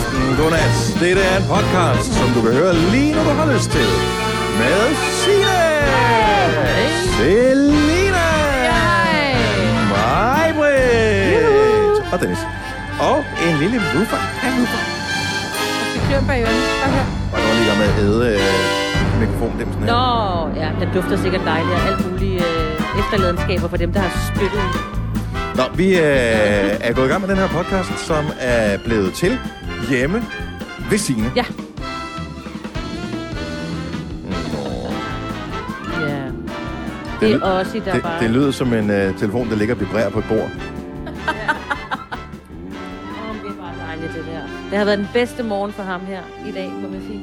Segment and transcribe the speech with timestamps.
[0.00, 0.74] aften, godnat.
[1.00, 3.88] Dette er en podcast, som du kan høre lige når du har lyst til.
[4.60, 4.80] Med
[5.20, 5.60] Signe,
[7.16, 8.30] Selina,
[9.94, 10.46] mig,
[12.12, 12.42] og Dennis.
[13.10, 14.22] Og en lille woofer.
[14.46, 14.82] En woofer.
[15.94, 17.06] Det klør bag hør.
[17.32, 19.90] Og nu er lige med at æde øh, mikrofondimsen her.
[19.92, 24.12] Nå, ja, den dufter sikkert dejligt og alt mulige øh, efterladenskaber for dem, der har
[24.34, 24.62] spyttet.
[25.56, 29.38] Nå, vi øh, er gået i gang med den her podcast, som er blevet til
[29.88, 30.24] hjemme
[30.90, 31.32] ved Signe.
[31.36, 31.44] Ja.
[36.00, 36.30] Ja.
[37.20, 38.22] Det er også der det, bare...
[38.22, 40.38] det lyder som en øh, telefon, der ligger og vibrerer på et bord.
[40.40, 40.48] Åh,
[43.42, 44.40] det er bare dejligt, det der.
[44.70, 47.20] Det har været den bedste morgen for ham her i dag, må man sige.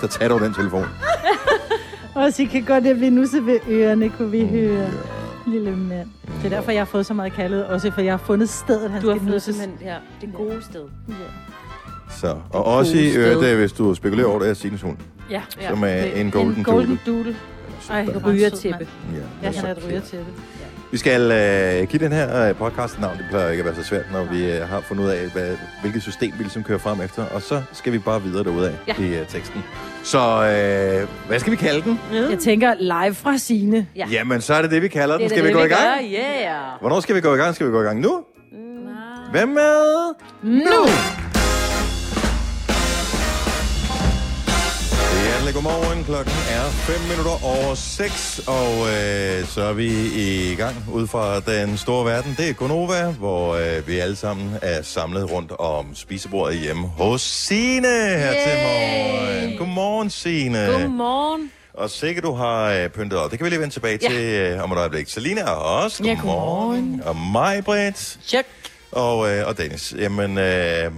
[0.00, 0.86] Så tager du den telefon.
[2.14, 4.90] Og så kan godt at vi nu så ved ørerne, kunne vi høre.
[5.46, 6.08] Lille mand.
[6.42, 7.66] Det er derfor, jeg har fået så meget kaldet.
[7.66, 9.56] Også for jeg har fundet stedet, han Du har skal fundet nusses.
[9.56, 10.84] simpelthen ja, det gode sted.
[11.08, 11.14] Ja.
[12.10, 12.36] Så.
[12.50, 14.96] Og også i øvrigt, øh, hvis du spekulerer over det, er Signes hund.
[15.30, 15.42] Ja.
[15.60, 15.68] Ja.
[15.68, 17.16] Som er en golden, en golden doodle.
[17.24, 17.36] doodle.
[17.90, 18.88] Ej, er Rygertæppe.
[19.14, 20.26] Ja, Ja, han er et rygertæppe.
[20.96, 23.16] Vi skal øh, give den her øh, podcast navn.
[23.18, 25.56] Det plejer ikke at være så svært, når vi øh, har fundet ud af, hvad,
[25.80, 27.24] hvilket system vi ligesom kører frem efter.
[27.26, 28.94] Og så skal vi bare videre derudad Ja.
[28.98, 29.64] i øh, teksten.
[30.04, 32.00] Så øh, hvad skal vi kalde den?
[32.30, 33.86] Jeg tænker live fra Signe.
[33.96, 34.06] Ja.
[34.10, 35.22] Jamen, så er det det, vi kalder den.
[35.22, 35.82] Det Skal vi det, gå i vi gang?
[35.82, 36.18] gør.
[36.18, 36.80] Yeah.
[36.80, 37.54] Hvornår skal vi gå i gang?
[37.54, 38.24] Skal vi gå i gang nu?
[39.32, 40.14] Hvem med?
[40.42, 40.60] Nu!
[40.60, 41.25] Hjertelig
[45.56, 46.04] godmorgen.
[46.04, 51.40] Klokken er 5 minutter over 6, og øh, så er vi i gang ud fra
[51.40, 52.34] den store verden.
[52.38, 57.22] Det er Gonova, hvor øh, vi alle sammen er samlet rundt om spisebordet hjemme hos
[57.22, 58.42] Signe her Yay!
[58.44, 59.58] til morgen.
[59.58, 60.66] Godmorgen, Signe.
[60.66, 61.50] Godmorgen.
[61.74, 63.30] Og sikkert du har øh, pyntet op.
[63.30, 64.08] Det kan vi lige vende tilbage Ja.
[64.08, 65.08] til øh, om et øjeblik.
[65.08, 66.04] Selina er også.
[66.04, 67.02] Ja, godmorgen.
[67.06, 68.18] Og mig, Britt.
[68.26, 68.48] Check.
[68.92, 69.94] Og, øh, og Dennis.
[69.98, 70.92] Jamen, øh,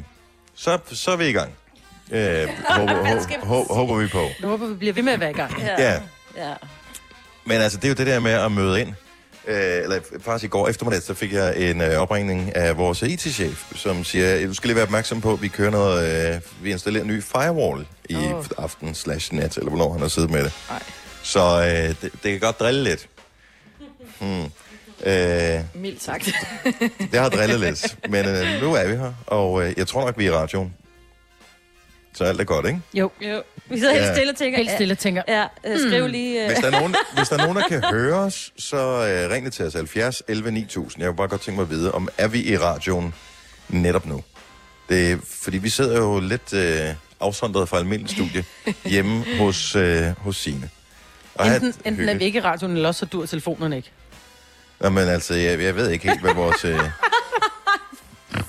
[0.54, 1.50] så, så er vi i gang.
[2.10, 4.22] Øh, håber, håber, håber, vi på.
[4.40, 5.62] Jeg håber, vi bliver ved med at være i gang.
[5.78, 6.00] Ja.
[6.36, 6.54] Ja.
[7.44, 8.88] Men altså, det er jo det der med at møde ind.
[9.46, 13.72] Øh, eller faktisk i går eftermiddag, så fik jeg en øh, opringning af vores IT-chef,
[13.74, 17.04] som siger, du skal lige være opmærksom på, at vi kører noget, øh, vi installerer
[17.04, 18.44] en ny firewall i oh.
[18.58, 20.52] aften slash nat, eller hvornår han har siddet med det.
[20.70, 20.82] Ej.
[21.22, 23.08] Så øh, det, det kan godt drille lidt.
[24.20, 24.44] Hmm.
[25.04, 26.30] Øh, Mildt sagt.
[27.12, 30.18] det har drillet lidt, men øh, nu er vi her, og øh, jeg tror nok,
[30.18, 30.74] vi er i radioen.
[32.18, 32.80] Så alt er godt, ikke?
[32.94, 33.10] Jo.
[33.20, 33.42] Jo.
[33.70, 34.14] Vi sidder helt Ja.
[34.14, 34.58] stille og tænker.
[34.58, 35.22] Helt stille tænker.
[35.28, 36.40] Ja, øh, skriv lige...
[36.42, 39.30] Øh, Hvis der, er nogen, hvis der er nogen, der kan høre os, så øh,
[39.30, 41.02] ring det til os 70 11 9000.
[41.02, 43.14] Jeg vil bare godt tænke mig at vide, om er vi i radioen
[43.68, 44.22] netop nu?
[44.88, 46.86] Det, er- fordi vi sidder jo lidt øh,
[47.20, 48.44] afsondret fra almindelig studie
[48.92, 50.70] hjemme hos, øh, hos Signe.
[51.34, 53.90] Og Enten, enten er vi ikke i radioen, eller også så dur telefonerne ikke.
[54.80, 56.64] Nå, men altså, jeg, jeg ved ikke helt, hvad vores...
[56.64, 56.78] Øh...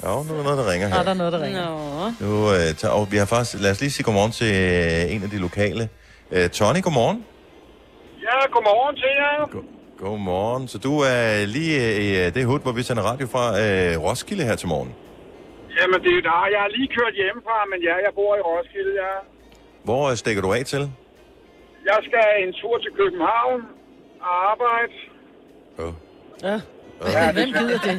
[0.04, 1.10] Jo, nu er der noget, der ringer der her.
[1.10, 1.66] er noget, der ringer.
[1.70, 2.26] Nå.
[2.26, 3.54] Nu, øh, tager, og vi har faktisk...
[3.64, 5.84] Lad os lige sige godmorgen til øh, en af de lokale.
[6.32, 7.26] Øh, Tony, godmorgen.
[8.28, 9.66] Ja, godmorgen til jer.
[10.04, 10.68] Godmorgen.
[10.68, 14.04] Så du er lige øh, i øh, det hud, hvor vi sender radio fra øh,
[14.06, 14.92] Roskilde her til morgen.
[15.80, 16.40] Jamen, det er der.
[16.56, 19.14] Jeg har lige kørt hjemmefra, men ja, jeg bor i Roskilde, ja.
[19.88, 20.84] Hvor øh, stikker du af til?
[21.90, 23.62] Jeg skal en tur til København
[24.28, 24.94] og arbejde.
[25.84, 25.94] Oh.
[26.48, 26.58] Ja.
[27.08, 27.96] Ja, Hvem gider det?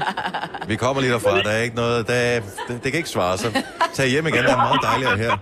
[0.69, 1.43] Vi kommer lige derfra.
[1.43, 2.06] Der er ikke noget...
[2.11, 3.50] Der er, det, det kan ikke svare sig.
[3.99, 4.43] Tag hjem igen.
[4.44, 5.34] Det er meget dejligere her.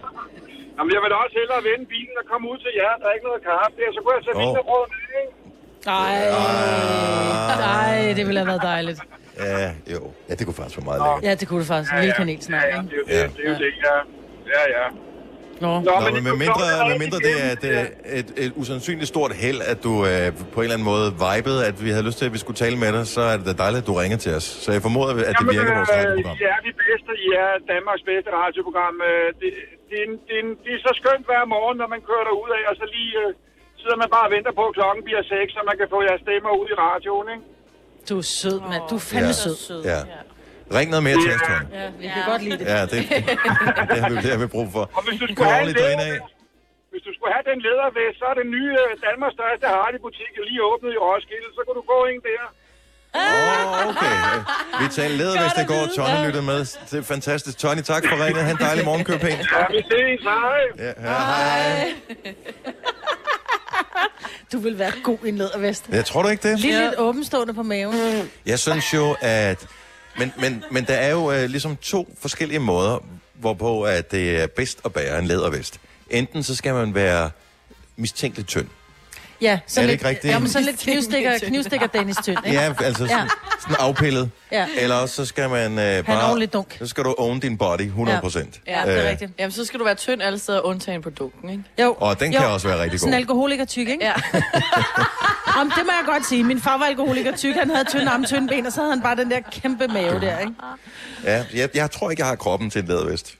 [0.77, 2.93] Jamen, jeg vil da også hellere vende bilen og komme ud til jer.
[3.01, 4.73] Der er ikke noget kaffe der, så kunne jeg tage Åh.
[4.75, 4.85] oh.
[5.21, 5.33] ikke?
[5.87, 6.19] Ej,
[7.81, 9.01] ej, det ville have været dejligt.
[9.39, 10.01] Ja, jo.
[10.29, 11.23] Ja, det kunne faktisk være meget lækkert.
[11.29, 11.93] Ja, det kunne det faktisk.
[11.93, 12.89] En lille kanelsnegl, ja, ja, ikke?
[12.91, 13.23] det er jo det, Ja.
[13.37, 13.97] det, er jo det, ja.
[14.55, 14.85] Ja, ja.
[15.65, 15.71] Nå.
[15.81, 17.65] Nå, Nå, men men det med kunne mindre, godt være med mindre det er et,
[17.73, 21.59] øh, et, et usandsynligt stort held, at du øh, på en eller anden måde vibede,
[21.71, 23.55] at vi havde lyst til, at vi skulle tale med dig, så er det da
[23.65, 24.47] dejligt, at du ringer til os.
[24.65, 26.37] Så jeg formoder, at det virker vores radioprogram.
[26.49, 27.11] Ja, de bedste.
[27.27, 28.95] I er Danmarks bedste radioprogram.
[29.11, 29.49] Øh, Det,
[29.89, 32.25] det, er en- det, er en- det er så skønt hver morgen, når man kører
[32.31, 33.31] derud af, og så lige øh,
[33.83, 36.21] sidder man bare og venter på, at klokken bliver 6, så man kan få jeres
[36.27, 37.45] stemmer ud i radioen, ikke?
[38.09, 38.83] Du er sød, mand.
[38.91, 39.43] Du er fandme Ja.
[39.45, 39.57] sød.
[39.69, 39.81] Sød.
[39.93, 40.01] Ja.
[40.77, 41.65] Ring noget mere til os, Tony.
[41.81, 42.67] Ja, vi kan godt lide det.
[42.75, 43.01] Ja, det,
[43.93, 44.85] det har vi, det har vi brug for.
[44.99, 46.13] Og hvis du skulle have en drine af.
[46.13, 46.27] leder,
[46.93, 50.43] hvis du skulle have den ledervest, så er den nye øh, Danmarks største Hardy-butik jo
[50.51, 52.45] lige åbnet i Roskilde, så kunne du gå ind der.
[53.15, 54.17] Åh, oh, okay.
[54.81, 55.83] Vi talte leder, hvis det går.
[55.97, 56.61] Tony lytter med.
[56.91, 57.59] Det er fantastisk.
[57.59, 58.43] Tony, tak for ringet.
[58.45, 59.23] Ha' en dejlig morgen, pænt.
[59.53, 60.61] Ja, vi ses, hej.
[60.79, 61.95] Ja, ja, hej.
[64.53, 65.89] Du vil være god i en lædervest.
[65.89, 66.61] Jeg tror du ikke det?
[66.61, 67.95] Lige lidt åbenstående på maven.
[68.47, 69.67] Jeg synes jo, at...
[70.19, 73.05] Men, men, men der er jo øh, ligesom to forskellige måder,
[73.35, 75.81] hvorpå at det er bedst at bære en lædervest.
[76.11, 77.31] Enten så skal man være
[77.97, 78.69] mistænkeligt tynd.
[79.41, 80.33] Ja, sådan det lidt, ikke rigtigt?
[80.35, 82.59] Ja, men sådan lidt knivstikker, knivstikker Dennis Tynd, ikke?
[82.59, 83.29] Ja, altså sådan,
[83.61, 84.31] sådan afpillet.
[84.53, 84.67] Ja.
[84.79, 86.47] Eller også så skal man øh, bare...
[86.47, 86.77] dunk.
[86.79, 88.61] Så skal du own din body 100 procent.
[88.67, 89.33] Ja, det er rigtigt.
[89.39, 91.63] Jamen, så skal du være tynd alle steder, undtagen på dunken, ikke?
[91.83, 91.97] Jo.
[92.01, 92.53] Og den kan Jo.
[92.53, 93.21] også være rigtig Sådan en god.
[93.21, 94.05] alkoholiker tyk, ikke?
[94.05, 94.13] Ja.
[95.61, 96.45] Om det må jeg godt sige.
[96.45, 97.55] Min far var alkoholiker tyk.
[97.55, 100.21] Han havde tynde arme, tynde ben, og så havde han bare den der kæmpe mave
[100.21, 100.53] der, ikke?
[101.25, 103.35] Ja, jeg, jeg tror ikke, jeg har kroppen til en lædervest.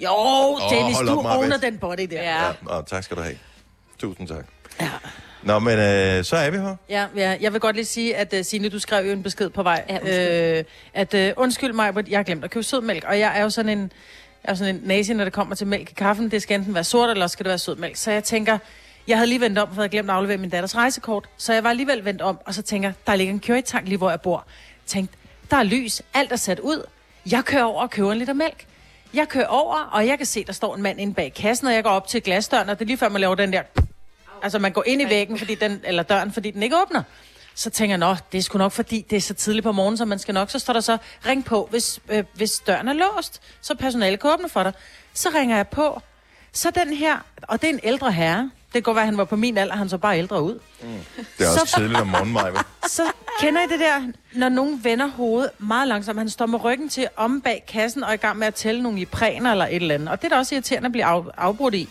[0.00, 2.22] Jo, Dennis, hold du op, owner den body der.
[2.22, 2.44] Ja.
[2.46, 3.36] Ja, og tak skal du have.
[3.98, 4.44] Tusind tak.
[4.80, 4.90] Ja.
[5.42, 6.76] Nå, men øh, så er vi her.
[6.88, 9.50] Ja, ja, jeg vil godt lige sige, at uh, Signe, du skrev jo en besked
[9.50, 9.84] på vej.
[9.88, 10.58] Ja, undskyld.
[10.58, 10.64] øh,
[10.94, 13.04] at uh, undskyld mig, jeg har glemt at købe sødmælk.
[13.04, 13.92] Og jeg er jo sådan en,
[14.44, 16.30] jeg er sådan en nazi, når det kommer til mælk i kaffen.
[16.30, 17.96] Det skal enten være sort, eller også skal det være sødmælk.
[17.96, 18.58] Så jeg tænker,
[19.08, 21.24] jeg havde lige vendt om, for jeg havde glemt at aflevere min datters rejsekort.
[21.36, 24.10] Så jeg var alligevel vendt om, og så tænker der ligger en currytank lige, hvor
[24.10, 24.46] jeg bor.
[24.86, 25.16] Tænkte,
[25.50, 26.82] der er lys, alt er sat ud.
[27.30, 28.66] Jeg kører over og køber en liter mælk.
[29.14, 31.74] Jeg kører over, og jeg kan se, der står en mand inde bag kassen, og
[31.74, 33.62] jeg går op til glasdøren, og det er lige før, man laver den der...
[34.42, 37.02] Altså, man går ind i væggen, fordi den, eller døren, fordi den ikke åbner.
[37.54, 39.96] Så tænker jeg, nå, det er sgu nok, fordi det er så tidligt på morgenen,
[39.96, 40.50] så man skal nok.
[40.50, 44.30] Så står der så, ring på, hvis, øh, hvis døren er låst, så personalet kan
[44.30, 44.72] åbne for dig.
[45.14, 46.00] Så ringer jeg på.
[46.52, 48.38] Så den her, og det er en ældre herre.
[48.66, 50.58] Det kan godt være, at han var på min alder, han så bare ældre ud.
[51.38, 52.52] Det er også Så- tidligt om morgenen, Maja.
[52.88, 53.02] Så
[53.40, 56.18] kender I det der, når nogen vender hovedet meget langsomt.
[56.18, 58.82] Han står med ryggen til om bag kassen og er i gang med at tælle
[58.82, 60.08] nogle ipræner eller et eller andet.
[60.08, 61.88] Og det er da også irriterende at blive af, afbrudt i.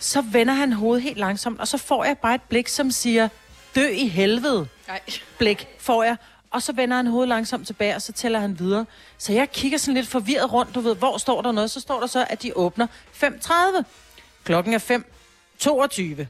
[0.00, 3.28] Så vender han hovedet helt langsomt, og så får jeg bare et blik, som siger,
[3.74, 4.68] dø i helvede.
[4.88, 5.00] Nej.
[5.38, 6.16] Blik får jeg.
[6.50, 8.86] Og så vender han hovedet langsomt tilbage, og så tæller han videre.
[9.18, 11.70] Så jeg kigger sådan lidt forvirret rundt, du ved, hvor står der noget?
[11.70, 12.86] Så står der så, at de åbner
[13.22, 13.52] 5.30.
[14.44, 15.02] Klokken er
[16.20, 16.26] 5.22.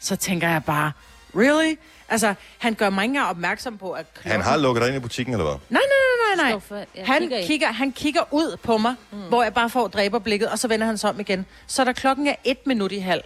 [0.00, 0.92] Så tænker jeg bare,
[1.36, 1.74] really?
[2.08, 4.32] Altså, han gør mig ikke engang opmærksom på, at klokken...
[4.32, 5.54] Han har lukket dig ind i butikken, eller hvad?
[5.70, 7.04] Nej, nej, nej, nej, nej.
[7.04, 9.18] Han kigger han kigger ud på mig, mm.
[9.18, 11.46] hvor jeg bare får dræberblikket, og så vender han sig om igen.
[11.66, 13.22] Så da klokken er et minut i halv,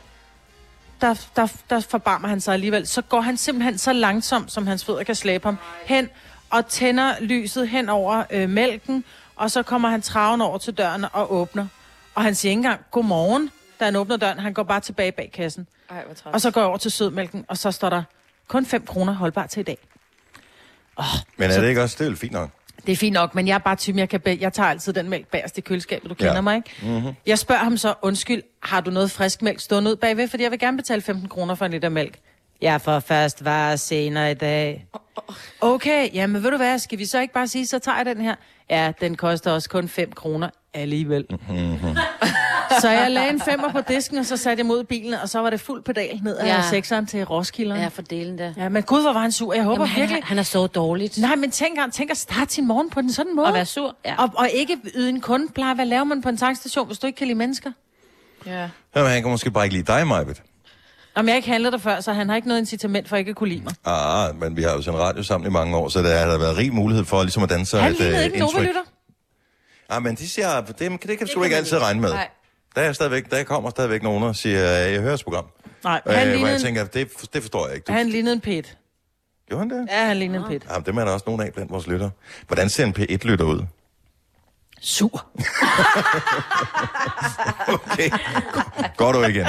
[1.00, 2.86] der, der, der forbarmer han sig alligevel.
[2.86, 6.08] Så går han simpelthen så langsomt, som hans fødder kan slæbe ham, hen
[6.50, 9.04] og tænder lyset hen over øh, mælken,
[9.36, 11.66] og så kommer han traven over til døren og åbner.
[12.14, 14.38] Og han siger ikke engang, godmorgen, da han åbner døren.
[14.38, 15.66] Han går bare tilbage bag kassen.
[15.90, 16.34] Ej, hvor træt.
[16.34, 18.02] Og så går jeg over til sødmælken, og så står der
[18.48, 19.78] kun 5 kroner holdbar til i dag.
[21.36, 21.96] Men er det ikke også?
[22.04, 22.50] Det er fint nok.
[22.86, 24.92] Det er fint nok, men jeg er bare typen, jeg, kan be- jeg tager altid
[24.92, 26.40] den mælk bagerst i køleskabet, du kender Ja.
[26.40, 26.70] mig, ikke?
[26.98, 27.12] Mm-hmm.
[27.26, 30.28] Jeg spørger ham så, undskyld, har du noget frisk mælk stående ud bagved?
[30.28, 32.18] Fordi jeg vil gerne betale 15 kroner for en liter mælk.
[32.62, 34.86] Jeg får først varer senere i dag.
[35.60, 38.20] Okay, jamen ved du hvad, skal vi så ikke bare sige, så tager jeg den
[38.20, 38.34] her?
[38.70, 41.26] Ja, den koster også kun 5 kroner alligevel.
[41.30, 41.78] Mhm.
[42.80, 45.38] Så jeg lagde en femmer på disken, og så satte jeg mod bilen, og så
[45.38, 46.62] var det fuld pedal ned af Ja.
[46.70, 47.74] sekseren til Roskilde.
[47.74, 48.52] Ja, for delen der.
[48.56, 49.54] ja, men gud, hvor var han sur.
[49.54, 50.22] Jeg håber Jamen, han, virkelig...
[50.24, 51.18] han er så dårligt.
[51.18, 53.46] Nej, men tænk, han tænk at starte sin morgen på den sådan måde.
[53.46, 53.96] Og være sur.
[54.04, 54.22] Ja.
[54.22, 55.74] Og, og ikke yde en kundepleje.
[55.74, 57.70] Hvad laver man på en tankstation, hvis du ikke kan lide mennesker?
[58.46, 58.68] Ja.
[58.96, 60.42] Jamen, han kan måske bare ikke lide dig, Majbet.
[61.14, 63.36] Om jeg ikke handlede der før, så han har ikke noget incitament for ikke at
[63.36, 63.72] kunne lide mig.
[63.84, 66.38] Ah, men vi har jo sendt radio sammen i mange år, så der har der
[66.38, 68.68] været rig mulighed for ligesom at danne sig Han et lignede øh, ikke en.
[69.88, 72.10] Ah, men de siger, det, det, det kan du kan ikke altid regne med.
[72.10, 72.28] Nej.
[72.76, 75.44] Der, er stadigvæk, der kommer stadigvæk nogen og siger, jeg hører program.
[75.84, 77.84] Nej, Øh, han, lignede jeg tænker, det, det forstår jeg ikke.
[77.84, 78.76] Du, han lignede en pet.
[79.48, 79.88] Gjorde han det?
[79.90, 80.66] Ja, han lignede en pet.
[80.70, 82.10] Jamen, dem er der også nogen af blandt vores lytter.
[82.46, 83.62] Hvordan ser en P1-lytter ud?
[84.80, 85.26] Sur.
[87.68, 88.10] Okay,
[88.96, 89.46] går du igen.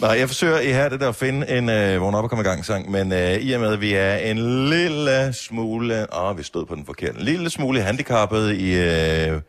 [0.00, 2.42] Nej, jeg forsøger i her det der at finde en øh, vågn op og komme
[2.44, 6.38] i gang sang, men øh, i og med, at vi er en lille smule, åh,
[6.38, 9.40] vi stod på den forkerte, en lille smule handicappet i, øh,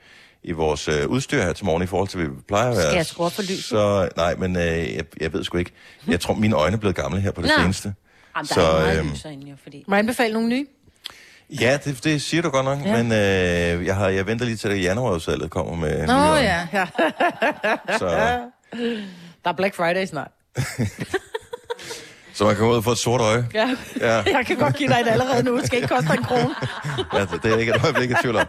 [0.44, 2.86] i vores øh, udstyr her til morgen i forhold til, hvad vi plejer at være.
[2.86, 3.64] Skal jeg skrue for lyset?
[3.64, 4.64] Så, nej, men øh,
[4.96, 5.72] jeg, jeg ved sgu ikke.
[6.08, 7.62] Jeg tror, mine øjne er blevet gamle her på det Nå.
[7.64, 7.94] seneste.
[8.36, 9.84] Jamen, der Så, er meget øhm, lys jo, fordi...
[9.88, 10.66] Må jeg anbefale nogle nye?
[11.62, 13.04] Ja, det, det siger du godt nok, ja.
[13.04, 16.86] Men øh, jeg, har, jeg venter lige til, at januarudsalget kommer med Nå ja, ja.
[17.98, 18.08] Så,
[19.44, 20.32] Der er Black Friday snart.
[22.42, 23.48] så man kan gå ud og få et sort øje.
[23.54, 23.76] Ja.
[24.00, 24.24] Ja.
[24.38, 25.58] Jeg kan godt give dig et allerede nu.
[25.58, 26.56] Det skal ikke koste en krone.
[27.14, 28.48] Ja, det er ikke et øjeblik i tvivl om.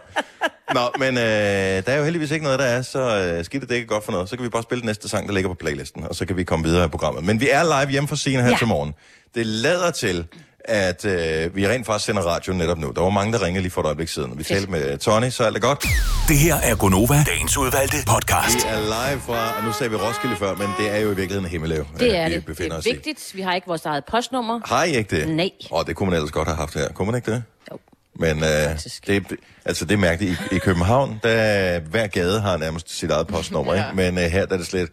[0.73, 3.75] Nå, men øh, der er jo heldigvis ikke noget, der er så øh, skidt, det
[3.75, 4.29] ikke godt for noget.
[4.29, 6.37] Så kan vi bare spille den næste sang, der ligger på playlisten, og så kan
[6.37, 7.23] vi komme videre i programmet.
[7.23, 8.51] Men vi er live hjemme fra scenen her.
[8.51, 8.57] Ja.
[8.57, 8.93] til morgen.
[9.35, 10.25] Det lader til,
[10.65, 12.91] at øh, vi rent faktisk sender radio netop nu.
[12.95, 14.37] Der var mange, der ringede lige for et øjeblik siden.
[14.37, 15.85] Vi talte med Tony, så alt er godt.
[16.27, 18.55] Det her er Gonova, dagens udvalgte podcast.
[18.55, 21.15] Vi er live fra, og nu sagde vi Roskilde før, men det er jo i
[21.15, 22.39] virkeligheden Himmeløv, Det er vi det.
[22.41, 22.89] Det befinder er os i.
[22.91, 23.31] vigtigt.
[23.35, 24.59] Vi har ikke vores eget postnummer.
[24.65, 25.29] Har I ikke det?
[25.29, 25.49] Nej.
[25.71, 26.87] Og det kunne man ellers godt have haft her.
[26.89, 27.43] Kunne man ikke det?
[27.71, 27.77] Jo.
[28.15, 29.25] Men øh, det,
[29.65, 30.41] altså, det er mærkeligt.
[30.51, 33.79] I, I København, der hver gade har nærmest sit eget postnummer, ja.
[33.85, 33.95] ikke?
[33.95, 34.89] Men øh, her der er det slet...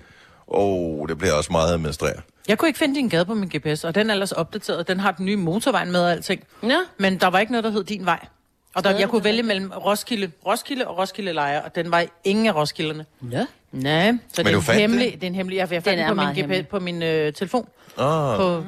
[0.49, 2.21] Åh, oh, det bliver også meget administreret.
[2.49, 4.89] Jeg kunne ikke finde din gade på min GPS, og den er ellers opdateret.
[4.89, 6.45] Den har den nye motorvej med og alting.
[6.63, 6.79] Ja.
[6.99, 8.27] Men der var ikke noget, der hed din vej.
[8.75, 12.47] Og der, jeg kunne vælge mellem Roskilde, Roskilde og Roskilde Lejre, og den var ingen
[12.47, 13.07] af Roskilderne.
[13.31, 13.47] Ja.
[13.73, 15.15] Nej, så Men det er, fandt hemmelig, det?
[15.15, 15.57] det er en hemmelig.
[15.57, 17.69] Jeg, jeg fandt Den den på min, GPS, på min øh, telefon.
[17.99, 18.65] Ah, På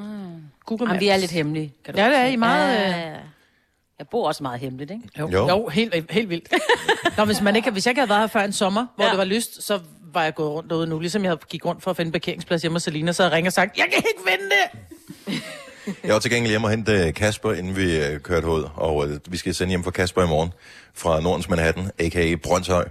[0.67, 0.89] Google Maps.
[0.89, 1.73] Jamen, vi er lidt hemmelige.
[1.85, 2.25] Kan du Ja, det er.
[2.25, 3.17] I meget, Ja, øh, ja, ja.
[3.99, 5.03] Jeg bor også meget hemmeligt, ikke?
[5.19, 5.49] Jo, Jo.
[5.49, 5.69] jo.
[5.69, 6.49] helt, helt vildt.
[7.19, 9.11] Nå, hvis, man ikke, hvis jeg ikke havde været her før en sommer, hvor ja.
[9.11, 9.81] det var lyst, så
[10.15, 10.99] var jeg gået rundt derude nu.
[10.99, 13.33] Ligesom jeg havde gik rundt for at finde en parkeringsplads hjemme hos Selina, så jeg
[13.33, 15.43] ringet og sagt, jeg kan ikke finde det!
[16.05, 19.09] Jeg var til gengæld hjemme og hente øh, Kasper, inden vi øh, kørte ud, og
[19.09, 20.53] øh, vi skal sende hjem for Kasper i morgen
[20.95, 22.35] fra Nordens Manhattan, a.k.a.
[22.43, 22.89] Brøndshøj.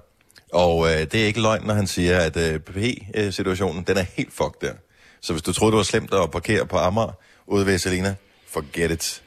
[0.53, 4.33] Og øh, det er ikke løgn, når han siger, at øh, PP-situationen, den er helt
[4.33, 4.73] fucked der.
[5.21, 7.11] Så hvis du troede, det var slemt at parkere på Amager
[7.47, 8.15] ude ved Selina,
[8.47, 9.21] forget it.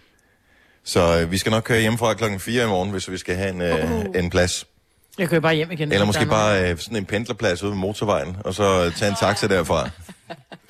[0.84, 3.50] Så øh, vi skal nok køre hjemmefra klokken 4 i morgen, hvis vi skal have
[3.50, 4.66] en, øh, en plads.
[5.18, 5.92] Jeg kører bare hjem igen.
[5.92, 9.16] Eller måske bare øh, sådan en pendlerplads ude ved motorvejen, og så øh, tage en
[9.20, 9.88] taxa derfra.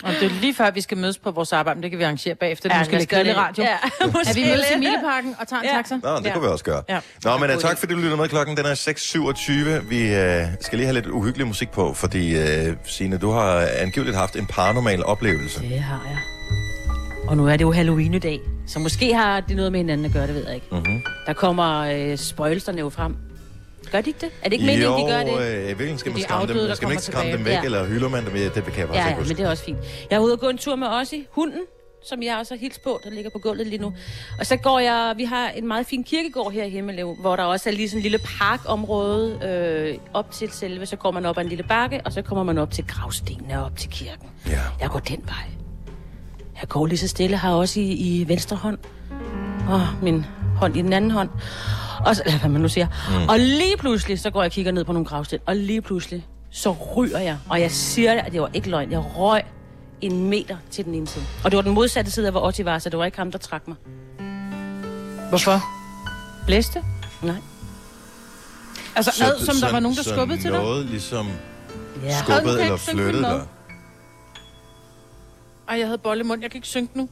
[0.05, 2.05] Og det er lige før, vi skal mødes på vores arbejde, men det kan vi
[2.05, 2.69] arrangere bagefter.
[2.69, 3.65] Det Ja, er måske lidt kedelig radio.
[3.65, 3.77] Ja,
[4.19, 4.79] måske Er vi mødes i.
[4.79, 5.75] Mileparken og tager en Ja.
[5.77, 5.97] taxa?
[6.03, 6.33] Nå, det Ja.
[6.33, 6.83] kunne vi også gøre.
[6.89, 7.01] Ja.
[7.25, 8.29] Nå, men uh, tak fordi du lytter med.
[8.29, 8.75] Klokken den er
[9.81, 9.89] 6.27.
[9.89, 14.17] Vi uh, skal lige have lidt uhyggelig musik på, fordi uh, Signe, du har angiveligt
[14.17, 15.61] haft en paranormal oplevelse.
[15.61, 16.19] Det har jeg.
[17.29, 20.07] Og nu er det jo Halloween i dag, så måske har det noget med hinanden
[20.07, 20.67] at gøre, det ved jeg ikke.
[20.73, 21.03] Mm-hmm.
[21.27, 23.17] Der kommer øh, spøgelserne jo frem.
[23.95, 24.31] Gør de ikke det?
[24.43, 25.33] Er det ikke meningen, jo, de gør det?
[25.33, 26.75] øh, i virkeligheden skal man skræmme dem.
[26.75, 27.53] Skal man ikke skræmme dem væk.
[27.53, 27.63] Ja.
[27.63, 28.37] eller hylder man dem?
[28.37, 29.79] Ja, det kan jeg Ja, ja, men det er også fint.
[30.11, 31.61] Jeg er ude og gå en tur med Ossi, hunden,
[32.09, 33.93] som jeg også har hils på, der ligger på gulvet lige nu.
[34.39, 37.43] Og så går jeg, vi har en meget fin kirkegård her i Himmelev, hvor der
[37.43, 40.87] også er lige sådan en lille parkområde øh, op til selve.
[40.87, 43.59] Så går man op ad en lille bakke, og så kommer man op til gravstenene
[43.59, 44.29] og op til kirken.
[44.47, 44.61] Ja.
[44.81, 45.51] Jeg går den vej.
[46.61, 48.79] Jeg går lige så stille, har også i, i venstre hånd,
[49.69, 50.25] og min
[50.57, 51.29] hånd i den anden hånd.
[52.07, 52.87] Og så, eller hvad man nu siger.
[53.09, 53.29] Mm.
[53.29, 56.27] Og lige pludselig, så går jeg og kigger ned på nogle gravsten, og lige pludselig,
[56.51, 57.39] så ryger jeg.
[57.49, 58.91] Og jeg siger, at det var ikke løgn.
[58.93, 59.43] Jeg røg
[60.01, 61.25] en meter til den ene side.
[61.45, 63.31] Og det var den modsatte side af, hvor Otti var, så det var ikke ham,
[63.33, 63.77] der trak mig.
[65.29, 65.61] Hvorfor?
[66.47, 66.83] Blæste?
[67.23, 67.35] Nej.
[68.97, 70.61] Altså, Så- ad, som der så- var nogen, der skubbede til dig?
[70.63, 71.27] noget ligesom
[72.03, 72.21] Ja.
[72.29, 73.31] nu eller mad.
[73.31, 73.47] dig.
[75.69, 76.43] Ej, jeg havde bollemund.
[76.43, 77.09] Jeg kan ikke synke nu.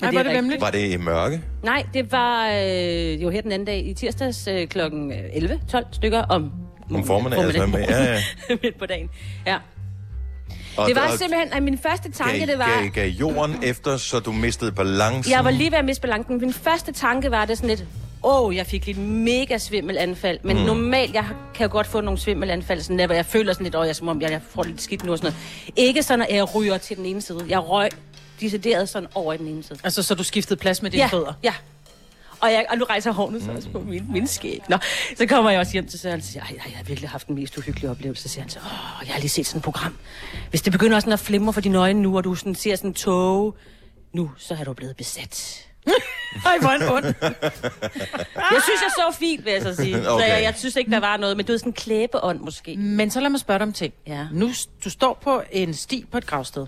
[0.00, 0.60] Nej, det var det vemmeligt?
[0.60, 1.42] Var det i mørke?
[1.62, 5.86] Nej, det var øh, jo her den anden dag i tirsdags øh, klokken 11, 12
[5.92, 6.52] stykker om...
[6.94, 7.44] Om formiddagen?
[7.44, 8.20] Altså, med, ja, ja.
[8.62, 9.08] midt på dagen.
[9.46, 9.56] Ja.
[10.76, 12.80] Og, Det var og simpelthen, at min første tanke, gav, det var...
[12.80, 15.32] gav, gav jorden efter, så du mistede balancen?
[15.32, 16.40] Jeg var lige ved at miste balancen.
[16.40, 17.84] Min første tanke var det sådan lidt,
[18.24, 20.38] åh, oh, jeg fik lidt mega svimmelanfald.
[20.42, 20.62] Men mm.
[20.62, 21.24] normalt, jeg
[21.54, 23.86] kan jo godt få nogle svimmelanfald, sådan der, hvor jeg føler sådan lidt, åh, oh,
[23.86, 25.78] jeg, som om jeg, jeg får lidt skidt nu og sådan noget.
[25.88, 27.44] Ikke sådan, at jeg ryger til den ene side.
[27.48, 27.90] Jeg røg
[28.40, 29.78] decideret sådan over i den ene side.
[29.84, 31.32] Altså, så du skiftede plads med dine ja, fødder?
[31.42, 31.54] ja.
[32.40, 34.62] Og, jeg, og nu rejser hårene så også på min, min skæg.
[34.68, 34.76] Nå,
[35.18, 37.26] så kommer jeg også hjem til Søren og siger, "Ej, ej, jeg har virkelig haft
[37.26, 38.22] den mest uhyggelige oplevelse.
[38.22, 39.96] Så siger han så, åh, jeg har lige set sådan et program.
[40.50, 42.90] Hvis det begynder sådan at flimre for dine øjne nu, og du sådan ser sådan
[42.90, 43.56] en tog,
[44.12, 45.62] nu, så er du blevet besat.
[46.46, 47.04] Ej, hvor en ond.
[48.52, 49.94] Jeg synes, jeg så fint, vil jeg så sige.
[49.96, 50.04] Okay.
[50.04, 50.28] Så Okay.
[50.28, 52.76] jeg, jeg synes ikke, der var noget, men du ved, sådan en klæbeånd måske.
[52.76, 53.94] Men så lad mig spørge dig om ting.
[54.06, 54.26] Ja.
[54.32, 54.50] Nu,
[54.84, 56.66] du står på en sti på et gravsted.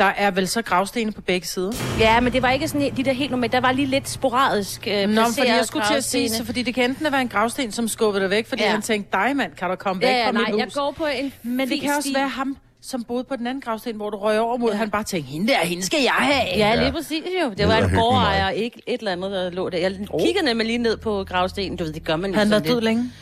[0.00, 1.72] Der er vel så gravstene på begge sider?
[1.98, 3.52] Ja, men det var ikke sådan de der helt normalt.
[3.52, 6.62] Der var lige lidt sporadisk øh, Nå, fordi jeg skulle til at sige, så fordi
[6.62, 8.66] det kan enten være en gravsten, som skubbede dig væk, fordi Ja.
[8.68, 8.72] ja.
[8.72, 10.58] han tænkte, dig mand, kan du komme væk Ja, ja, fra nej, mit hus?
[10.60, 13.60] jeg går på en Men det kan også være ham, som boede på den anden
[13.60, 14.74] gravsten, hvor du røg over mod, Ja.
[14.74, 14.78] ja.
[14.78, 16.44] han bare tænkte, hende der, hende skal jeg have.
[16.56, 16.82] Ja, Ja.
[16.82, 17.50] lige præcis jo.
[17.58, 19.78] Det var en gårdejer, ikke et eller andet, der lå der.
[19.78, 21.76] Jeg kiggede nemlig lige ned på gravstenen.
[21.76, 22.84] Du ved, det gør man jo Han været død lidt.
[22.84, 23.12] længe.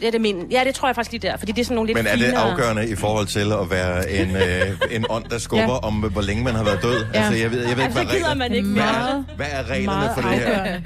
[0.00, 0.46] Det er det min.
[0.50, 2.16] Ja, det tror jeg faktisk lige der, fordi det er sådan nogle lidt Men er
[2.16, 2.40] det finere...
[2.50, 5.78] afgørende i forhold til at være en, øh, en ånd, der skubber ja.
[5.78, 7.04] Om, hvor længe man har været død?
[7.14, 7.18] Ja.
[7.22, 9.10] Altså, jeg ved, jeg ved ikke, Altså, hvad, gider regler, man ikke hvad, mere.
[9.10, 10.80] er, hvad er reglerne Meget for det her?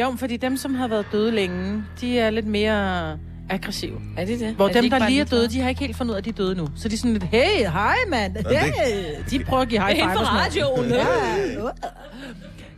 [0.00, 3.18] Jo, fordi dem, som har været døde længe, de er lidt mere
[3.50, 4.00] aggressive.
[4.18, 4.48] Er det det?
[4.54, 6.18] Hvor er dem, de der lige er døde, de har ikke helt fundet ud af,
[6.20, 6.68] at de er døde nu.
[6.76, 9.04] Så de er sådan lidt, hey, hej mand, det- hey.
[9.30, 10.46] De prøver at give high Det er five sådan noget.
[10.46, 10.90] radioen.
[10.90, 11.68] Ja.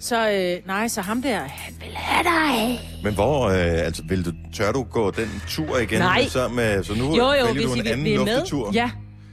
[0.00, 2.80] Så øh, nej, så ham der, han vil have dig.
[3.04, 5.98] Men hvor, øh, altså, vil du, tør du gå den tur igen?
[5.98, 6.26] Nej.
[6.28, 8.70] Så, med, så nu Jo, jo, hvis du en I vil- anden vil I med?
[8.72, 8.90] Ja,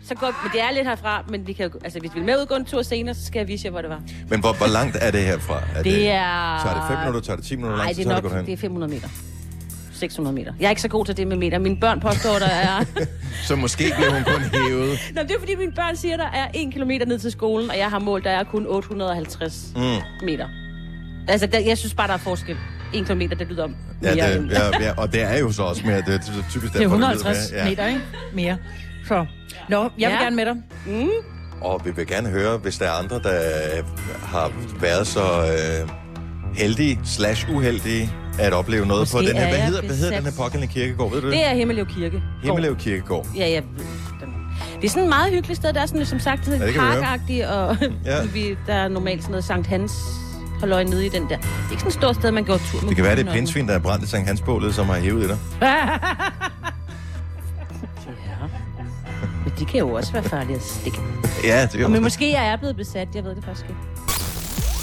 [0.07, 2.35] Så går, men det er lidt herfra, men vi kan altså, hvis vi vil med
[2.41, 4.01] ud gå en tur senere, så skal jeg vise jer, hvor det var.
[4.29, 5.61] Men hvor, hvor langt er det herfra?
[5.75, 6.59] Er Det er...
[6.63, 7.77] Tager det 5 minutter, tager det 10 minutter?
[7.77, 9.07] Nej, det er nok det, det er 500 meter.
[10.01, 10.53] 600 meter.
[10.59, 11.59] Jeg er ikke så god til det med meter.
[11.59, 12.83] Mine børn påstår, der er...
[13.47, 14.99] Så måske bliver hun kun hævet.
[15.15, 17.77] Nå, det er fordi, mine børn siger, der er 1 kilometer ned til skolen, og
[17.77, 19.81] jeg har målt, der er kun 850 Mm.
[20.25, 20.47] meter.
[21.27, 22.57] Altså, der, jeg synes bare, der er forskel.
[22.93, 25.63] 1 kilometer, det lyder om Ja, mere det, ja, ja, og det er jo så
[25.63, 27.65] også mere, det er typisk det er derfor, lyder 150 mere.
[27.69, 28.01] meter, ikke?
[28.33, 28.57] Mere.
[29.07, 29.25] Så,
[29.69, 30.23] nå, jeg vil Ja.
[30.23, 30.55] gerne med dig.
[31.61, 33.39] Og vi vil gerne høre, hvis der er andre, der
[34.25, 35.89] har været så øh,
[36.55, 39.43] heldige slash uheldige at opleve noget Måske på den her.
[39.45, 41.11] er Hvad hedder, hvad hedder den her pågældende kirkegård?
[41.11, 41.35] Ved du det?
[41.35, 42.23] Det er Himmelev Kirke.
[42.43, 43.27] Himmelev Kirkegård.
[43.37, 43.61] Ja, ja.
[44.81, 45.73] Det er sådan et meget hyggeligt sted.
[45.73, 48.23] Der er sådan, som sagt, Ja, det kan parkagtigt, og Ja.
[48.33, 49.93] vi, der er normalt sådan noget Sankt Hans
[50.59, 51.27] holde øje nede i den der.
[51.27, 53.27] Det er ikke sådan et stort sted, man går tur med Det kan være, det
[53.27, 55.37] er pindsvin, der er brændt i Sankt Hansbålet, som har hævet i dig.
[55.61, 55.85] Ja.
[59.43, 60.99] Men de kan jo også være farlige at stikke.
[61.43, 63.79] Ja, det Og men kan måske jeg er blevet besat, jeg ved det faktisk ikke.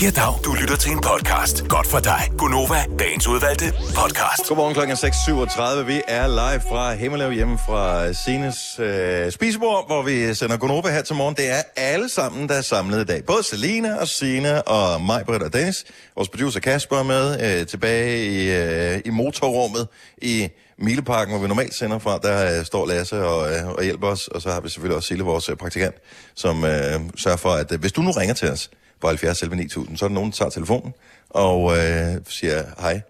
[0.02, 0.34] Ja, dag.
[0.44, 1.68] Du lytter til en podcast.
[1.68, 2.20] Godt for dig.
[2.38, 4.48] Gunova, dagens udvalgte podcast.
[4.48, 5.84] Godmorgen klokken 6.37.
[5.84, 11.02] Vi er live fra Himmelev hjemme fra Sines øh, spisebord, hvor vi sender Gunova her
[11.02, 11.34] til morgen.
[11.34, 13.24] Det er alle sammen, der er samlet i dag.
[13.24, 15.84] Både Selina og Sina og mig, Britt og Dennis.
[16.16, 19.88] Vores producer Kasper er med øh, tilbage i, øh, i motorrummet
[20.22, 22.18] i Mileparken, hvor vi normalt sender fra.
[22.18, 24.28] Der øh, står Lasse og, øh, og hjælper os.
[24.28, 25.94] Og så har vi selvfølgelig også Sille, vores øh, praktikant,
[26.34, 29.56] som øh, sørger for, at øh, hvis du nu ringer til os på 70 11
[29.56, 30.94] 9000, så er der nogen, der tager telefonen
[31.30, 33.00] og øh, siger hej.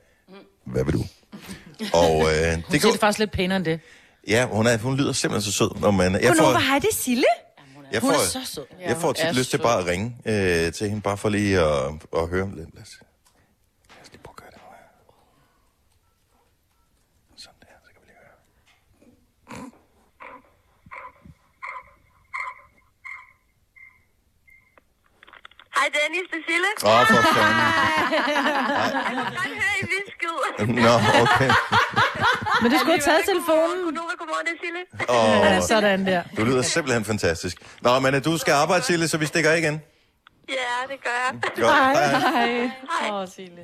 [0.64, 1.04] Hvad vil du?
[1.94, 3.80] Og øh, det Hun kan siger det faktisk lidt pænere end det.
[4.28, 5.80] Ja, hun, er, hun lyder simpelthen så sød.
[5.80, 7.24] Når man, jeg Godnova, får, hej, det er Sille.
[7.92, 8.64] jeg Hun er får, så sød.
[8.80, 11.92] jeg får tit lyst til bare at ringe øh, til hende, bare for lige at,
[12.16, 12.74] at høre lidt.
[12.74, 12.98] Lad os,
[13.90, 14.86] lad os lige prøve at gøre det nu her.
[17.36, 19.70] Sådan der, så kan vi lige høre.
[25.78, 26.68] Hej Dennis, det er Sille.
[26.84, 27.66] Åh, oh, for fanden.
[28.14, 28.22] Jeg
[29.08, 30.80] kan godt høre i.
[30.86, 30.94] Nå,
[31.24, 31.50] okay.
[32.62, 33.78] Men du skulle have taget telefonen.
[33.84, 34.80] Godnova, godmorgen, det er Sille.
[35.58, 36.22] Oh, Sådan der.
[36.36, 37.56] du lyder simpelthen fantastisk.
[37.82, 39.82] Nå, men øh, du skal arbejde, Sille, så vi stikker af igen.
[40.48, 40.54] Ja,
[40.92, 41.40] det gør jeg.
[41.56, 41.74] Godt.
[41.74, 42.70] Hej.
[43.00, 43.10] Hej.
[43.22, 43.62] Åh, Signe.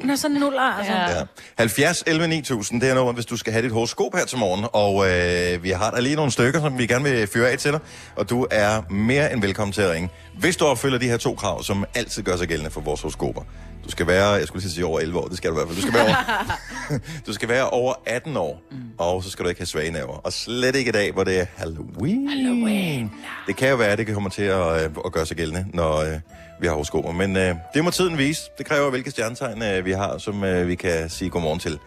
[0.00, 0.92] Hun er sådan nuller, altså.
[0.92, 1.18] Ja.
[1.18, 1.24] Ja.
[1.58, 4.66] 70 11 9000, det er nummer, hvis du skal have dit horoskop her til morgen.
[4.72, 7.72] Og øh, vi har der lige nogle stykker, som vi gerne vil fyre af til
[7.72, 7.80] dig.
[8.16, 10.08] Og du er mere end velkommen til at ringe.
[10.38, 13.42] Hvis du opfylder de her to krav, som altid gør sig gældende for vores horoskoper.
[13.84, 15.68] Du skal være, jeg skulle lige sige over 11 år, det skal du i hvert
[15.68, 15.76] fald.
[15.76, 18.76] Du skal være over, du skal være over 18 år, mm.
[18.98, 20.16] og så skal du ikke have svage nerver.
[20.16, 22.28] Og slet ikke i dag, hvor det er Halloween.
[22.28, 23.12] Halloween.
[23.46, 25.66] Det kan jo være, at det kan komme til at, øh, at gøre sig gældende,
[25.72, 26.20] når øh,
[26.60, 27.12] vi har horoskoper.
[27.12, 28.50] Men øh, det må tiden vise.
[28.58, 31.78] Det kræver, hvilke stjernetegn øh, vi har, som øh, vi kan sige godmorgen til.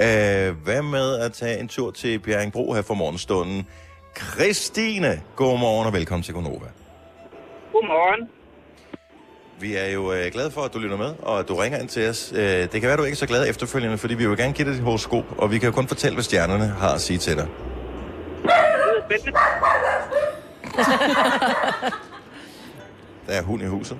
[0.00, 3.66] Øh, hvad med at tage en tur til Bjerringbro her for morgenstunden?
[4.16, 6.66] Christine, godmorgen og velkommen til Gonova.
[7.72, 8.28] Godmorgen.
[9.60, 11.88] Vi er jo øh, glade for, at du lytter med, og at du ringer ind
[11.88, 12.32] til os.
[12.36, 14.68] Øh, det kan være, du ikke er så glad efterfølgende, fordi vi vil gerne give
[14.68, 17.36] dig dit horoskop, og vi kan jo kun fortælle, hvad stjernerne har at sige til
[17.36, 17.48] dig.
[23.26, 23.98] Der er hund i huset.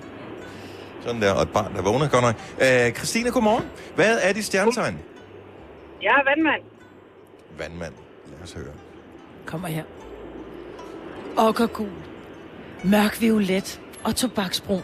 [1.03, 2.35] Sådan der, og et barn, der vågner godt nok.
[2.61, 3.65] Øh, Christine, godmorgen.
[3.95, 4.99] Hvad er dit stjernetegn?
[6.01, 6.61] Jeg er vandmand.
[7.57, 7.93] Vandmand.
[8.31, 8.73] Lad os høre.
[9.45, 9.83] Kommer her.
[11.37, 11.89] Okkergul.
[12.83, 14.83] Mørk violet og tobaksbrun.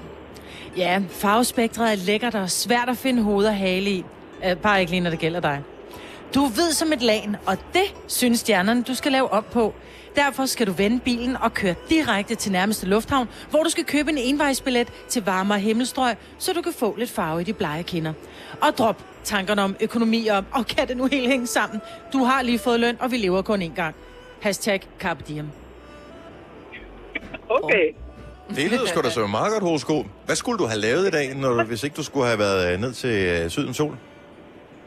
[0.78, 4.06] Ja, farvespektret er lækkert og svært at finde hoved og hale i.
[4.46, 5.64] Øh, bare ikke lige, når det gælder dig.
[6.36, 9.74] Du er hvid som et lagen, og det synes stjernerne, du skal lave op på.
[10.16, 14.10] Derfor skal du vende bilen og køre direkte til nærmeste lufthavn, hvor du skal købe
[14.12, 18.14] en envejsbillet til varmere himmelstrøg, så du kan få lidt farve i de blege kinder.
[18.62, 21.82] Og drop tankerne om økonomi og, og kan det nu helt hænge sammen?
[22.14, 23.96] Du har lige fået løn, og vi lever kun én gang.
[24.42, 25.48] Hashtag Carpe Diem.
[27.50, 27.94] Okay.
[28.50, 30.06] Det lyder sgu da et meget godt horoskop.
[30.26, 32.74] Hvad skulle du have lavet i dag, når du, hvis ikke du skulle have været
[32.74, 33.98] øh, ned til øh, Sydens Sol?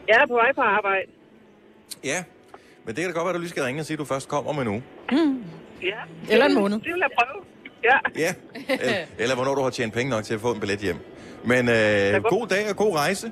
[0.07, 1.05] Jeg er på vej på arbejde.
[2.03, 2.23] Ja,
[2.85, 4.05] men det kan da godt være, at du lige skal ringe og sige, at du
[4.05, 4.83] først kommer om en uge.
[5.81, 6.33] Ja.
[6.33, 6.77] Eller en måned.
[6.77, 7.43] Det vil jeg prøve.
[7.83, 7.97] Ja.
[8.15, 8.33] Ja,
[8.69, 10.97] eller, eller hvornår du har tjent penge nok til at få en billet hjem.
[11.45, 13.31] Men øh, god dag og god rejse.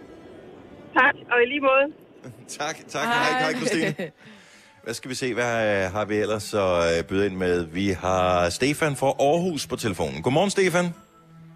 [0.93, 1.85] Tak, og i lige måde.
[2.59, 3.05] Tak, tak.
[3.05, 3.95] Hej, hej Christine.
[4.83, 7.65] Hvad skal vi se, hvad øh, har vi ellers så øh, byde ind med?
[7.65, 10.21] Vi har Stefan fra Aarhus på telefonen.
[10.21, 10.85] Godmorgen, Stefan.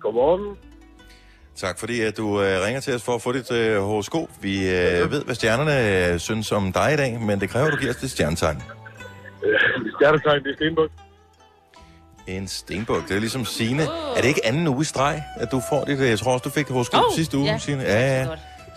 [0.02, 0.58] Godmorgen.
[1.56, 4.30] Tak fordi at du øh, ringer til os for at få dit øh, horoskop.
[4.42, 7.74] Vi øh, ved, hvad stjernerne øh, synes om dig i dag, men det kræver, at
[7.74, 8.62] du giver os dit stjernetegn.
[9.98, 10.90] Stjernetegn, det er Stenbuk.
[12.28, 13.08] En stenbuk.
[13.08, 13.84] Det er ligesom Signe.
[13.84, 16.50] Er det ikke anden uge i streg, at du får øh, Jeg tror også, du
[16.50, 17.58] fik horoskop Åh, sidste uge, ja.
[17.58, 17.82] Signe.
[17.82, 18.28] Det Ja, ja.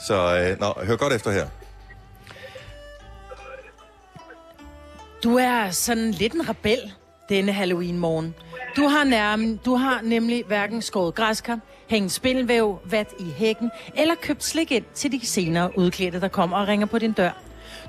[0.06, 0.14] Så
[0.50, 1.46] øh, nå, hør godt efter her.
[5.24, 6.92] Du er sådan lidt en rebel
[7.28, 8.34] denne Halloween-morgen.
[8.76, 14.14] Du har, nærm- du har nemlig hverken skåret græskar, hængt spindelvæv, vat i hækken, eller
[14.22, 17.30] købt slik ind til de senere udklædte, der kommer og ringer på din dør.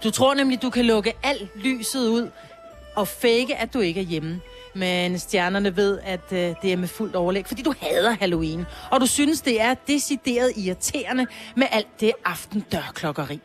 [0.04, 2.30] Du tror nemlig, du kan lukke alt lyset ud
[3.00, 4.42] og fake, at du ikke er hjemme.
[4.76, 8.66] Men stjernerne ved, at øh, det er med fuldt overlæg, fordi du hader Halloween.
[8.92, 13.40] Og du synes, det er decideret irriterende med alt det aftendørklokkeri.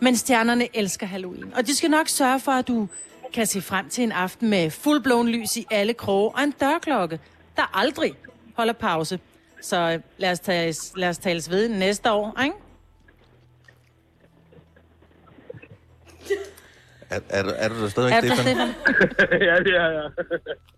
[0.00, 2.88] Men stjernerne elsker Halloween, og de skal nok sørge for, at du
[3.32, 7.20] kan se frem til en aften med fuldblåen lys i alle kroge og en dørklokke,
[7.56, 8.14] der aldrig
[8.56, 9.18] holder pause.
[9.62, 12.56] Så øh, lad os, tales, lad os tales ved næste år, ikke?
[17.10, 18.44] Er, er, du- er du der stadigvæk, Er du Stefan?
[18.44, 18.68] Stefan?
[19.48, 20.10] ja, det er jeg.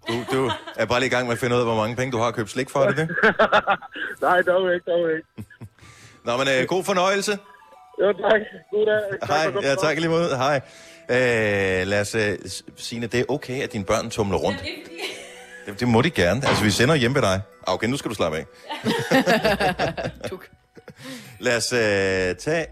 [0.08, 2.12] Du, du er bare lige i gang med at finde ud af, hvor mange penge
[2.12, 3.08] du har købt slik for, er det det?
[4.22, 5.28] Nej, dog ikke, dog ikke.
[6.26, 7.38] Nå, men øh, god fornøjelse.
[8.02, 8.40] Jo, tak.
[8.70, 9.18] God dag.
[9.28, 10.36] Tak Hej, ja, tak lige måde.
[10.36, 10.60] Hej.
[11.10, 12.38] Øh, lad os, øh,
[12.76, 14.62] Signe, det er okay, at dine børn tumler rundt.
[15.66, 16.46] Det, det må de gerne.
[16.48, 17.40] Altså, vi sender hjem ved dig.
[17.68, 18.44] Ah, Okay, nu skal du slappe af.
[21.40, 21.78] Lad os øh,
[22.36, 22.66] tage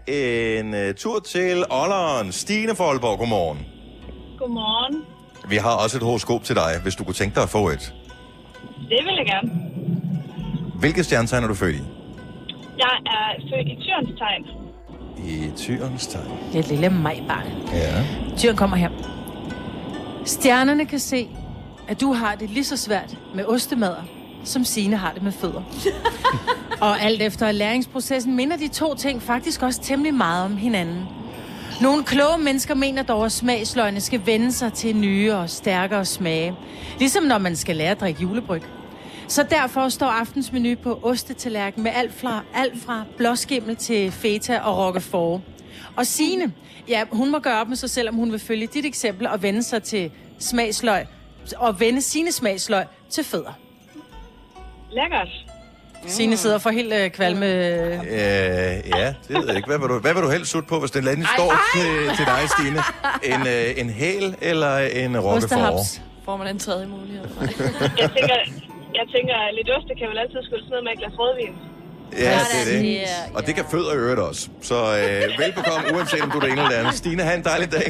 [0.59, 2.31] en øh, tur til Olleren.
[2.31, 3.59] Stine fra Aalborg, godmorgen.
[4.39, 5.03] Godmorgen.
[5.47, 7.93] Vi har også et horoskop til dig, hvis du kunne tænke dig at få et.
[8.89, 9.51] Det vil jeg gerne.
[10.79, 11.79] Hvilket stjernetegn er du født i?
[12.77, 14.45] Jeg er født i tyrens tegn.
[15.27, 16.27] I tyrens tegn.
[16.53, 17.47] Det lille majbarn.
[17.73, 18.03] Ja.
[18.37, 18.89] Tyren kommer her.
[20.25, 21.29] Stjernerne kan se,
[21.87, 24.03] at du har det lige så svært med ostemader,
[24.43, 25.61] som Sine har det med fødder.
[26.81, 31.05] og alt efter læringsprocessen minder de to ting faktisk også temmelig meget om hinanden.
[31.81, 36.55] Nogle kloge mennesker mener dog, at smagsløgene skal vende sig til nye og stærkere smage.
[36.99, 38.61] Ligesom når man skal lære at drikke julebryg.
[39.27, 44.77] Så derfor står aftensmenu på ostetallerken med alt fra, alt fra blåskimmel til feta og
[44.77, 45.41] roquefort.
[45.95, 46.53] Og Signe,
[46.87, 49.41] ja, hun må gøre op med sig selv, om hun vil følge dit eksempel og
[49.41, 51.05] vende sig til smagsløg,
[51.57, 53.53] og vende sine smagsløg til fødder.
[54.91, 55.48] Lækkert.
[56.07, 57.45] Signe sidder for helt øh, kvalme...
[57.45, 57.99] Øh,
[58.95, 59.67] ja, det ved jeg ikke.
[59.67, 62.25] Hvad vil du, hvad vil du helst sutte på, hvis den landing står til, til
[62.25, 62.79] dig, Stine?
[63.33, 66.01] En, øh, en hæl eller en ostehaps.
[66.25, 67.25] Får man en tredje mulighed?
[68.03, 68.35] Jeg tænker,
[68.99, 71.53] jeg tænker, at lidt oste kan vel altid skylde sådan noget med et glas rødvin.
[72.25, 73.35] Ja, det er det.
[73.37, 74.49] Og det kan fødder i øvrigt også.
[74.61, 76.93] Så øh, velbekomme, uanset om du er det ene eller det andet.
[76.93, 77.87] Stine, have en dejlig dag.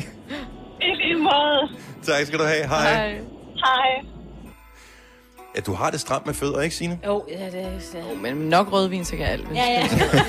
[0.81, 1.61] I lige måde.
[2.03, 2.67] Tak skal du have.
[2.67, 2.93] Hej.
[2.93, 3.09] Hej.
[3.65, 3.89] Hej.
[5.55, 6.99] Ja, du har det stramt med fødder, ikke Signe?
[7.05, 7.69] Jo, ja, det er...
[7.93, 9.45] det- Men nok rødvin, så kan alt.
[9.55, 9.87] Ja, ja.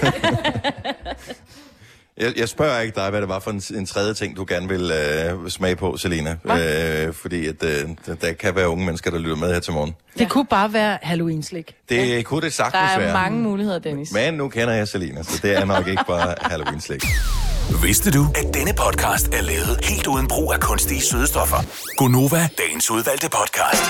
[2.19, 4.69] Jeg, jeg spørger ikke dig, hvad det var for en, en tredje ting, du gerne
[4.69, 6.31] vil øh, smage på, Selina.
[6.45, 9.73] Øh, fordi at, øh, der, der kan være unge mennesker, der lytter med her til
[9.73, 9.95] morgen.
[10.19, 11.75] det kunne bare være Halloween-slik.
[11.89, 12.23] Det ja.
[12.23, 13.13] kunne det Der sagtens er være.
[13.13, 14.13] mange muligheder, Dennis.
[14.13, 17.05] Men nu kender jeg Selina, så det er nok ikke bare Halloween-slik.
[17.83, 21.57] Vidste du, at denne podcast er lavet helt uden brug af kunstige sødestoffer?
[21.97, 23.85] Gonova, dagens udvalgte podcast.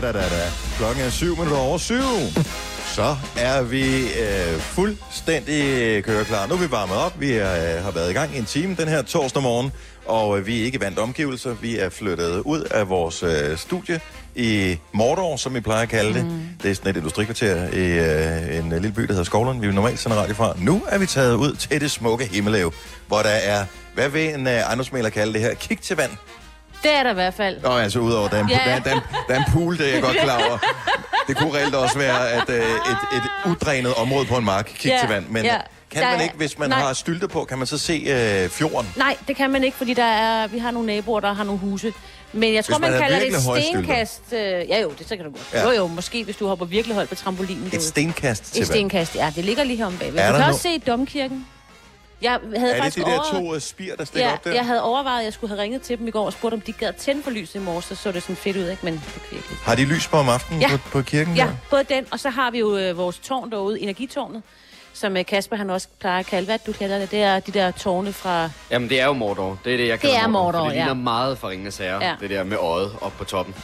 [0.00, 0.50] Da da da.
[0.76, 2.02] Klokken er syv minutter over syv.
[2.94, 6.46] Så er vi øh, fuldstændig køreklar.
[6.46, 7.20] Nu er vi varmet op.
[7.20, 9.72] Vi er, øh, har været i gang i en time den her torsdag morgen,
[10.06, 11.54] og øh, vi er ikke vant omgivelser.
[11.54, 14.00] Vi er flyttet ud af vores øh, studie
[14.34, 16.24] i Mordor, som vi plejer at kalde det.
[16.24, 16.40] Mm.
[16.62, 19.60] Det er sådan et industrikvarter i øh, en lille by, der hedder Skovlund.
[19.60, 20.54] Vi er normalt sender radio fra.
[20.58, 22.72] Nu er vi taget ud til det smukke Himmeløv,
[23.06, 26.10] hvor der er, hvad vil en øh, ejendomsmaler kalde det her, kig til vand.
[26.82, 27.60] Det er der i hvert fald.
[27.62, 28.54] Nå, altså udover, der er en, Ja.
[28.64, 30.58] der, er- der, er der er en pool, det er jeg godt klar over.
[31.28, 32.62] Det kunne reelt også være at, øh, et,
[33.16, 35.24] et udrænet område på en mark, kig Ja, til vand.
[35.28, 35.56] Men ja.
[35.90, 36.78] kan Der man ikke, hvis man nej.
[36.80, 38.92] har stylter på, kan man så se øh, fjorden?
[38.96, 41.60] Nej, det kan man ikke, fordi der er, vi har nogle naboer, der har nogle
[41.60, 41.92] huse.
[42.32, 43.60] Men jeg tror, man man, har kalder det stylter.
[43.72, 44.22] stenkast.
[44.32, 44.38] Øh,
[44.68, 45.42] ja jo, det så kan du godt.
[45.54, 45.64] Ja.
[45.64, 47.70] Jo jo, måske hvis du hopper virkelig højt på trampolinen.
[47.72, 49.32] Et stenkast til Et stenkast, ja.
[49.36, 50.18] Det ligger lige her om bagved.
[50.20, 51.46] Er Du kan også se Domkirken.
[52.22, 53.40] Jeg havde Er det faktisk de der over...
[53.40, 54.52] to øh, spir, der stikker Ja, op der?
[54.54, 56.60] jeg havde overvejet, at jeg skulle have ringet til dem i går og spurgt, om
[56.60, 58.84] de gad tænde for lyset i morges, så så det sådan fedt ud, ikke?
[58.84, 59.48] Men det ikke.
[59.62, 60.68] Har de lys på om aftenen Ja.
[60.70, 61.36] på, på kirken?
[61.36, 61.52] Ja, der?
[61.70, 64.42] både den, og så har vi jo øh, vores tårn derude, energitårnet,
[64.98, 66.44] som øh, Kasper han også plejer at kalde.
[66.44, 67.10] Hvad det, du kalder det?
[67.10, 68.50] Det er de der tårne fra...
[68.70, 69.58] Jamen, det er jo Mordor.
[69.64, 70.78] Det er det, jeg kalder er Mordor, for Det ja.
[70.78, 72.04] ligner meget for Ringenes Herre.
[72.04, 72.14] Ja.
[72.20, 73.54] Det der med øjet op på toppen.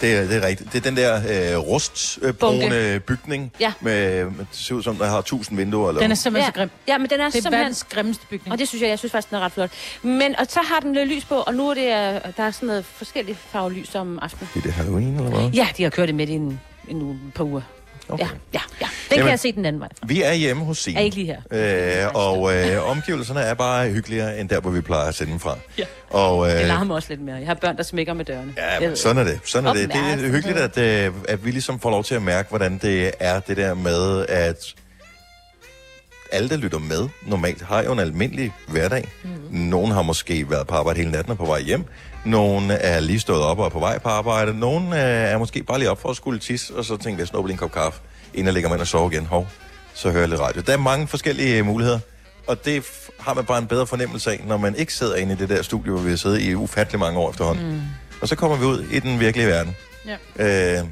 [0.00, 0.72] Det, er, det er rigtigt.
[0.72, 3.52] Det er den der øh, rustbrune bygning.
[3.60, 3.72] Ja.
[3.80, 5.88] Med, med, det ser ud som, der har tusind vinduer.
[5.88, 6.70] Eller Den er simpelthen så grim.
[6.88, 7.60] Ja, men den er, Det er simpelthen...
[7.60, 8.52] verdens grimmeste bygning.
[8.52, 9.70] Og det synes jeg, jeg synes faktisk, den er ret flot.
[10.02, 12.50] Men, og så har den lidt lys på, og nu er det, øh, der er
[12.50, 14.48] sådan noget forskellige farvelys om aftenen.
[14.54, 15.50] Det er det Halloween, eller hvad?
[15.50, 17.60] Ja, de har kørt det med i en, en et par uger.
[18.08, 18.24] Okay.
[18.24, 18.86] Ja, ja, ja.
[18.86, 19.88] Den Jamen- kan jeg se den anden vej.
[20.06, 21.00] Vi er hjemme hos Signe.
[21.00, 22.04] Er ikke lige her.
[22.06, 25.40] Øh, og øh, omgivelserne er bare hyggeligere, end der, hvor vi plejer at sende dem
[25.40, 25.56] fra.
[25.78, 25.84] Ja.
[26.10, 27.36] Og, øh, Det larmer også lidt mere.
[27.36, 28.54] Jeg har børn, der smækker med dørene.
[28.56, 29.40] Ja, men sådan er det.
[29.44, 29.88] Sådan er det.
[29.88, 33.10] Det er hyggeligt, at, øh, at vi ligesom får lov til at mærke, hvordan det
[33.20, 34.74] er det der med, at
[36.32, 39.08] alle, der lytter med, normalt har jo en almindelig hverdag.
[39.24, 39.30] Mm.
[39.50, 41.84] Nogle har måske været på arbejde hele natten og på vej hjem.
[42.24, 44.58] Nogle er lige stået op og er på vej på arbejde.
[44.58, 47.28] Nogle øh, er måske bare lige op for at skulle tisse, og så tænker jeg,
[47.28, 48.00] snupper lige en kop kaffe,
[48.34, 49.26] inden jeg lægger mig ind og sover igen.
[49.26, 49.48] Hov,
[49.94, 50.62] så hører jeg lidt radio.
[50.66, 51.98] Der er mange forskellige øh, muligheder,
[52.46, 52.84] og det
[53.20, 55.62] har man bare en bedre fornemmelse af, når man ikke sidder inde i det der
[55.62, 57.72] studie, hvor vi har siddet i ufattelig mange år efterhånden.
[57.72, 57.80] Mm.
[58.20, 59.76] Og så kommer vi ud i den virkelige verden.
[60.38, 60.78] Ja.
[60.78, 60.84] Øh,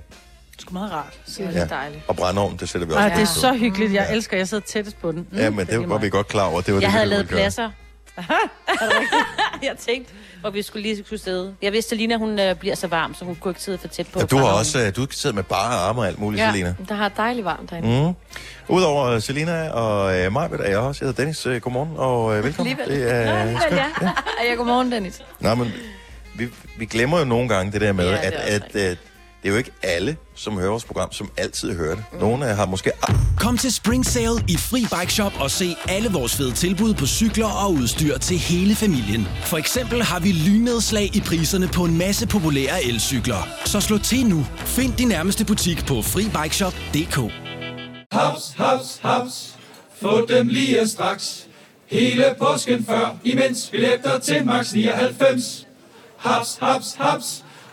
[0.65, 1.13] sgu meget rart.
[1.27, 1.65] Det er Ja.
[1.67, 2.03] dejligt.
[2.09, 3.93] og brændeovn, det sætter vi også Ej, det er så hyggeligt.
[3.93, 5.27] Jeg elsker, at jeg sidder tættest på den.
[5.31, 6.61] Mm, Ja, men det er var vi godt klar over.
[6.61, 7.71] Det var Jeg det, havde lavet pladser.
[8.19, 9.23] Er det rigtigt?
[9.63, 11.55] jeg tænkte, hvor vi skulle lige skulle sidde.
[11.63, 13.89] Jeg vidste, at Lina, hun øh, bliver så varm, så hun kunne ikke sidde for
[13.89, 14.19] tæt på.
[14.21, 16.75] Ja, du har også øh, du sidder med bare arme og alt muligt, Ja, Selina.
[16.89, 18.09] der har dejligt varmt derinde.
[18.09, 18.75] Mm.
[18.75, 21.05] Udover øh, Selina og øh, Majbet er jeg også.
[21.05, 21.47] Jeg hedder Dennis.
[21.47, 22.79] Øh, godmorgen og øh, velkommen.
[22.81, 23.01] Alligevel.
[23.03, 24.11] Det er, Alligevel, ja.
[24.49, 25.23] ja, godmorgen, Dennis.
[25.41, 25.73] Nå, men
[26.35, 26.49] vi,
[26.79, 28.99] vi glemmer jo nogle gange det der med, Ja, ja, det at, at, at
[29.45, 32.05] det er jo ikke alle, som hører vores program, som altid hører det.
[32.21, 32.93] Nogle har måske...
[33.39, 37.07] Kom til Spring Sale i Fri Bike Shop og se alle vores fede tilbud på
[37.07, 39.29] cykler og udstyr til hele familien.
[39.43, 43.49] For eksempel har vi lynedslag i priserne på en masse populære elcykler.
[43.65, 44.47] Så slå til nu.
[44.57, 47.33] Find din nærmeste butik på FriBikeShop.dk.
[48.13, 49.57] Haps, haps, haps.
[50.03, 51.47] Få dem lige straks.
[51.87, 55.67] Hele påsken før, imens billetter til max 99.
[56.19, 57.44] Haps, haps, haps.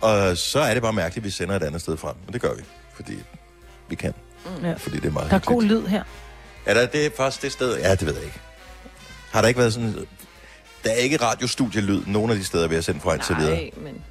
[0.00, 2.14] Og så er det bare mærkeligt, at vi sender et andet sted frem.
[2.26, 2.62] Men det gør vi,
[2.94, 3.18] fordi
[3.88, 4.14] vi kan.
[4.62, 4.74] Ja.
[4.74, 6.04] Fordi det er meget Der er god lyd her.
[6.66, 7.78] Er der det faktisk det sted?
[7.78, 8.40] Ja, det ved jeg ikke.
[9.30, 9.94] Har der ikke været sådan...
[10.84, 13.54] Der er ikke radiostudielyd nogen af de steder, vi har sendt fra indtil videre.
[13.54, 14.04] Nej, men...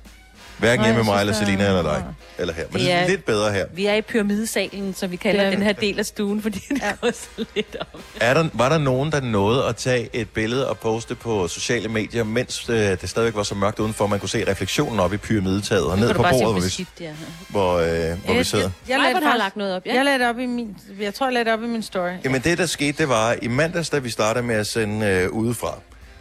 [0.60, 2.04] Hverken hjemme jeg med mig, eller Selina, eller dig.
[2.38, 2.64] Eller her.
[2.72, 3.66] Men det er lidt bedre her.
[3.74, 6.82] Vi er i pyramidesalen, som vi kalder er- den her del af stuen, fordi det
[6.82, 6.92] ja.
[7.02, 8.00] går så lidt op.
[8.22, 11.90] Er der, var der nogen, der nåede at tage et billede og poste på sociale
[11.90, 15.18] medier, mens øh, det stadigvæk var så mørkt udenfor, man kunne se refleksionen op i
[15.18, 17.12] pyramidetaget og ned på bordet, hvor hvor vi, skidt det er.
[17.50, 18.64] hvor, øh, hvor vi sidder?
[18.64, 19.94] Jeg, jeg, Majbert lagde har lagt noget op, ja.
[19.96, 20.76] Jeg lagde det op i min...
[21.00, 22.10] Jeg tror, jeg lagde det op i min story.
[22.26, 25.30] Jamen det, der skete, det var, i mandags, da vi startede med at sende øh,
[25.30, 25.74] udefra,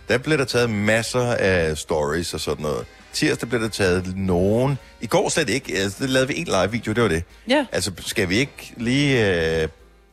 [0.09, 2.85] der blev der taget masser af stories og sådan noget.
[3.13, 4.79] Tirsdag blev der taget nogen.
[5.01, 5.77] I går slet ikke.
[5.77, 7.23] Altså, det lavede vi en live video, det var det.
[7.49, 7.67] Ja.
[7.73, 9.27] Altså, skal vi ikke lige
[9.63, 9.69] øh,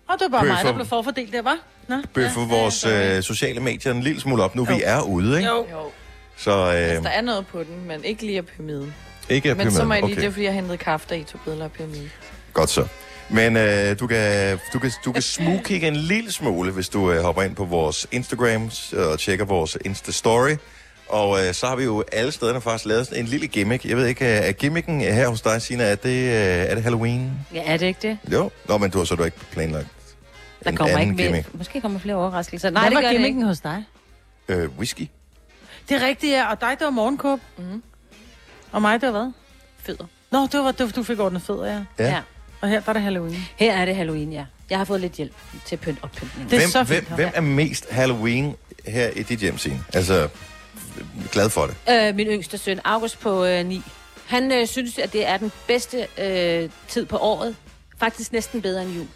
[0.10, 0.67] Og det var bare mig, Bøffer.
[0.67, 1.58] der blev forfordelt der, var.
[1.88, 5.38] Nå, bøffe ja, vores øh, sociale medier en lille smule op, nu vi er ude,
[5.38, 5.49] ikke?
[5.49, 5.67] Jo.
[5.71, 5.91] Jo.
[6.38, 8.93] Så øh, Altså, der er noget på den, men ikke lige af pyramiden.
[9.29, 10.21] ikke af Men så må jeg lige, okay.
[10.21, 12.12] det er fordi, jeg hentede kaffe, da I tog billeder af pyramiden.
[12.53, 12.88] Godt så.
[13.29, 17.21] Men øh, du kan, du kan, du kan smugkigge en lille smule, hvis du øh,
[17.23, 20.55] hopper ind på vores Instagram og tjekker vores Insta-story.
[21.10, 23.86] Og øh, så har vi jo alle stederne faktisk lavet sådan en lille gimmick.
[23.86, 27.32] Jeg ved ikke, er gimmicken her hos dig, Sina, er det, øh, er det Halloween?
[27.54, 28.18] Ja, er det ikke det?
[28.32, 28.52] Jo.
[28.70, 29.88] Nå, men du har så du ikke planlagt
[30.63, 31.28] Der en kommer anden ikke mere.
[31.41, 31.58] gimmick.
[31.58, 32.70] Måske kommer flere overraskelser.
[32.70, 33.48] Nej, Hvad det var gør det gimmicken ikke.
[33.48, 33.84] hos dig?
[34.48, 35.08] Øh, whisky?
[35.89, 36.52] Det er rigtigt, ja.
[36.52, 37.39] Og dig, det var morgenkåb.
[37.58, 37.84] Mm.
[38.72, 39.32] Og mig, det var hvad?
[39.86, 40.06] Fødder.
[40.32, 41.80] Nå, det var, det var du fik ordnet fødder, ja.
[42.00, 42.10] Ja.
[42.10, 42.22] Ja.
[42.62, 43.38] Og her der er det Halloween.
[43.56, 44.46] Her er det Halloween, ja.
[44.70, 45.34] Jeg har fået lidt hjælp
[45.65, 46.50] til pynt oppyntning.
[46.50, 47.04] Det er hvem, så fint.
[47.04, 48.56] hvem, hvem er mest Halloween
[48.88, 49.84] her i dit hjem, Signe?
[49.94, 50.30] Altså,
[51.31, 51.75] glad for det.
[52.10, 53.81] Øh, min yngste søn, August på øh, 9.
[54.25, 57.55] Han øh, synes, at det er den bedste øh, tid på året.
[57.99, 59.08] Faktisk næsten bedre end jul.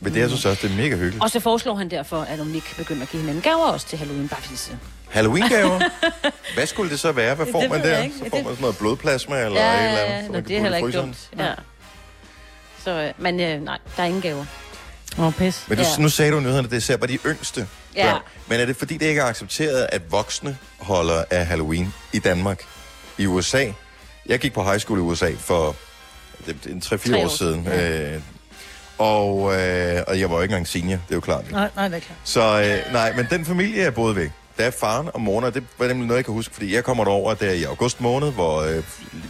[0.00, 1.22] Men det, jeg synes også, det er mega hyggeligt.
[1.22, 3.86] Og så foreslår han derfor, at om vi ikke begynder at give hinanden gaver også
[3.86, 4.28] til Halloween.
[4.28, 4.70] Bare fordi så...
[5.10, 5.80] Halloween-gaver?
[6.54, 7.34] Hvad skulle det så være?
[7.34, 8.02] Hvad Det får ved man der?
[8.02, 8.14] ikke.
[8.18, 10.34] Så får Det- man sådan noget blodplasma eller Ja, et eller andet?
[10.34, 10.40] ja.
[10.40, 11.30] det er heller ikke dumt.
[11.38, 11.52] Ja.
[12.84, 14.44] Så, øh, men øh, nej, der er ingen gaver.
[15.18, 15.64] Åh, oh, pis.
[15.68, 16.02] Men du, Ja.
[16.02, 18.10] nu sagde du i nyhederne, at det er især bare de yngste Ja.
[18.12, 18.20] børn.
[18.48, 22.60] Men er det fordi, det ikke er accepteret, at voksne holder af Halloween i Danmark?
[23.18, 23.66] I USA?
[24.26, 25.76] Jeg gik på high school i USA for
[26.46, 27.64] det, det er en 3-4 Tre år, år siden.
[27.64, 28.20] siden, Øh,
[28.98, 31.50] og, øh, og jeg var jo ikke engang senior, det er jo klart.
[31.50, 32.18] Nej, nej, det er klart.
[32.24, 32.40] Så
[32.86, 35.62] øh, nej, men den familie, jeg boede ved, der er faren og moren, og det
[35.78, 38.62] var nemlig noget, jeg kan huske, fordi jeg kommer derover der i august måned, hvor
[38.62, 38.82] øh,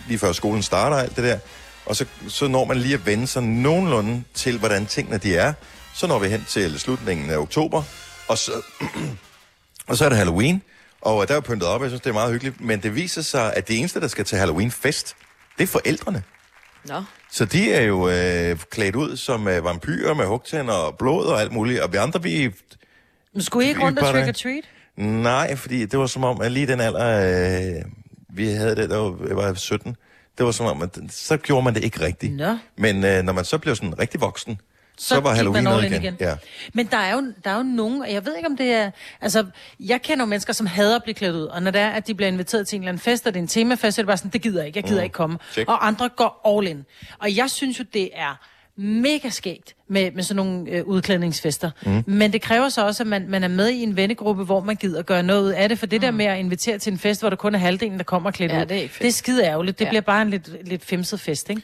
[0.08, 1.38] lige før skolen starter og alt det der,
[1.86, 5.52] og så, så når man lige at vende sig nogenlunde til, hvordan tingene de er.
[5.94, 7.82] Så når vi hen til slutningen af oktober,
[8.28, 8.52] og så,
[9.88, 10.62] og så er det Halloween,
[11.00, 13.54] og der er pyntet op, jeg synes, det er meget hyggeligt, men det viser sig,
[13.54, 15.16] at det eneste, der skal til Halloween-fest,
[15.58, 16.22] det er forældrene.
[16.84, 17.02] Nå.
[17.30, 21.40] Så de er jo øh, klædt ud som øh, vampyrer med hugtænder og blod og
[21.40, 22.50] alt muligt, og vi andre, vi
[23.32, 24.64] Men skulle I ikke rundt og trick or treat?
[24.96, 27.82] Nej, fordi det var som om, at lige den alder, øh,
[28.28, 29.96] vi havde det, der var, jeg var 17,
[30.38, 32.36] det var som om, at så gjorde man det ikke rigtigt.
[32.36, 32.58] Nå.
[32.76, 34.60] Men øh, når man så blev sådan rigtig voksen,
[34.98, 36.02] så, så var Halloween noget igen.
[36.02, 36.16] igen.
[36.20, 36.34] Ja.
[36.74, 38.90] Men der er, jo, der er jo nogen, og jeg ved ikke om det er...
[39.20, 39.46] Altså,
[39.80, 42.06] jeg kender jo mennesker, som hader at blive klædt ud, og når det er, at
[42.06, 44.02] de bliver inviteret til en eller anden fest, og det er en temafest, så er
[44.02, 45.04] det bare sådan, det gider jeg ikke, jeg gider Mm.
[45.04, 45.38] ikke komme.
[45.52, 45.68] Check.
[45.68, 46.84] Og andre går all in.
[47.18, 48.40] Og jeg synes jo, det er
[48.80, 51.70] mega skægt med, med sådan nogle øh, udklædningsfester.
[51.86, 52.04] Mm.
[52.06, 54.76] Men det kræver så også, at man, man er med i en vennegruppe, hvor man
[54.76, 55.78] gider gøre noget ud af det.
[55.78, 58.04] For det der med at invitere til en fest, hvor der kun er halvdelen, der
[58.04, 59.78] kommer klædt Ja, ud, det er det er skide ærgerligt.
[59.78, 59.88] Det Ja.
[59.90, 61.62] bliver bare en lidt, lidt femset fest, ikke?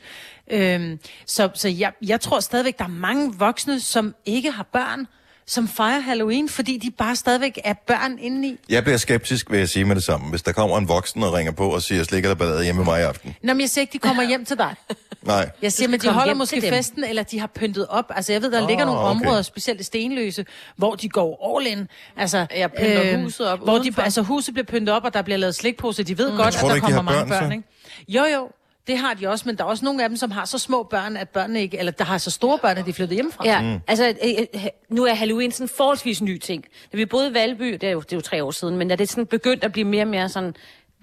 [0.51, 5.07] Øhm, så så jeg, jeg tror stadigvæk, der er mange voksne, som ikke har børn,
[5.47, 8.57] som fejrer Halloween, fordi de bare stadigvæk er børn indeni.
[8.69, 10.31] Jeg bliver skeptisk, vil jeg sige med det samme.
[10.31, 12.93] Hvis der kommer en voksen og ringer på og siger, slik eller ballade hjemme med
[12.93, 13.35] mig i aften.
[13.43, 14.75] Nå, men jeg siger ikke, de kommer hjem til dig.
[15.23, 15.51] Nej.
[15.63, 18.13] Jeg siger, men de holder måske festen, eller de har pyntet op.
[18.17, 19.11] Altså, jeg ved, der oh, ligger nogle okay.
[19.11, 21.89] områder, specielt i Stenløse, hvor de går all in.
[22.17, 24.03] Altså, Jeg pynter huset op Hvor de, udenfor.
[24.03, 26.03] altså, huset bliver pyntet op, og der bliver lavet slikpose.
[26.03, 26.37] De ved mm.
[26.37, 27.57] godt, Tror at der ikke, de kommer har mange børn, børn, så?
[27.57, 27.69] ikke?
[28.09, 28.49] Jo, jo.
[28.91, 30.83] Det har de også, men der er også nogle af dem, som har så små
[30.83, 33.45] børn, at børnene ikke, eller der har så store børn, at de er flyttet hjemmefra.
[33.47, 33.81] Ja, mm.
[33.89, 36.65] altså øh, øh, nu er Halloween sådan en forholdsvis ny ting.
[36.93, 38.89] Da vi boede i Valby, det er, jo, det er jo tre år siden, men
[38.89, 40.55] da det sådan begyndt at blive mere og mere sådan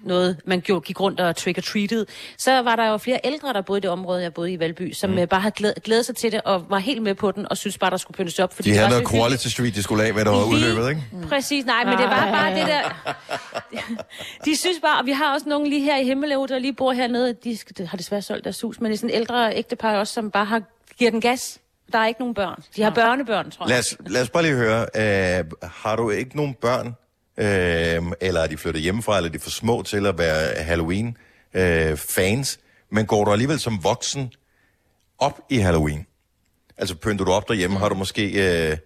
[0.04, 2.06] noget, man gjorde, gik rundt og trick-or-treated,
[2.38, 4.92] så var der jo flere ældre, der boede i det område, jeg boede i Valby,
[4.92, 5.28] som mm.
[5.30, 7.78] bare havde glædet, glædet sig til det, og var helt med på den, og synes
[7.78, 8.54] bare, der skulle pyntes op.
[8.54, 9.22] Fordi De det havde noget hyggeligt.
[9.24, 11.02] Quality Street, de skulle af med, der var udløbet, ikke?
[11.28, 12.82] Præcis, nej, men det var bare det der...
[14.44, 16.92] De synes bare, og vi har også nogen lige her i Himmeløv, der lige bor
[16.92, 19.96] hernede, de skal- har desværre solgt deres hus, men det er sådan en ældre ægtepar
[19.96, 20.62] også, som bare har
[20.98, 21.58] giver den gas.
[21.92, 22.62] Der er ikke nogen børn.
[22.76, 23.70] De har børnebørn, tror jeg.
[23.70, 26.94] Lad os, lad os bare lige høre, øh, har du ikke nogen børn,
[27.38, 32.58] øh, eller er de flyttet hjemmefra, eller er de for små til at være Halloween-fans,
[32.92, 34.32] men går du alligevel som voksen
[35.18, 36.06] op i Halloween?
[36.78, 38.22] Altså pynter du op derhjemme, har du måske,
[38.70, 38.76] øh,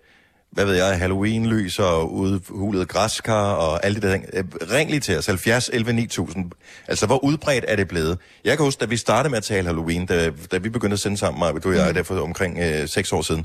[0.50, 4.26] hvad ved jeg, Halloween-lys og udhulet græskar og alle de der ting.
[4.32, 6.50] Øh, Ring lige til os, 70 11 9000.
[6.88, 8.18] Altså, hvor udbredt er det blevet?
[8.44, 11.00] Jeg kan huske, da vi startede med at tale Halloween, da, da vi begyndte at
[11.00, 13.44] sende sammen, Maja, du og jeg, der for omkring øh, 6 år siden,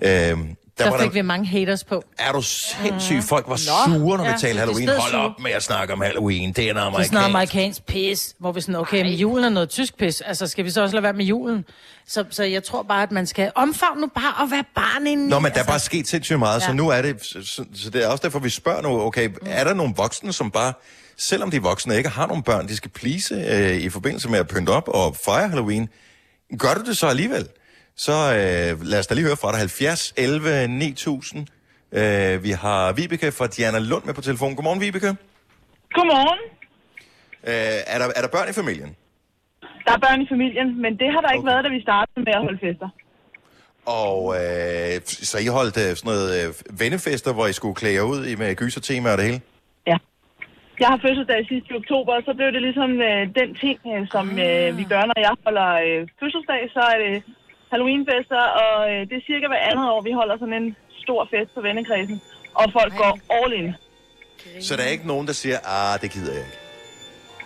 [0.00, 0.38] øh,
[0.78, 2.02] der, Der var fik der, vi mange haters på.
[2.18, 3.22] er du sindssyg?
[3.22, 4.88] Folk var sure, når vi talte Halloween.
[4.88, 6.52] Hold op med at snakke om Halloween.
[6.52, 7.34] Det er en Det er sådan noget amerikansk.
[7.34, 10.20] amerikansk pis, hvor vi sådan, okay, men julen er noget tysk pis.
[10.20, 11.64] Altså, skal vi så også lade være med julen?
[12.06, 15.28] Så, så jeg tror bare, at man skal omfavne nu bare at være barn inden.
[15.28, 16.66] Nå, men der er bare sket sindssygt meget, ja.
[16.66, 17.16] så nu er det...
[17.22, 20.50] Så, så, det er også derfor, vi spørger nu, okay, er der nogle voksne, som
[20.50, 20.72] bare,
[21.18, 24.48] selvom de voksne ikke har nogle børn, de skal please øh, i forbindelse med at
[24.48, 25.88] pynte op og fejre Halloween,
[26.58, 27.48] gør du det så alligevel?
[28.06, 29.58] Så øh, lad os da lige høre fra dig.
[29.58, 31.46] 70 11 9000.
[31.92, 34.54] Øh, vi har Vibeke fra Diana Lund med på telefon.
[34.56, 35.10] Godmorgen, Vibeke.
[35.96, 36.40] Godmorgen.
[37.50, 38.90] Øh, er, der, er der børn i familien?
[39.86, 42.34] Der er børn i familien, men det har der ikke været, da vi startede med
[42.38, 42.88] at holde fester.
[44.02, 44.92] Og øh,
[45.30, 48.34] så I holdt øh, sådan noget øh, vennefester, hvor I skulle klæde jer ud i
[48.34, 49.40] med gysertema og det hele?
[50.82, 54.02] Jeg har fødselsdag sidste i oktober, og så blev det ligesom øh, den ting, øh,
[54.14, 57.14] som øh, vi gør, når jeg holder øh, fødselsdag, så er det
[57.70, 61.54] Halloweenfester, og øh, det er cirka hver andet år, vi holder sådan en stor fest
[61.54, 62.20] på vennekredsen,
[62.54, 63.74] og folk går all in.
[64.60, 66.58] Så der er ikke nogen, der siger, ah, det gider jeg ikke.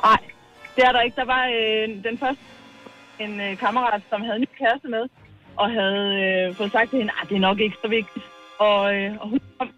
[0.02, 0.22] Nej,
[0.76, 1.16] det er der ikke.
[1.16, 2.42] Der var øh, den første
[3.18, 5.04] en øh, kammerat, som havde en ny kæreste med,
[5.56, 8.24] og havde øh, fået sagt til hende, at det er nok ikke så vigtigt.
[8.58, 9.70] Og, øh, og hun kom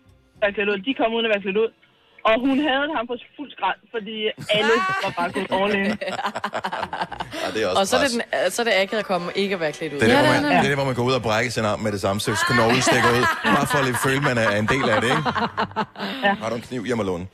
[0.53, 0.79] klædt ud.
[0.79, 1.71] De kom uden at være klædt ud.
[2.29, 4.17] Og hun havde ham på fuld skrald, fordi
[4.57, 5.85] alle var bare gået all in.
[7.43, 9.33] Ja, det er også Og så er det, den, så er det akavet at komme
[9.35, 10.01] ikke at være klædt ud.
[10.01, 11.81] Det er, der, hvor man, det er hvor man går ud og brækker sin arm
[11.81, 13.25] med det samme, så knoglen stikker ud.
[13.45, 15.23] Bare for at lige føle, man er en del af det, ikke?
[16.43, 17.27] Har du en kniv hjemme alene?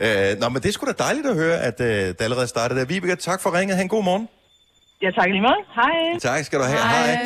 [0.00, 2.80] Øh, nå, men det er sgu da dejligt at høre, at øh, det allerede startede
[2.80, 2.86] der.
[2.86, 3.76] Vibeke, tak for ringet.
[3.76, 4.28] Ha' en god morgen.
[5.02, 5.60] Ja, tak lige måde.
[5.74, 6.18] Hej.
[6.20, 6.78] Tak skal du have.
[6.78, 7.18] Hej.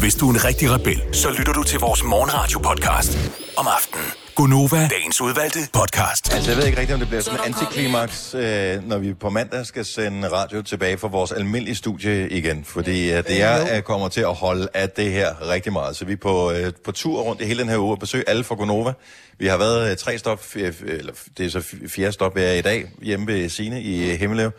[0.00, 3.12] Hvis du er en rigtig rebel, så lytter du til vores morgenradio-podcast
[3.60, 4.21] om aftenen.
[4.34, 6.34] Gunova, dagens udvalgte podcast.
[6.34, 9.30] Altså, jeg ved ikke rigtigt, om det bliver sådan en antiklimaks, øh, når vi på
[9.30, 12.64] mandag skal sende radio tilbage for vores almindelige studie igen.
[12.64, 15.96] Fordi øh, det er, øh, kommer til at holde af det her rigtig meget.
[15.96, 18.28] Så vi er på, øh, på tur rundt i hele den her uge og besøge
[18.28, 18.92] alle fra Gonova.
[19.38, 22.40] Vi har været øh, tre stop, øh, eller det er så f- fjerde stop, vi
[22.42, 24.50] er i dag, hjemme ved Sine i øh, Himmeløv.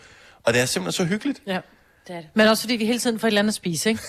[0.44, 1.40] Og det er simpelthen så hyggeligt.
[1.48, 1.60] Ja.
[2.08, 2.28] Det det.
[2.34, 4.02] Men også fordi vi hele tiden får et eller andet at spise, ikke?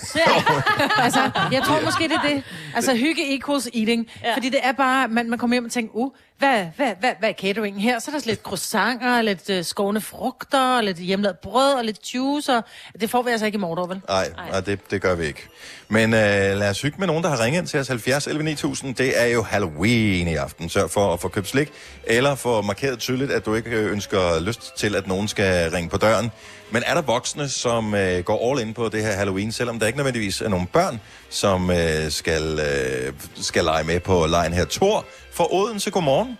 [1.04, 2.42] altså, jeg tror måske, det er det.
[2.74, 4.10] Altså, hygge equals eating.
[4.22, 4.34] Ja.
[4.34, 7.28] Fordi det er bare, man, man kommer hjem og tænker, uh, hvad, hvad, hvad, hvad
[7.28, 7.98] er cateringen her?
[7.98, 12.56] Så er der lidt croissanter, lidt uh, skåne frugter, lidt hjemmelavet brød og lidt juice.
[12.56, 14.00] Og det får vi altså ikke i morgen, vel?
[14.08, 15.48] Nej, nej det, det gør vi ikke.
[15.88, 16.20] Men øh,
[16.58, 18.94] lad os hygge med nogen, der har ringet ind til os 70 11 9000.
[18.94, 20.68] Det er jo Halloween i aften.
[20.68, 21.72] Sørg for at få købt slik,
[22.04, 25.90] eller få markeret tydeligt, at du ikke øh, ønsker lyst til, at nogen skal ringe
[25.90, 26.30] på døren.
[26.70, 29.86] Men er der voksne, som øh, går all in på det her Halloween, selvom der
[29.86, 34.64] ikke nødvendigvis er nogen børn, som øh, skal, øh, skal lege med på lejen her?
[34.64, 36.38] Tor for Odense, godmorgen.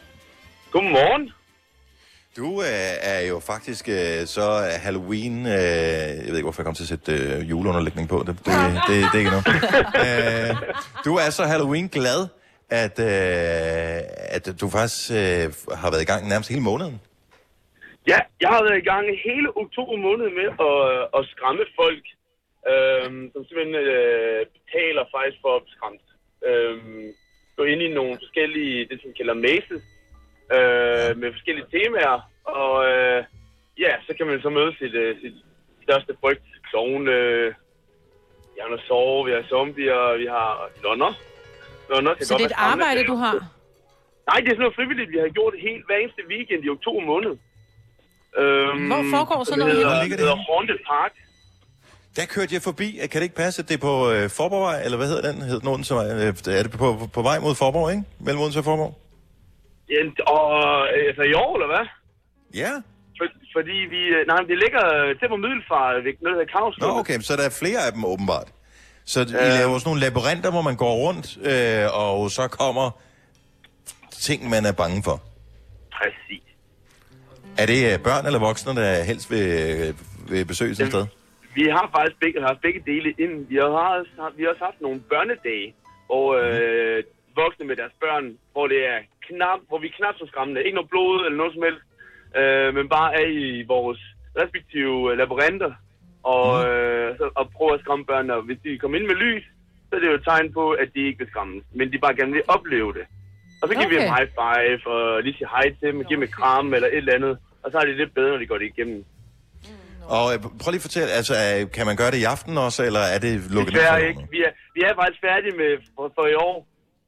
[0.71, 1.33] Godmorgen.
[2.37, 4.45] Du øh, er jo faktisk øh, så
[4.85, 5.47] Halloween...
[5.47, 5.53] Øh,
[6.25, 8.19] jeg ved ikke, hvorfor jeg kom til at sætte øh, juleunderlægning på.
[8.27, 8.55] Det, det,
[8.89, 9.49] det, det er ikke noget.
[10.05, 10.51] øh,
[11.07, 12.21] du er så Halloween-glad,
[12.85, 13.99] at, øh,
[14.37, 15.47] at du faktisk øh,
[15.81, 17.01] har været i gang nærmest hele måneden.
[18.13, 20.79] Ja, jeg har været i gang hele oktober måned med at,
[21.17, 22.05] at skræmme folk,
[22.73, 26.05] øhm, som simpelthen øh, betaler faktisk for at blive skræmt.
[27.57, 29.83] Gå ind i nogle forskellige, det som kalder mazes,
[30.57, 33.25] øh, med forskellige temaer, og øh,
[33.85, 35.35] ja, så kan man så møde sit, øh, sit
[35.87, 36.46] største frygt.
[36.71, 37.46] Klovne, øh,
[38.55, 40.50] vi har noget sove, vi har zombier, vi har
[40.85, 41.13] lønner.
[41.90, 43.37] lønner kan Så godt det er et arbejde, du har?
[44.29, 47.02] Nej, det er sådan noget frivilligt, vi har gjort helt hver eneste weekend i oktober
[47.13, 47.33] måned.
[48.40, 50.11] Øhm, Hvor foregår sådan det noget hedder, henne?
[50.17, 51.13] det hedder Haunted Park.
[52.17, 52.98] Der kørte jeg forbi.
[53.00, 55.42] Kan det ikke passe, at det er på øh, Forborgvej, eller hvad hedder den?
[55.42, 58.02] Hed den Odense, øh, er det på, på, på vej mod Forborg, ikke?
[58.19, 58.98] Mellem Odense og Forborg?
[59.90, 60.00] Ja,
[60.33, 60.48] og,
[60.96, 61.87] øh, altså i år, eller hvad?
[62.62, 62.73] Ja.
[63.19, 64.00] for, fordi vi...
[64.17, 64.85] øh, Nej, det ligger
[65.21, 66.88] til på Middelfart, ved noget, hedder Kavslup.
[66.88, 68.48] Nå, okay, så der er flere af dem åbenbart.
[69.04, 69.31] Så I Øh.
[69.60, 72.90] laver sådan nogle labyrinter, hvor man går rundt, øh, og så kommer
[74.10, 75.23] ting, man er bange for.
[75.92, 76.42] Præcis.
[77.58, 79.94] Er det øh, børn eller voksne, der helst vil, øh,
[80.31, 81.06] vil besøge sådan et sted?
[81.55, 83.46] Vi har faktisk begge, haft begge dele ind.
[83.48, 85.75] Vi har, også- vi har også haft nogle børnedage,
[86.07, 87.02] hvor øh,
[87.37, 88.98] voksne med deres børn, hvor det er
[89.29, 90.65] knap, hvor vi er knap så skræmmende.
[90.65, 91.85] Ikke noget blod eller noget som helst,
[92.38, 94.00] øh, men bare er i vores
[94.42, 95.73] respektive øh, labyrinter
[96.35, 98.35] og, øh, så, og prøve at skræmme børnene.
[98.35, 99.44] Og hvis de kommer ind med lys,
[99.88, 102.15] så er det jo et tegn på, at de ikke vil skræmmes, men de bare
[102.17, 103.07] gerne vil opleve det.
[103.63, 104.05] Og så giver vi Okay.
[104.07, 106.88] dem high five, og lige sige hej til dem, og give dem et kram eller
[106.88, 107.38] et eller andet.
[107.63, 109.05] Og så er det lidt bedre, når de går det igennem.
[110.09, 112.83] Og øh, prøv lige at fortælle, altså, øh, kan man gøre det i aften også,
[112.85, 114.29] eller er det lukket ned Desværre for ikke.
[114.31, 116.67] Vi er, vi er faktisk færdige med for, for i år.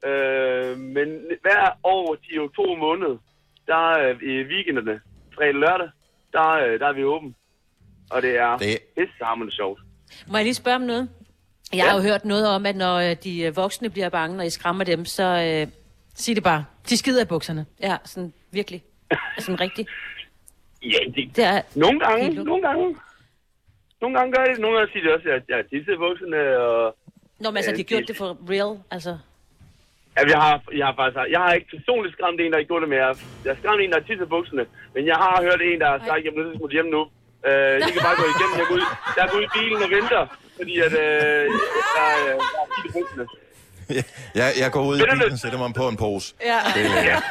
[0.09, 1.07] Øh, men
[1.41, 3.17] hver år i oktober måned,
[3.67, 4.99] der er i weekenderne,
[5.35, 5.89] fredag og lørdag,
[6.33, 7.35] der, øh, der er vi åben.
[8.09, 8.77] Og det er det...
[8.97, 9.79] pissehammerende sjovt.
[10.27, 11.09] Må jeg lige spørge om noget?
[11.73, 14.43] Jeg har jo hørt noget om, at når øh, de øh, voksne bliver bange, når
[14.43, 15.23] I skræmmer dem, så...
[15.23, 15.67] Øh,
[16.15, 16.65] Sig det bare.
[16.89, 17.65] De skider i bukserne.
[17.81, 18.83] Ja, sådan virkelig.
[19.39, 19.89] Sådan rigtigt.
[20.83, 22.47] Ja, det, det er Nogle gange, helt lukket.
[22.51, 22.95] nogle gange.
[24.01, 26.95] Nogle gange gør det, nogle gange siger de også, at jeg tisser i bukserne, og...
[27.39, 29.13] Nå, men altså, de har gjort det for real, altså...
[30.17, 32.83] Ja, jeg har, jeg har faktisk, jeg har ikke personligt skræmt en, der ikke gjorde
[32.85, 33.09] det, men jeg,
[33.43, 34.65] jeg har skræmt en, der har tisset i bukserne.
[34.95, 37.01] Men jeg har hørt en, der har sagt, jeg bliver nødt til at hjem nu.
[37.49, 38.85] Øh, I kan bare gå igennem, jeg går ud,
[39.17, 40.21] jeg går ud i bilen og venter,
[40.59, 41.45] fordi at, øh,
[41.95, 43.25] der, øh, der er tit i bukserne.
[44.39, 46.27] Jeg, jeg går ud i bilen og sætter mig på en pose.
[46.51, 46.59] Ja.
[46.75, 47.23] Det lækkert.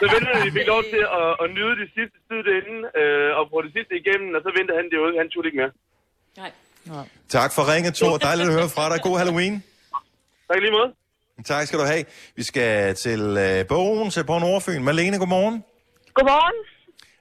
[0.00, 3.42] Så venter de fik lov til at, at nyde det sidste tid derinde, øh, og
[3.52, 5.12] få det sidste igennem, og så venter han det ud.
[5.22, 5.72] Han turde ikke mere.
[7.28, 8.16] Tak for ringet, Thor.
[8.28, 8.98] Dejligt at høre fra dig.
[9.02, 9.54] God Halloween.
[10.48, 10.90] Tak lige måde.
[11.44, 12.04] Tak skal du have.
[12.36, 14.82] Vi skal til øh, Bogen, til på Nordfyn.
[14.82, 15.64] Malene, godmorgen.
[16.14, 16.54] Godmorgen.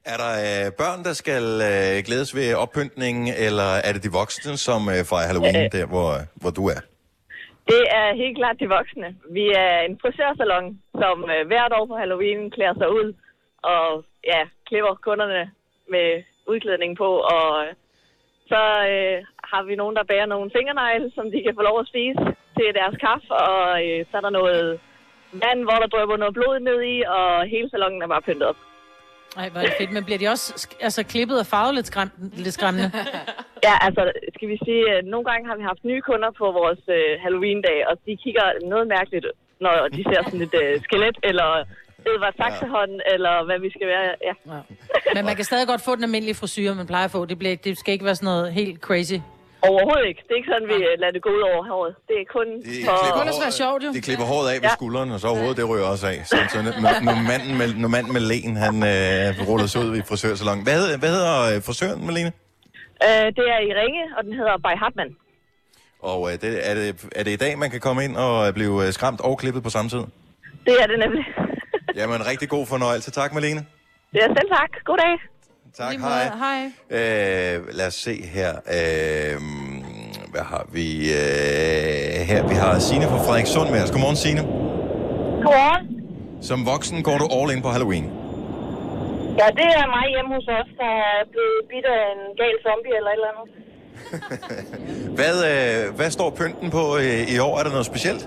[0.06, 4.58] Er der øh, børn, der skal øh, glædes ved oppyntningen, eller er det de voksne,
[4.58, 5.72] som øh, fejrer Halloween, Øh.
[5.72, 6.80] der hvor, hvor du er?
[7.68, 9.16] Det er helt klart de voksne.
[9.30, 13.14] Vi er en frisørsalon, som øh, hvert år på Halloween klæder sig ud
[13.64, 15.52] og ja, klipper kunderne
[15.90, 17.10] med udklædning på.
[17.36, 17.74] Og øh,
[18.52, 19.18] så øh,
[19.52, 22.24] har vi nogen, der bærer nogle fingernegle, som de kan få lov at spise
[22.58, 23.34] til deres kaffe.
[23.34, 24.80] Og øh, så er der noget
[25.44, 28.58] vand, hvor der drøber noget blod ned i, og hele salonen er bare pyntet op.
[29.38, 29.92] Ej, hvor er det fedt.
[29.92, 32.92] Men bliver de også altså, klippet og farvet lidt, skræm- lidt skræmmende?
[33.68, 36.82] Ja, altså, skal vi sige, at nogle gange har vi haft nye kunder på vores
[36.98, 39.26] øh, Halloween-dag, og de kigger noget mærkeligt,
[39.66, 41.50] når de ser sådan et øh, skelet, eller
[42.10, 44.04] Edvard Saxehånd, eller hvad vi skal være.
[44.28, 44.34] Ja.
[45.16, 47.26] Men man kan stadig godt få den almindelige frisyr, man plejer at få.
[47.26, 49.18] Det, bliver, det skal ikke være sådan noget helt crazy.
[49.70, 50.22] Overhovedet ikke.
[50.26, 51.94] Det er ikke sådan, vi øh, lader det gå ud over håret.
[52.08, 52.48] Det er kun
[52.86, 53.18] for...
[53.20, 53.90] kun at være sjovt, jo.
[53.98, 54.78] De klipper håret af ved Ja.
[54.80, 56.18] skulderen, og så hovedet, det ryger også af.
[56.32, 56.74] Så, så når,
[57.08, 60.64] når, manden med, når manden med len, han øh, ruller sig ud i frisørsalongen.
[60.68, 62.32] Hvad, hedder- hvad hedder øh, frisøren, Malene?
[63.08, 65.12] Øh, det er i Ringe, og den hedder By Hartmann.
[66.12, 66.88] Og øh, det, er, det,
[67.20, 69.70] er det i dag, man kan komme ind og blive øh, skræmt og klippet på
[69.70, 70.04] samme tid?
[70.68, 71.26] Det er det nemlig.
[71.96, 73.12] Jamen, rigtig god fornøjelse.
[73.12, 73.62] Tak, Malene.
[74.14, 74.72] Det er selv tak.
[74.90, 75.14] God dag.
[75.78, 76.24] Tak, hej.
[76.44, 76.60] Hej.
[76.98, 78.52] Øh, lad os se her.
[78.78, 79.36] Øh,
[80.34, 80.88] hvad har vi
[81.22, 82.42] øh, her?
[82.52, 83.92] Vi har Signe fra Frederikssund med os.
[83.92, 84.42] Godmorgen, Signe.
[85.46, 85.84] Godmorgen.
[86.50, 88.06] Som voksen går du all in på Halloween.
[89.40, 92.94] Ja, det er mig hjemme hos os, der er blevet bidt af en gal zombie
[93.00, 93.48] eller et eller andet.
[95.18, 97.54] Hvad, øh, hvad står pynten på øh, i år?
[97.60, 98.24] Er der noget specielt?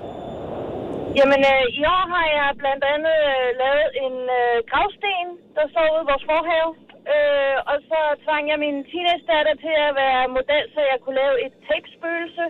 [1.18, 5.26] Jamen, øh, i år har jeg blandt andet øh, lavet en øh, gravsten,
[5.57, 6.70] der står ude i vores forhave.
[7.13, 11.35] Øh, og så tvang jeg min teenage-datter til at være model, så jeg kunne lave
[11.47, 12.45] et tape-spøgelse.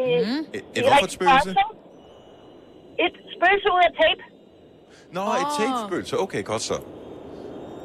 [0.00, 0.42] I, mm.
[0.56, 1.50] Et, et hvorfor et spøgelse?
[3.06, 4.22] Et spøgelse ud af tape.
[5.16, 5.42] Nå, oh.
[5.42, 6.14] et tape-spøgelse.
[6.24, 6.76] Okay, godt så.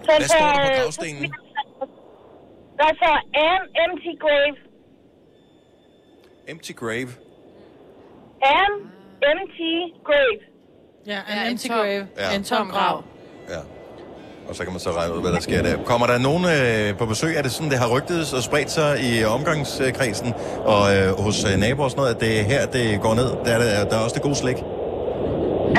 [0.05, 1.33] Så Hvad står der på gravstenen?
[2.79, 3.15] Der står
[3.47, 4.55] Am Empty Grave.
[6.47, 7.09] Empty grave.
[8.59, 8.71] Am
[9.31, 9.73] Empty
[10.07, 10.39] Grave.
[11.05, 12.07] Ja, en Ja, en empty tom- grave.
[12.17, 12.35] Ja.
[12.35, 13.03] En tom grav.
[13.49, 13.61] Ja.
[14.49, 15.73] Og så kan man så regne ud, hvad der sker der.
[15.91, 17.31] Kommer der nogen øh, på besøg?
[17.39, 20.29] Er det sådan, det har rygtet og spredt sig i omgangskredsen
[20.73, 23.29] og øh, hos øh, naboer og sådan noget, at det er her, det går ned?
[23.45, 24.59] Der er, der, der er også det gode slik.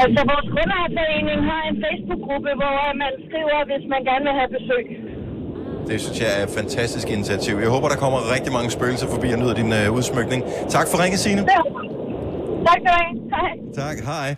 [0.03, 4.85] Altså, vores kundeforening har en Facebook-gruppe, hvor man skriver, hvis man gerne vil have besøg.
[5.91, 7.55] Det synes jeg er et fantastisk initiativ.
[7.65, 10.41] Jeg håber, der kommer rigtig mange spøgelser forbi og nyder din øh, udsmykning.
[10.77, 11.43] Tak for ringe, Signe.
[11.55, 11.61] Ja.
[12.69, 13.15] Tak skal du have.
[13.37, 13.51] Hej.
[13.87, 14.29] Tak, hej.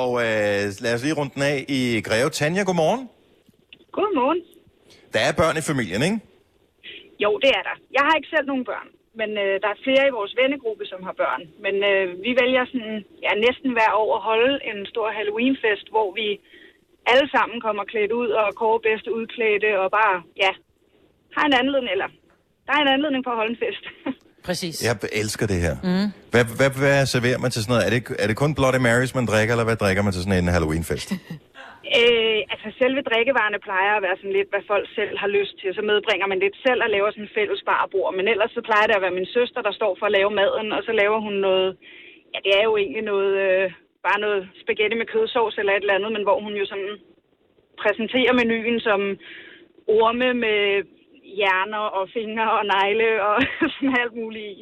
[0.00, 2.30] Og øh, lad os lige runde den af i Greve.
[2.30, 3.08] Tanja, godmorgen.
[3.96, 4.40] Godmorgen.
[5.14, 6.18] Der er børn i familien, ikke?
[7.24, 7.76] Jo, det er der.
[7.96, 8.88] Jeg har ikke selv nogen børn,
[9.20, 11.42] men øh, der er flere i vores vennegruppe, som har børn.
[11.64, 16.08] Men øh, vi vælger sådan, ja, næsten hver år at holde en stor Halloweenfest, hvor
[16.18, 16.28] vi
[17.12, 20.52] alle sammen kommer klædt ud og kåre bedste udklædte og bare, ja,
[21.36, 22.08] har en anledning, eller
[22.66, 23.84] der er en anledning for at holde en fest.
[24.48, 24.74] Præcis.
[24.86, 25.74] Jeg elsker det her.
[25.82, 26.08] Mm.
[26.32, 27.86] Hvad, hvad, hvad serverer man til sådan noget?
[27.86, 30.44] Er det, er det kun Bloody Marys, man drikker, eller hvad drikker man til sådan
[30.44, 31.08] en Halloween-fest?
[31.98, 35.70] Øh, altså selve drikkevarerne plejer at være sådan lidt, hvad folk selv har lyst til.
[35.74, 38.14] Så medbringer man lidt selv og laver sådan en fælles barbord.
[38.18, 40.68] Men ellers så plejer det at være min søster, der står for at lave maden,
[40.76, 41.70] og så laver hun noget,
[42.34, 43.66] ja det er jo egentlig noget, øh,
[44.06, 46.94] bare noget spaghetti med kødsovs eller et eller andet, men hvor hun jo sådan
[47.82, 49.00] præsenterer menuen som
[49.86, 50.60] orme med
[51.38, 53.36] hjerner og fingre og negle og
[53.74, 54.56] sådan alt muligt i.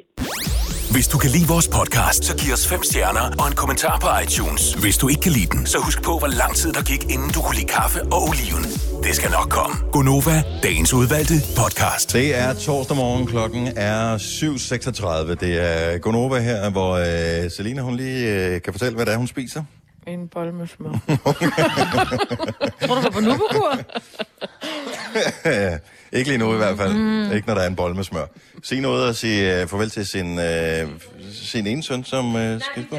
[0.98, 4.08] Hvis du kan lide vores podcast, så giv os fem stjerner og en kommentar på
[4.24, 4.74] iTunes.
[4.74, 7.30] Hvis du ikke kan lide den, så husk på, hvor lang tid der gik, inden
[7.34, 8.64] du kunne lide kaffe og oliven.
[9.04, 9.76] Det skal nok komme.
[9.92, 12.12] Gonova, dagens udvalgte podcast.
[12.12, 15.34] Det er torsdag morgen, klokken er 7.36.
[15.44, 19.18] Det er Gonova her, hvor øh, Selina hun lige øh, kan fortælle, hvad det er,
[19.18, 19.62] hun spiser.
[20.08, 20.90] En bold med smør.
[22.86, 23.78] Tror du, du på nubukur?
[26.18, 26.94] ikke lige nu i hvert fald.
[26.94, 27.32] Mm.
[27.32, 28.26] Ikke når der er en bold med smør.
[28.62, 30.44] Sig noget og sige uh, farvel til sin, uh,
[31.32, 32.98] sin ene søn, som uh, skal på.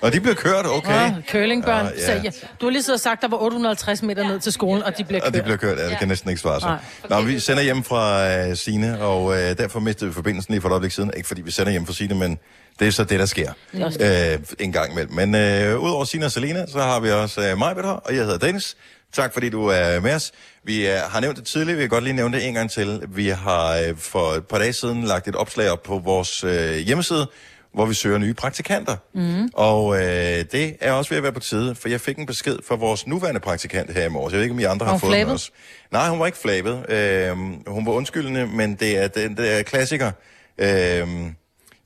[0.00, 0.92] Og de bliver kørt, okay.
[0.92, 1.86] Ja, curlingbørn.
[1.86, 2.20] Ah, Så, ja.
[2.24, 2.30] ja.
[2.60, 5.04] Du har lige siddet og sagt, der var 850 meter ned til skolen, og de
[5.04, 5.26] bliver kørt.
[5.28, 6.78] Og det bliver kørt, ja, det kan næsten ikke svare sig.
[7.10, 10.68] Nå, vi sender hjem fra uh, Sine, og uh, derfor mistede vi forbindelsen lige for
[10.68, 11.12] et øjeblik siden.
[11.16, 12.38] Ikke fordi vi sender hjem fra Sine, men
[12.78, 13.52] det er så det, der sker.
[14.00, 15.12] Er Uh, en gang imellem.
[15.12, 15.34] Men
[15.74, 18.38] uh, udover Sine og Selina, så har vi også uh, mig her, og jeg hedder
[18.38, 18.76] Dennis.
[19.12, 20.32] Tak fordi du er med os.
[20.64, 23.02] Vi uh, har nævnt det tidligere, vi kan godt lige nævne det en gang til.
[23.08, 26.50] Vi har uh, for et par dage siden lagt et opslag op på vores uh,
[26.76, 27.26] hjemmeside,
[27.74, 28.96] hvor vi søger nye praktikanter.
[29.14, 29.50] Mm.
[29.54, 32.58] Og øh, det er også ved at være på tide, for jeg fik en besked
[32.68, 34.32] fra vores nuværende praktikant her i morges.
[34.32, 35.32] Jeg ved ikke, om I andre har hun fået den flabet?
[35.32, 35.50] også.
[35.90, 36.90] Nej, hun var ikke flabet.
[36.90, 40.12] Øh, hun var undskyldende, men det er den der klassiker.
[40.58, 41.26] Øh,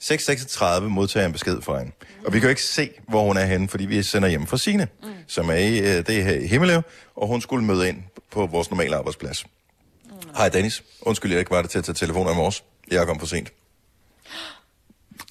[0.02, 1.92] 6.36 modtager en besked fra hende.
[2.26, 4.56] Og vi kan jo ikke se, hvor hun er henne, fordi vi sender hjem fra
[4.56, 5.08] Sine, mm.
[5.26, 6.82] som er i, øh, det er her i Himmelev,
[7.16, 9.44] og hun skulle møde ind på vores normale arbejdsplads.
[10.36, 10.82] Hej Dennis.
[11.02, 12.64] Undskyld, jeg ikke var der til at tage telefoner i morges.
[12.90, 13.52] Jeg kom for sent.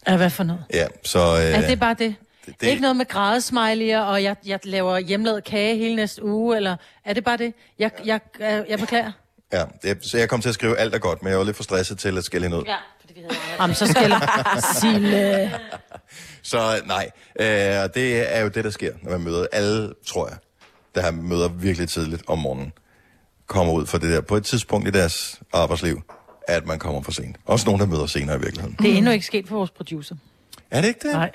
[0.08, 0.64] Ja, hvad for noget?
[0.74, 1.20] Ja, så...
[1.20, 2.16] Øh, Er det bare det?
[2.46, 2.68] det- det...
[2.68, 6.76] Ikke noget med grædesmiley'er, og jeg, jeg laver hjemmelavet kage hele næste uge, eller
[7.06, 7.54] er det bare det?
[7.80, 9.12] Jeg, jeg, jeg, jeg beklager.
[9.54, 11.56] Ja, det, så jeg kom til at skrive alt er godt, men jeg var lidt
[11.56, 12.64] for stresset til at skælde hende ud.
[12.68, 14.30] Ja, fordi vi havde Jamen, så skal jeg...
[14.82, 15.52] Sille.
[16.44, 20.28] Så nej, øh, og det er jo det, der sker, når man møder alle, tror
[20.28, 20.38] jeg,
[20.96, 22.74] der har møder virkelig tidligt om morgenen,
[23.48, 26.02] kommer ud for det der på et tidspunkt i deres arbejdsliv,
[26.56, 27.36] at man kommer for sent.
[27.46, 28.78] Også nogen, der møder senere i virkeligheden.
[28.82, 30.16] Det er endnu ikke sket for vores producer.
[30.72, 31.12] Er det ikke det?
[31.14, 31.32] Nej.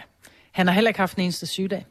[0.52, 1.86] Han har heller ikke haft en eneste sygedag.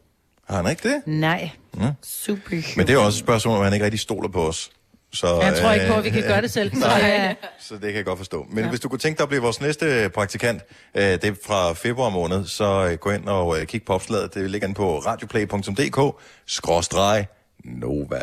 [0.49, 1.01] Har han ikke det?
[1.05, 1.49] Nej.
[1.79, 1.91] Ja.
[2.03, 2.77] Super.
[2.77, 4.71] Men det er også et spørgsmål, om han ikke rigtig stoler på os.
[5.13, 6.75] Så, Han tror ikke på, øh, at vi kan gøre det selv.
[6.81, 7.33] Så, ja.
[7.59, 8.45] Så det kan jeg godt forstå.
[8.49, 8.69] Men ja.
[8.69, 10.61] hvis du kunne tænke dig at blive vores næste praktikant,
[10.95, 14.33] øh, det er fra februar måned, så øh, gå ind og øh, kig på opslaget.
[14.33, 17.27] Det ligger inde på radioplay.dk, skråstreg
[17.63, 18.21] Nova.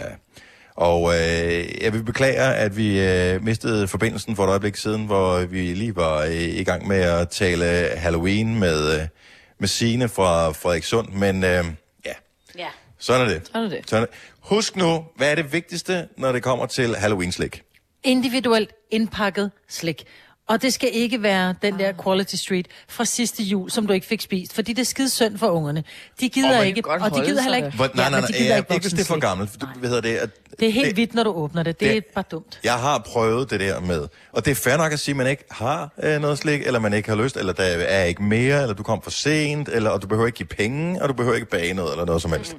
[0.75, 5.39] Og øh, jeg vil beklage, at vi øh, mistede forbindelsen for et øjeblik siden, hvor
[5.41, 7.64] vi lige var øh, i gang med at tale
[7.97, 9.07] Halloween med, øh,
[9.59, 11.09] med Signe fra Frederikssund.
[11.09, 11.64] Men øh,
[12.05, 12.12] ja,
[12.59, 12.66] Ja.
[12.99, 13.47] sådan er det.
[13.53, 13.91] Sådan er det.
[13.91, 14.14] Sådan er det.
[14.41, 17.62] Husk nu, hvad er det vigtigste, når det kommer til Halloween-slik?
[18.05, 20.05] Individuelt indpakket slik.
[20.53, 24.07] Og det skal ikke være den der Quality Street fra sidste jul, som du ikke
[24.07, 24.55] fik spist.
[24.55, 25.85] Fordi det er skide synd for ungerne.
[26.21, 27.71] De gider Og ikke, og de gider heller ikke.
[27.77, 29.61] Hvor, nej, nej, men de nej, gider ja, ikke ikke hvis det er for gammelt.
[29.61, 30.17] Du, hvad hedder det?
[30.17, 30.31] At,
[30.61, 31.81] Det er helt det- hvidt, når du åbner det.
[31.81, 32.61] Det, det- er bare dumt.
[32.65, 35.27] Jeg har prøvet det der med, og det er fair nok at sige, at man
[35.27, 38.63] ikke har øh, noget slik, eller man ikke har lyst, eller der er ikke mere,
[38.63, 41.35] eller du kom for sent, eller og du behøver ikke give penge, og du behøver
[41.35, 42.57] ikke bage noget, eller noget som helst.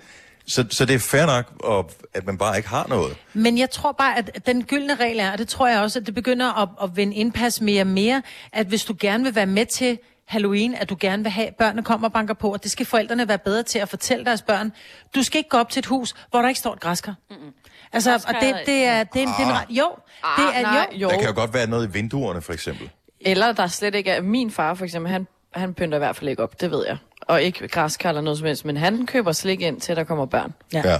[0.48, 3.16] Så, så det er fair nok, og, at man bare ikke har noget.
[3.34, 6.06] Men jeg tror bare, at den gyldne regel er, og det tror jeg også, at
[6.06, 8.22] det begynder at, at vende indpas mere og mere,
[8.54, 11.56] at hvis du gerne vil være med til Halloween, at du gerne vil have, at
[11.56, 14.41] børnene kommer og banker på, og det skal forældrene være bedre til at fortælle deres
[14.41, 14.72] børn.
[15.16, 17.16] Du skal ikke gå op til et hus, hvor der ikke står et græskar.
[17.30, 17.52] Mm-hmm.
[17.94, 19.66] Altså, og det, det er, det er, en- det er en ret...
[19.70, 19.91] Jo,
[20.38, 20.98] det er, nej, jo.
[21.00, 21.10] jo.
[21.10, 22.89] Der kan jo godt være noget i vinduerne, for eksempel.
[23.20, 24.22] Eller der slet ikke er...
[24.22, 26.98] Min far for eksempel, han, han pynter i hvert fald ikke op, det ved jeg.
[27.28, 30.26] Og ikke græskar eller noget som helst, men han køber slik ind til, der kommer
[30.26, 30.53] børn.
[30.74, 30.82] Ja.
[30.86, 30.99] Ja.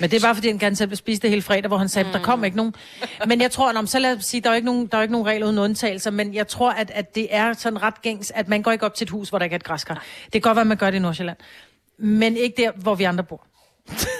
[0.00, 1.88] Men det er bare fordi, han gerne selv vil spise det hele fredag, hvor han
[1.88, 2.12] sagde, mm.
[2.12, 2.74] der kom ikke nogen.
[3.26, 5.12] Men jeg tror, om så lad os sige, der er ikke nogen, der er ikke
[5.12, 8.48] nogen regler uden undtagelser, men jeg tror, at, at det er sådan ret gængs, at
[8.48, 10.04] man går ikke op til et hus, hvor der ikke er et græskar.
[10.24, 11.36] Det kan godt være, at man gør det i Nordsjælland.
[11.98, 13.46] Men ikke der, hvor vi andre bor.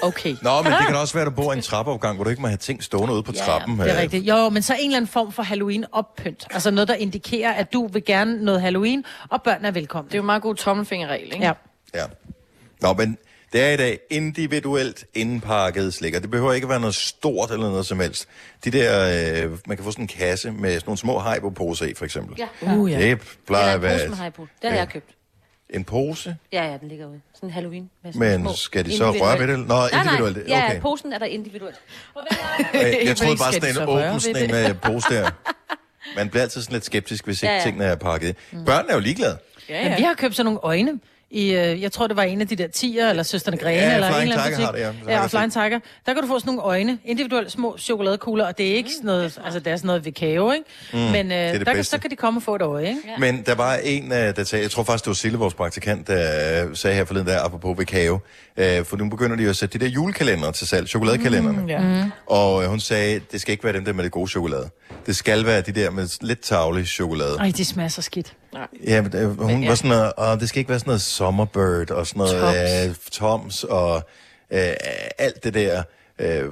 [0.02, 0.36] Okay.
[0.42, 2.42] Nå, men det kan også være, at du bor i en trappeopgang, hvor du ikke
[2.42, 3.78] må have ting stående ude på trappen.
[3.78, 4.24] Det er rigtigt.
[4.24, 6.46] Jo, men så en eller anden form for Halloween-oppynt.
[6.50, 10.08] Altså noget, der indikerer, at du vil gerne noget Halloween, og børn er velkomne.
[10.08, 11.46] Det er jo en meget god tommelfingerregel, ikke?
[11.46, 11.52] Ja.
[11.94, 12.04] Ja.
[12.80, 13.18] Nå, men
[13.52, 17.70] det er i dag individuelt indpakket slik, og det behøver ikke være noget stort eller
[17.70, 18.28] noget som helst.
[18.64, 21.94] De der, øh, man kan få sådan en kasse med sådan nogle små Haribo-poser i,
[21.94, 22.36] for eksempel.
[22.62, 22.76] Ja.
[22.76, 22.98] Uh, ja.
[22.98, 24.30] Det plejer at en pose være...
[24.62, 25.15] Det har jeg købt.
[25.70, 26.36] En pose?
[26.52, 27.20] Ja, ja, den ligger ude.
[27.34, 27.90] Sådan en Halloween.
[28.02, 29.58] med sådan Men små skal de så røre ved det?
[29.58, 30.80] Nå, nej, individuelt, Nej, ja, okay.
[30.80, 31.76] posen er der individuelt.
[32.74, 35.30] Jeg, jeg troede bare sådan en åben sådan en pose der.
[36.16, 37.64] Man bliver altid sådan lidt skeptisk, hvis ikke Ja, ja.
[37.64, 38.36] tingene er pakket.
[38.66, 39.38] Børnene er jo ligeglade.
[39.68, 39.88] Ja, ja.
[39.88, 41.00] Men vi har købt sådan nogle øjne.
[41.30, 43.94] I, øh, jeg tror, det var en af de der tiger, eller Søsterne Grene, Ja,
[43.94, 44.64] eller en eller anden butik.
[44.64, 45.12] har det, ja.
[45.12, 45.22] Ja.
[45.22, 45.78] og Flying Tiger.
[46.06, 49.06] Der kan du få sådan nogle øjne, individuelle små chokoladekugler, og det er ikke sådan
[49.06, 50.64] noget, altså det er sådan noget vikao, ikke?
[50.92, 52.88] Mm, Men øh, det det der, kan, så kan de komme og få et øje,
[52.88, 53.00] ikke?
[53.18, 56.06] Men der var en, øh, der sagde, jeg tror faktisk, det var Sille, vores praktikant,
[56.06, 58.18] der øh, sagde her forleden der, apropos Vikao,
[58.56, 61.60] øh, for nu begynder de jo at sætte de der julekalendere til salg, chokoladekalenderne.
[61.60, 61.80] Mm, ja.
[62.04, 62.10] Mm.
[62.26, 64.70] Og øh, hun sagde, det skal ikke være dem der med det gode chokolade.
[65.06, 67.36] Det skal være de der med lidt tavlig chokolade.
[67.38, 68.32] Ej, de smager så skidt.
[68.86, 69.68] Ja, men, øh, hun ja.
[69.68, 72.94] var sådan noget, og det skal ikke være sådan noget Summerbird og sådan noget øh,
[73.12, 73.96] Toms og
[74.50, 74.72] øh,
[75.18, 75.82] alt det der.
[76.18, 76.44] Øh,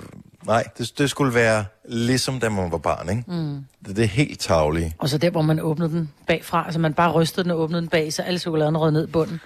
[0.46, 3.22] nej, det, det skulle være ligesom da man var barn, ikke?
[3.26, 3.64] Mm.
[3.86, 4.94] Det, det er helt tavlige.
[4.98, 7.80] Og så der, hvor man åbnede den bagfra, altså man bare rystede den og åbnede
[7.80, 9.40] den bag, så alle chokoladen rød ned i bunden.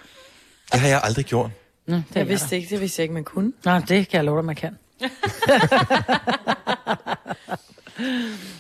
[0.73, 1.51] Det har jeg aldrig gjort.
[1.87, 3.53] Nå, det Jeg vidste ikke, det vidste jeg ikke, man kunne.
[3.65, 4.79] Nej, det kan jeg love dig, man kan.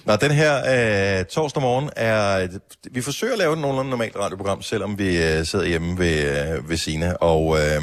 [0.04, 0.54] Nå, den her
[1.18, 2.48] øh, torsdag morgen er...
[2.90, 6.70] Vi forsøger at lave et nogenlunde normalt radioprogram, selvom vi øh, sidder hjemme ved, øh,
[6.70, 7.12] ved Sina.
[7.12, 7.82] Og øh,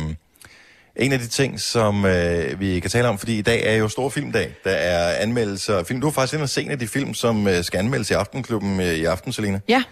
[0.95, 3.87] en af de ting, som øh, vi kan tale om, fordi i dag er jo
[3.87, 4.53] stor filmdag.
[4.63, 6.01] Der er anmeldelser af film.
[6.01, 8.13] Du har faktisk inde og se en af de film, som øh, skal anmeldes i
[8.13, 9.59] Aftenklubben øh, i aften, Selina.
[9.67, 9.83] Ja.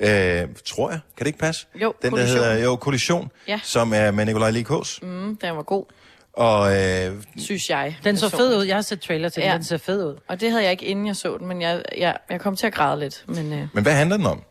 [0.00, 1.00] Øh, tror jeg.
[1.16, 1.66] Kan det ikke passe?
[1.74, 2.38] Jo, Den, der Kollision.
[2.44, 3.60] hedder jo Kollision, Ja.
[3.62, 4.98] som er med Nikolaj Likås.
[5.02, 5.84] Mm, den var god,
[6.32, 7.98] Og øh, synes jeg.
[8.04, 8.64] Den så fed ud.
[8.64, 9.50] Jeg har set trailer til den.
[9.50, 9.56] Ja.
[9.56, 10.16] Den ser fed ud.
[10.28, 12.66] Og det havde jeg ikke, inden jeg så den, men jeg, jeg, jeg kom til
[12.66, 13.24] at græde lidt.
[13.26, 14.42] Men, øh, men hvad handler den om?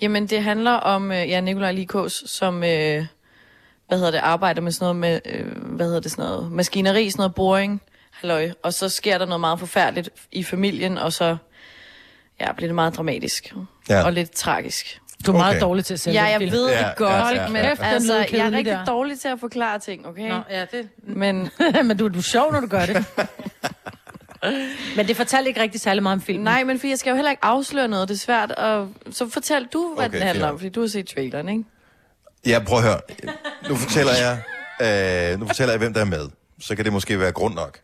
[0.00, 3.06] Jamen, det handler om øh, ja, Nikolaj Likås, som øh,
[3.88, 7.10] hvad hedder det, arbejder med sådan noget med, øh, hvad hedder det, sådan noget, maskineri,
[7.10, 8.50] sådan noget boring, halløj.
[8.62, 11.36] Og så sker der noget meget forfærdeligt i familien, og så
[12.40, 13.54] ja, bliver det meget dramatisk.
[13.88, 14.04] Ja.
[14.04, 15.00] Og lidt tragisk.
[15.26, 16.52] Du er meget dårlig til at sælge Ja, jeg film.
[16.52, 17.70] ved Ja, det godt, ja, ja, men ja.
[17.74, 18.84] Den altså, jeg er rigtig der.
[18.84, 20.28] dårlig til at forklare ting, okay?
[20.28, 20.88] Nå, ja, det...
[21.02, 21.50] Men,
[21.88, 23.04] men du, du er sjov, når du gør det.
[24.96, 26.44] men det fortalte ikke rigtig særlig meget om filmen.
[26.44, 28.08] Nej, men for jeg skal jo heller ikke afsløre noget.
[28.08, 28.50] Det er svært.
[28.52, 31.64] Og så fortæl du, hvad Okay, den handler om, fordi du har set traileren, ikke?
[32.46, 33.00] Ja, prøv at høre.
[33.68, 36.28] Nu fortæller jeg, øh, nu fortæller jeg, hvem der er med.
[36.60, 37.78] Så kan det måske være grund nok.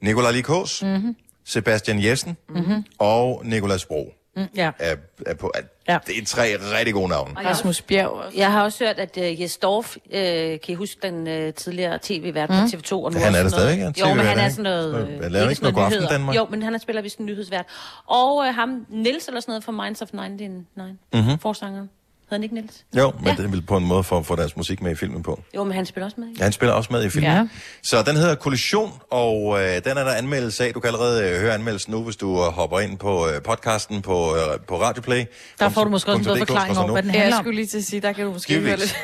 [0.00, 1.16] Nikolaj Likås, Mm-hmm.
[1.44, 2.84] Sebastian Jessen Mm-hmm.
[2.98, 4.70] og Nikolas Bro Mm, ja.
[4.78, 5.52] er, er på.
[5.88, 5.98] Ja.
[6.06, 6.42] Det er tre
[6.78, 7.36] rigtig gode navne.
[7.36, 8.38] Og jeg- Rasmus Bjerg også.
[8.38, 11.98] Jeg har også hørt, at uh, Jes Dorf, uh, kan I huske den uh, tidligere
[12.02, 12.60] tv-vært på Mm.
[12.64, 12.92] TV2?
[12.92, 15.08] Og nu Han er der stadigvæk, ja, Jo, men han er sådan noget...
[15.08, 16.08] Øh, laver han ikke noget God Aften nyheder.
[16.12, 16.36] Danmark?
[16.36, 17.64] Jo, men han er spiller vist en nyhedsvært.
[18.06, 21.38] Og uh, ham, Nils eller sådan noget fra Minds of 99, Mhm.
[21.38, 21.90] forsangeren.
[22.30, 22.84] Hedder han ikke Nils?
[22.96, 23.34] Jo, men ja.
[23.34, 25.42] det er vel på en måde for at få deres musik med i filmen på.
[25.54, 26.28] Jo, men han spiller også med.
[26.38, 27.30] Ja, han spiller også med i filmen.
[27.32, 27.48] Ja.
[27.82, 30.72] Så den hedder Kollision, og øh, den er der anmeldelse af.
[30.74, 34.02] Du kan allerede øh, høre anmeldelsen nu, hvis du øh, hopper ind på øh, podcasten
[34.02, 35.24] på, øh, på Radioplay.
[35.58, 37.42] Der får du måske også .dk, forklaring over, hvad den Ja, jeg handler om.
[37.44, 38.96] skulle lige til at sige, der kan du måske høre lidt.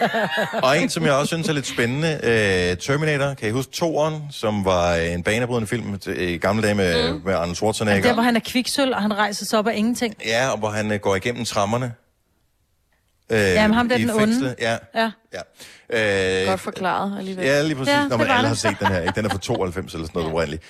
[0.62, 3.34] Og en, som jeg også synes er lidt spændende, øh, Terminator.
[3.34, 7.20] Kan I huske toeren, som var en banebrydende film øh, i gamle dage med, mm.
[7.24, 8.02] med Arnold Schwarzenegger?
[8.08, 10.14] Der, hvor han er kviksøl, og han rejser sig op af ingenting.
[10.26, 11.92] Ja, og hvor han øh, går igennem trammerne.
[13.30, 14.20] Øh, Jamen, ham der den onde.
[14.20, 14.54] fængslet.
[14.60, 14.76] Ja.
[14.94, 15.10] Ja.
[16.42, 17.44] Øh, Godt forklaret alligevel.
[17.44, 17.92] Ja, lige præcis.
[17.92, 19.00] Ja, Ja, Når man alle har set den her.
[19.00, 19.12] Ikke?
[19.16, 20.34] Den er fra 92 eller sådan noget ja.
[20.34, 20.62] oprindeligt.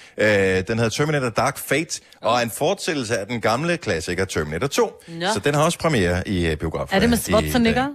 [0.58, 4.66] Øh, den hedder Terminator Dark Fate, og er en fortsættelse af den gamle klassiker Terminator
[4.66, 5.02] 2.
[5.08, 5.26] Nå.
[5.34, 6.96] Så den har også premiere i uh, biografen.
[6.96, 7.88] Er det med Schwarzenegger?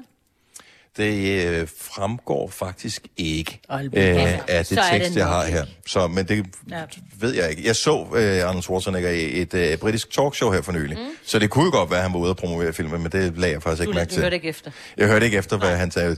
[0.98, 4.00] Det øh, fremgår faktisk ikke øh, Aalborg.
[4.00, 5.66] af det Så det tekst, jeg har her.
[5.88, 6.82] Så, men det Ja.
[7.20, 7.68] ved jeg ikke.
[7.68, 10.98] Jeg så øh, Arnold Schwarzenegger i et øh, britisk talkshow her for nylig.
[10.98, 11.06] Mm.
[11.26, 13.38] Så det kunne jo godt være, at han var ude og promovere filmen, men det
[13.38, 14.24] lagde jeg faktisk Du, ikke mærke du til.
[14.24, 14.72] hørte ikke efter.
[14.98, 16.18] Jeg hørte ikke efter, hvad han sagde.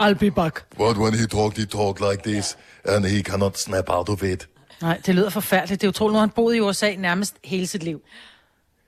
[0.00, 0.64] I'll be back.
[0.76, 4.48] But when he talked, he talked like this, and he cannot snap out of it.
[4.82, 5.80] Nej, det lyder forfærdeligt.
[5.80, 8.00] Det er utroligt, nu har han boet i USA nærmest hele sit liv.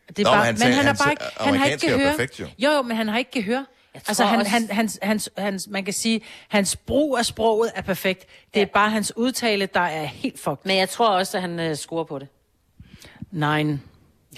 [0.09, 2.11] Det er Nå, bare, men han sagde- han, er bare ikke, han har ikke gehør.
[2.11, 3.62] perfekt, jo, jo, men han har ikke gehør.
[3.95, 7.82] Altså, han, også- han, hans, hans, hans, man kan sige, hans brug af sproget er
[7.82, 8.26] perfekt.
[8.55, 10.59] Det er bare hans udtale, der er helt fucked.
[10.64, 12.28] Men jeg tror også, at han uh, scorer på det.
[13.32, 13.64] Nej.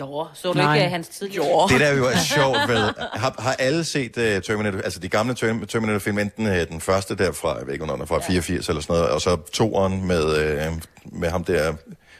[0.00, 0.74] Jo, så du Nej.
[0.74, 1.68] ikke uh, hans tidligere?
[1.68, 5.32] Det der jo er sjovt ved, har, har alle set uh, Terminator, altså de gamle
[5.34, 8.68] Term- Terminator-film, enten uh, den første derfra, jeg ved ikke, hvornår den er fra, 84
[8.68, 10.24] eller sådan noget, og så toeren med,
[10.70, 10.80] uh,
[11.20, 11.74] med ham der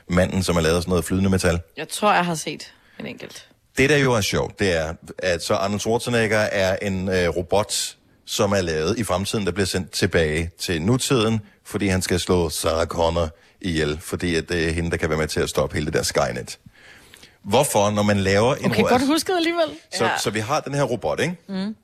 [0.09, 1.61] manden, som har lavet sådan noget flydende metal.
[1.77, 3.49] Jeg tror, jeg har set en enkelt.
[3.79, 7.97] Det der jo er sjovt, det er, at så Arnold Schwarzenegger er en øh, robot,
[8.27, 12.49] som er lavet i fremtiden, der bliver sendt tilbage til nutiden, fordi han skal slå
[12.51, 13.29] Sarah Connor
[13.61, 15.95] ihjel, fordi at det er hende, der kan være med til at stoppe hele det
[15.95, 16.59] der Skynet.
[17.43, 19.65] Hvorfor, når man laver en Okay, ro- godt husket alligevel.
[19.95, 21.37] så, så vi har den her robot, ikke?
[21.49, 21.77] Mm.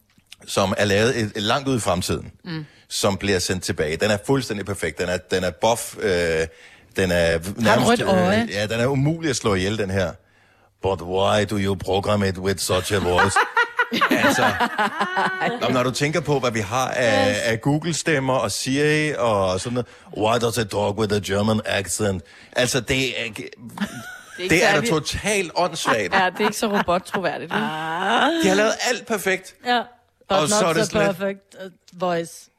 [0.47, 2.65] som er lavet et, et langt ud i fremtiden, Mm.
[2.89, 3.97] som bliver sendt tilbage.
[3.97, 4.99] Den er fuldstændig perfekt.
[4.99, 5.97] Den er, den er buff.
[6.01, 6.47] Øh,
[6.97, 8.43] den er nærmest, rødt øje.
[8.43, 10.13] Øh, ja, den er umulig at slå ihjel, den her.
[10.83, 13.37] But why do you program it with such a voice?
[14.11, 14.51] Altså,
[15.61, 19.73] Nå, når du tænker på, hvad vi har af, af Google-stemmer og Siri og sådan
[19.75, 19.87] noget.
[20.17, 22.23] Why does a dog with a German accent?
[22.53, 23.51] Altså, det er, ikke
[24.39, 26.15] det er da totalt åndssvagt.
[26.15, 27.53] Ja, det er ikke så robottroværdigt.
[27.53, 27.61] vel?
[27.61, 29.55] De har lavet alt perfekt.
[29.67, 29.83] Ja.
[30.29, 32.51] But Og not så er det so lidt- perfect uh, voice.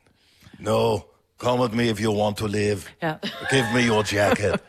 [0.59, 0.99] No,
[1.37, 2.81] come with me if you want to live.
[3.01, 3.13] Ja.
[3.51, 4.55] Give me your jacket.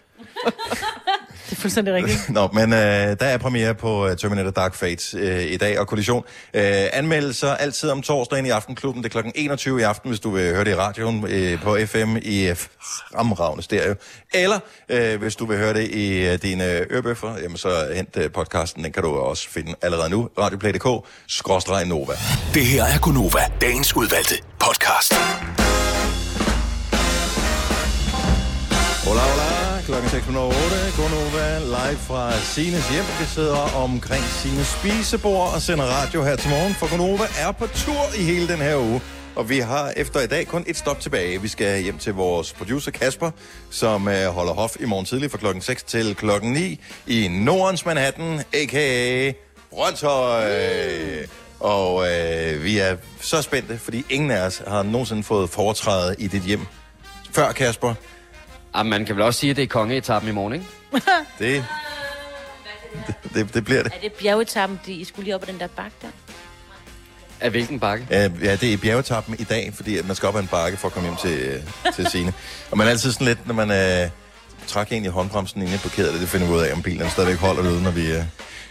[1.55, 2.31] Det er fuldstændig rigtigt.
[2.39, 5.87] Nå, men øh, der er premiere på øh, Terminator Dark Fate øh, i dag, og
[5.87, 6.25] Kollision.
[6.55, 9.05] Øh, anmeldelser altid om torsdagen i Aftenklubben.
[9.05, 9.29] Det er kl.
[9.35, 12.57] 21 i aften, hvis du vil høre det i radioen øh, på FM i øh,
[12.57, 13.95] fremragende stereo.
[14.35, 18.31] Eller øh, hvis du vil høre det i øh, dine ørebøffer, jamen så hent øh,
[18.33, 18.85] podcasten.
[18.85, 20.29] Den kan du også finde allerede nu.
[20.39, 22.13] Radioplay.dk, skråstreg Nova.
[22.55, 25.15] Det her er Gunova, dagens udvalgte podcast.
[29.05, 29.64] Hola, hola.
[29.87, 30.97] Klokken 6.08.
[30.97, 33.05] Gunova live fra Sines hjem.
[33.21, 36.75] Vi sidder omkring Sines spisebord og sender radio her til morgen.
[36.75, 39.01] For Gunova er på tur i hele den her uge.
[39.37, 41.43] Og vi har efter i dag kun et stop tilbage.
[41.43, 43.31] Vi skal hjem til vores producer Kasper,
[43.71, 47.87] som øh, holder hof i morgen tidlig fra klokken 6 til klokken 9 i Nordens
[47.87, 49.33] Manhattan, a.k.a.
[49.71, 51.27] Brøndshøj.
[51.61, 56.27] Og øh, vi er så spændte, fordi ingen af os har nogensinde fået foretræde i
[56.27, 56.61] dit hjem
[57.35, 57.95] før, Kasper.
[58.75, 60.67] Ah, man kan vel også sige, at det er kongeetappen i morgen, ikke?
[61.39, 61.65] Det,
[63.07, 63.93] det, det, det bliver det.
[63.95, 66.09] Er det bjergetappen, de I skulle lige op ad den der bakke der?
[67.41, 68.07] Af hvilken bakke?
[68.11, 70.79] Ja, ja, det er bjergetappen i dag, fordi at man skal op ad en bakke
[70.79, 72.33] for at komme hjem til, øh, til Signe.
[72.71, 74.11] Og man er altid sådan lidt, når man øh,
[74.67, 77.63] trækker egentlig håndbremsen ind i parkeret, det finder vi ud af, om bilen stadigvæk holder
[77.63, 78.13] derude, når vi...
[78.13, 78.23] Øh...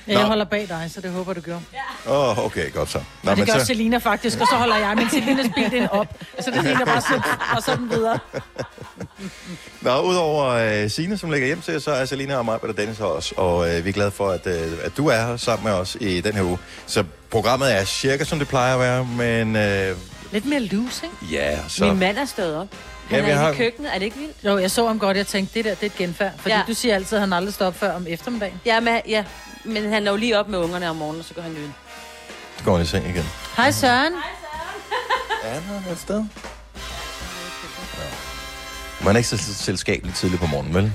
[0.08, 1.60] Ja, jeg holder bag dig, så det håber du gør.
[2.08, 3.02] Åh, oh, okay, godt så.
[3.24, 3.66] Nå, og det gør så...
[3.66, 6.08] Selina faktisk, og så holder jeg min Selinas bil den op.
[6.40, 7.22] Så det ligger bare sådan,
[7.58, 8.20] og sådan videre.
[9.82, 12.98] Nå, udover øh, Signe, som ligger hjem til, så er Selina og mig og Dennis
[12.98, 13.34] her også.
[13.38, 15.98] Og øh, vi er glade for, at, øh, at du er her sammen med os
[16.00, 16.58] i den her uge.
[16.88, 19.98] Så programmet er cirka, som det plejer at være, men øh,
[20.32, 21.36] Lidt mere loose, ikke?
[21.36, 21.86] ja, så...
[21.86, 22.68] Min mand er stået op.
[23.10, 23.90] Han Ja, er har- i køkkenet.
[23.96, 24.36] Er det ikke vildt?
[24.46, 26.32] Jo, jeg så ham godt, jeg tænkte, det der, det er et genfærd.
[26.38, 26.62] Fordi Ja.
[26.68, 28.62] du siger altid, at han aldrig står op før om eftermiddagen.
[28.66, 29.24] Ja, men, ja,
[29.64, 31.74] men han er jo lige op med ungerne om morgenen, og så går han løn.
[32.58, 33.24] Så går han i seng igen.
[33.58, 34.14] Hej Søren.
[35.44, 36.24] Er han et sted?
[39.06, 40.92] Man er ikke så selskabelig tidligt på morgenen, vel?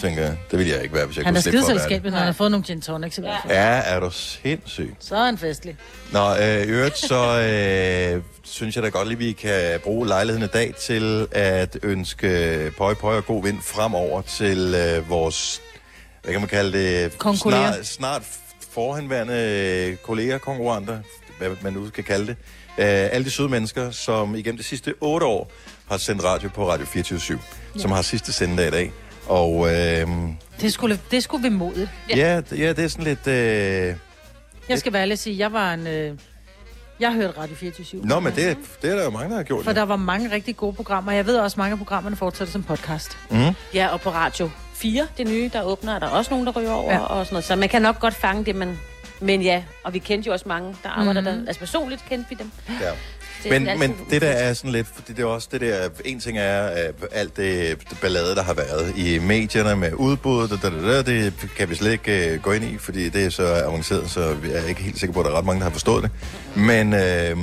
[0.00, 0.36] Tænker jeg.
[0.50, 2.18] Det ville jeg ikke være, hvis jeg Han kunne slippe for at være selskabelig, når
[2.18, 3.52] han har fået nogle gin tonics i hvert fald.
[3.52, 3.58] det.
[3.58, 4.94] Ja, er du sindssyg.
[5.00, 5.76] Så er han festlig.
[6.12, 10.44] Nå, øh, i øvrigt, så øh, synes jeg da godt lige, vi kan bruge lejligheden
[10.44, 15.60] i dag til at ønske pøj, pøj og god vind fremover til øh, vores,
[16.22, 18.22] hvad kan man kalde det, snart, snart
[18.70, 20.98] forhenværende kolleger, konkurrenter,
[21.38, 22.36] hvad man nu skal kalde det.
[22.78, 25.50] Øh, alle de søde mennesker, som igennem de sidste otte år
[25.90, 27.38] har sendt radio på Radio 24
[27.78, 27.94] som Ja.
[27.96, 28.92] har sidste sendedag i dag.
[29.26, 30.08] Og øh,
[30.60, 31.90] Det skulle, det skulle vi modigt.
[32.10, 33.26] ja, d- ja, det er sådan lidt...
[33.26, 33.94] Øh,
[34.68, 35.86] Jeg skal være ærlig at sige, jeg var en...
[35.86, 36.18] Øh,
[37.00, 39.64] jeg hørte Radio 24 Nå, men det, det er der jo mange, der har gjort.
[39.64, 39.74] For jo.
[39.74, 41.12] der var mange rigtig gode programmer.
[41.12, 43.18] Jeg ved også, at mange af programmerne fortsætter som podcast.
[43.30, 43.38] Mm.
[43.74, 46.72] Ja, og på Radio 4, det nye, der åbner, er der også nogen, der ryger
[46.72, 46.98] over Ja.
[46.98, 47.04] ja.
[47.04, 47.44] og sådan noget.
[47.44, 48.80] Så man kan nok godt fange det, men,
[49.20, 51.24] men ja, og vi kendte jo også mange, der arbejder mm.
[51.24, 51.46] der.
[51.46, 52.50] Altså personligt kendte vi dem.
[52.80, 52.90] Ja.
[53.44, 56.20] Det Men, men det der er sådan lidt, fordi det er også det der, en
[56.20, 60.56] ting er øh, alt det, det ballade, der har været i medierne med udbud, da,
[60.68, 63.46] da, da, det kan vi slet ikke øh, gå ind i, fordi det er så
[63.46, 65.72] avanceret, så jeg er ikke helt sikker på, at der er ret mange, der har
[65.72, 66.10] forstået det.
[66.56, 67.38] Men, øh,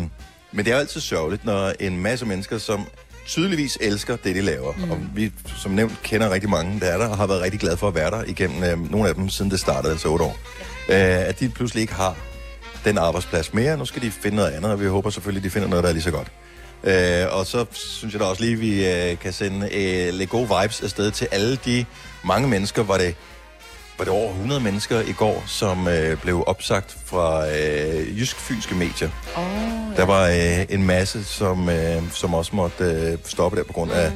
[0.51, 2.85] men det er jo altid sørgeligt, når en masse mennesker, som
[3.27, 4.91] tydeligvis elsker det, de laver, mm.
[4.91, 7.77] og vi som nævnt kender rigtig mange, der er der, og har været rigtig glade
[7.77, 10.37] for at være der igennem øh, nogle af dem, siden det startede, altså otte år,
[10.89, 12.15] øh, at de pludselig ikke har
[12.85, 13.77] den arbejdsplads mere.
[13.77, 15.89] Nu skal de finde noget andet, og vi håber selvfølgelig, at de finder noget, der
[15.89, 16.27] er lige så godt.
[16.83, 20.29] Øh, og så synes jeg da også lige, at vi øh, kan sende øh, lidt
[20.29, 21.85] gode vibes afsted til alle de
[22.23, 22.83] mange mennesker.
[22.83, 23.15] Var det,
[23.97, 29.09] var det over 100 mennesker i går, som øh, blev opsagt fra øh, jysk-fynske medier.
[29.35, 29.43] Oh,
[29.97, 33.91] Der var øh, en masse, som, øh, som også måtte øh, stoppe der på grund
[33.91, 34.11] af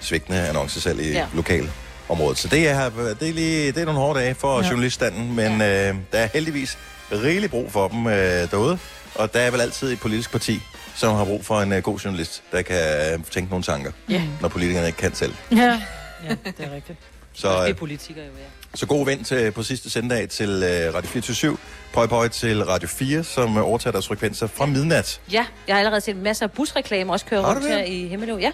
[0.00, 1.18] svigtende annoncesalg i Ja.
[1.18, 1.26] ja.
[1.34, 2.38] lokalområdet.
[2.38, 2.90] Så det er,
[3.20, 4.62] det er, lige, det er nogle hårde dage for Ja.
[4.64, 4.68] ja.
[4.70, 6.78] journaliststanden, men øh, der er heldigvis
[7.12, 8.12] rigeligt brug for dem øh,
[8.50, 8.78] derude.
[9.14, 10.60] Og der er vel altid et politisk parti,
[10.96, 12.76] som har brug for en øh, god journalist, der kan
[13.12, 14.22] øh, tænke nogle tanker, Ja.
[14.40, 15.34] når politikerne ikke kan selv.
[15.52, 16.98] Ja, ja det er rigtigt.
[17.34, 18.44] Så, det er øh, politikere jo, ja.
[18.74, 21.56] så god vind til, på sidste sendedag til øh, Radio 24
[21.92, 25.20] Pøj Pøj til Radio 4, som øh, overtager deres frekvenser fra midnat.
[25.32, 28.38] Ja, jeg har allerede set masser af busreklamer også køre rundt her i Himmeløv.
[28.38, 28.50] Ja,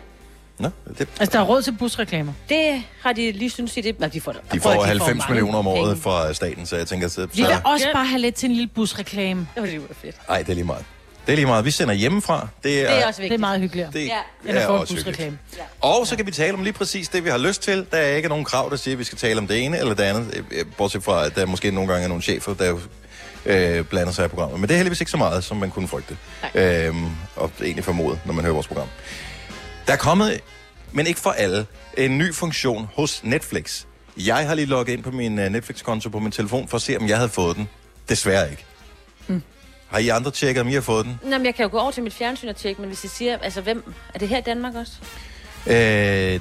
[0.58, 2.32] Nå, det, Altså, der er råd til busreklamer.
[2.48, 4.00] det har de lige synes i det.
[4.00, 6.02] Nej, de får, de får de 90 mange millioner om året penge.
[6.02, 8.52] fra staten, så jeg tænker, så, Vi vil så også bare have lidt til en
[8.56, 9.48] lille busreklame.
[9.54, 10.16] Det var det fedt.
[10.28, 10.84] ej, det er lige meget.
[11.26, 11.64] Det er lige meget.
[11.64, 12.48] Vi sender hjemmefra.
[12.64, 13.40] Det er, Det er også Det er vigtigt.
[13.40, 13.90] meget hyggeligere.
[13.92, 14.12] det Ja.
[14.46, 15.06] Er en også hyggeligt.
[15.16, 15.38] busreklame.
[15.80, 17.86] Og så kan vi tale om lige præcis det, vi har lyst til.
[17.90, 19.94] Der er ikke nogen krav, der siger, at vi skal tale om det ene eller
[19.94, 20.34] det andet.
[20.36, 22.80] øh, øh, Bortset fra, at der måske nogle gange er nogle chefer, der jo
[23.46, 24.60] øh, blander sig i programmet.
[24.60, 26.16] Men det er heldigvis ikke så meget, som man kunne frygte.
[26.54, 28.88] Øhm, og egentlig formode, når man hører vores program.
[29.86, 30.40] Der er kommet,
[30.92, 31.66] men ikke for alle,
[31.98, 33.84] en ny funktion hos Netflix.
[34.16, 36.96] Jeg har lige logget ind på min øh, Netflix-konto på min telefon for at se,
[36.96, 37.68] om jeg havde fået den.
[38.08, 38.64] Desværre ikke.
[39.26, 39.42] Mm.
[39.88, 41.20] Har I andre tjekket, om I har fået den?
[41.22, 43.08] Nå, men jeg kan jo gå over til mit fjernsyn og tjekke, men hvis I
[43.08, 44.92] siger, altså hvem, er det her i Danmark også?
[45.66, 45.74] Øh,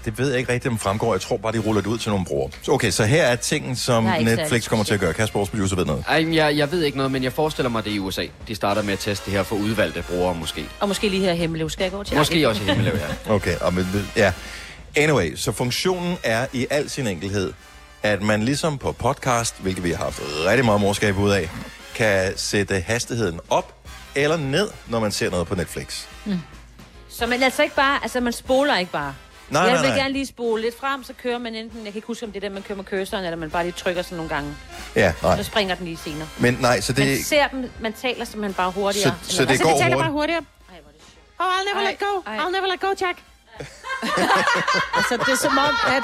[0.06, 1.14] det ved jeg ikke rigtigt, om fremgår.
[1.14, 2.52] Jeg tror bare, de ruller det ud til nogle brugere.
[2.62, 5.14] Så Okay, så her er tingen, som er ikke Netflix kommer til at gøre.
[5.14, 6.04] Kasper, vores producer, ved noget.
[6.08, 8.26] Ej, jeg, jeg ved ikke noget, men jeg forestiller mig det er i USA.
[8.48, 10.66] De starter med at teste det her for udvalgte brugere måske.
[10.80, 11.70] Og måske lige her i Hemmelev.
[11.70, 12.18] Skal jeg gå til?
[12.18, 13.34] Måske også i Himmeløv, ja.
[13.34, 14.34] Okay, og men, ja.
[14.96, 17.54] Anyway, så funktionen er i al sin enkelhed,
[18.04, 21.50] at man ligesom på podcast, hvilket vi har haft rigtig meget morskab ud af,
[21.96, 23.74] kan sætte hastigheden op
[24.16, 26.04] eller ned, når man ser noget på Netflix.
[26.26, 26.40] Mm.
[27.14, 29.16] Så man altså ikke bare, altså man spoler ikke bare.
[29.50, 29.98] Nej, jeg nej, vil nej.
[30.00, 32.44] gerne lige spole lidt frem, så kører man enten, jeg kan ikke huske, om det
[32.44, 34.56] er der, man kører med cursoren, eller man bare lige trykker sådan nogle gange.
[34.96, 35.38] Ja, nej.
[35.38, 36.28] Så springer den lige senere.
[36.38, 37.08] Men nej, så det...
[37.08, 39.16] Man ser dem, man taler simpelthen bare hurtigere.
[39.24, 40.04] Så- så Eller- det Altså, går vi taler hurtigt.
[40.04, 40.46] bare hurtigere.
[41.40, 42.32] Oh, I'll never let go.
[42.32, 43.18] I'll never let go, Jack.
[44.98, 46.04] altså, det er som om, at...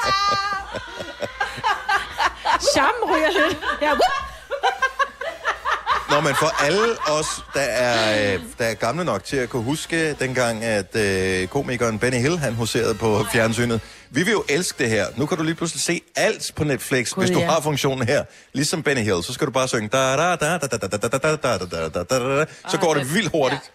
[2.74, 3.58] Charmen ryger lidt.
[3.82, 3.90] Ja,
[6.10, 9.62] Nå, men for alle os, der er, øh, der er gamle nok til at kunne
[9.62, 13.80] huske dengang, at øh, komikeren Benny Hill, han huserede på fjernsynet.
[14.10, 15.06] Vi vil jo elske det her.
[15.16, 17.50] Nu kan du lige pludselig se alt på Netflix, Gud, hvis du ja.
[17.50, 18.24] har funktionen her.
[18.52, 20.86] Ligesom Benny Hill, så skal du bare synge da da da da da da da
[20.86, 23.72] da da da da da da da da Så går det vildt hurtigt.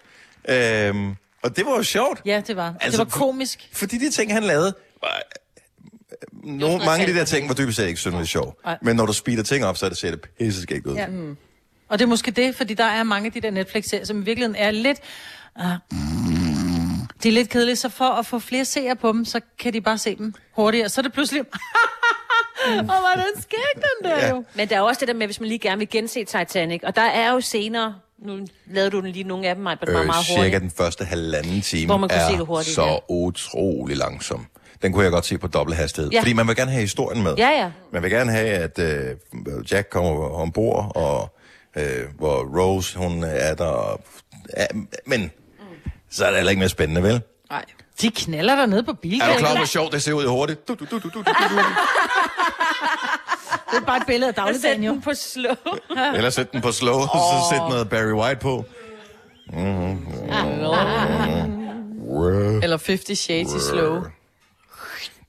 [0.50, 2.22] Øhm, og det var jo sjovt.
[2.26, 2.76] Ja, det var.
[2.82, 3.70] Altså, det var komisk.
[3.74, 5.22] Fordi de ting, han lavede, var,
[6.44, 8.60] nogle, mange af de der ting var dybest set ikke synderligt sjov.
[8.82, 10.96] Men når du speeder ting op, så er det ser det pisseskægt ud.
[10.96, 11.08] Ja.
[11.08, 11.38] Mm.
[11.90, 14.26] Og det er måske det, fordi der er mange af de der Netflix-serier, som i
[14.26, 15.00] virkeligheden er lidt...
[15.60, 15.66] Uh,
[17.24, 19.82] de er lidt kedelige, så for at få flere seere på dem, så kan de
[19.82, 20.90] bare se dem hurtigere.
[20.90, 21.42] Så er det pludselig...
[22.68, 23.24] Åh, oh, var
[23.76, 24.30] den der Ja.
[24.30, 24.44] jo.
[24.54, 26.82] Men der er også det der med, hvis man lige gerne vil gense Titanic.
[26.84, 30.00] Og der er jo senere, nu lavede du den lige nogle af dem, mig, meget,
[30.00, 30.62] øh, meget cirka hurtigt.
[30.62, 32.98] den første halvanden time Hvor man kunne er se det hurtigt, så ja.
[33.10, 34.46] utrolig langsom.
[34.82, 36.12] Den kunne jeg godt se på dobbelt hastighed.
[36.12, 36.20] Ja.
[36.20, 37.36] Fordi man vil gerne have historien med.
[37.38, 37.72] Ja, ja.
[37.94, 39.16] Man vil gerne have, at øh,
[39.72, 41.35] Jack kommer ombord, og
[41.76, 43.66] øh, hvor Rose, hun er der.
[43.66, 44.02] Og,
[44.58, 44.66] ja,
[45.06, 45.32] men
[46.10, 47.22] så er det heller ikke mere spændende, vel?
[47.50, 47.66] Nej.
[48.02, 49.22] De knaller der nede på bilen.
[49.22, 50.68] Er du klar, over, hvor sjovt det ser ud hurtigt?
[50.68, 51.24] Du, du, du, du, du, du, du.
[53.72, 55.02] Det er bare et billede af dagligdagen, jo.
[55.04, 55.56] på slow.
[56.16, 58.66] Eller sæt den på slow, og så sæt noget Barry White på.
[59.54, 60.08] Mm-hmm.
[62.64, 64.04] Eller 50 Shades i slow.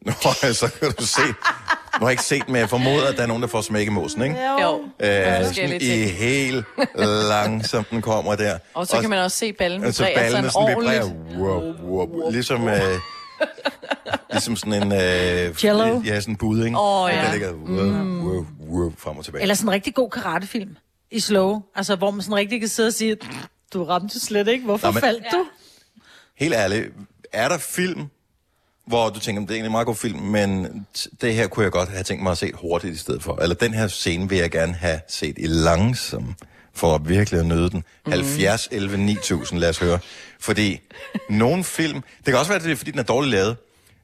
[0.06, 1.20] Nå, så kan du se.
[1.22, 3.86] Nu har jeg ikke set, men jeg formoder, at der er nogen, der får smæk
[3.86, 4.36] i mosen, ikke?
[4.62, 4.84] Jo.
[5.00, 6.64] Øh, sådan i helt
[7.28, 8.58] langsomt den kommer der.
[8.74, 11.04] Og så kan man også se ballen altså, vibrere ballene sådan sådan vibrerer.
[11.38, 11.72] Wow,
[12.06, 12.80] wow, ligesom, øh,
[14.32, 14.92] ligesom sådan en...
[14.92, 16.00] Øh, Jello.
[16.04, 16.78] Ja, sådan en bud, ikke?
[16.78, 17.22] Åh, ja.
[17.24, 19.42] Der ligger wow, wow, wow, frem og tilbage.
[19.42, 20.76] Eller sådan en rigtig god karatefilm
[21.10, 21.60] i slow.
[21.76, 23.16] Altså, hvor man sådan rigtig kan sidde og sige,
[23.72, 24.64] du ramte slet ikke.
[24.64, 25.46] Hvorfor Nå, men- faldt du?
[26.38, 26.86] Helt ærligt,
[27.32, 28.00] er der film,
[28.86, 30.86] hvor du tænker, det er egentlig en meget god film, men
[31.20, 33.42] det her kunne jeg godt have tænkt mig at se hurtigt i stedet for.
[33.42, 36.34] Eller den her scene vil jeg gerne have set i langsom,
[36.74, 37.84] for at virkelig at nyde den.
[38.06, 38.12] Mm.
[38.12, 39.98] 70, 11, 9000, lad os høre.
[40.40, 40.80] Fordi
[41.30, 43.56] nogle film, det kan også være, at det er, fordi den er dårligt lavet.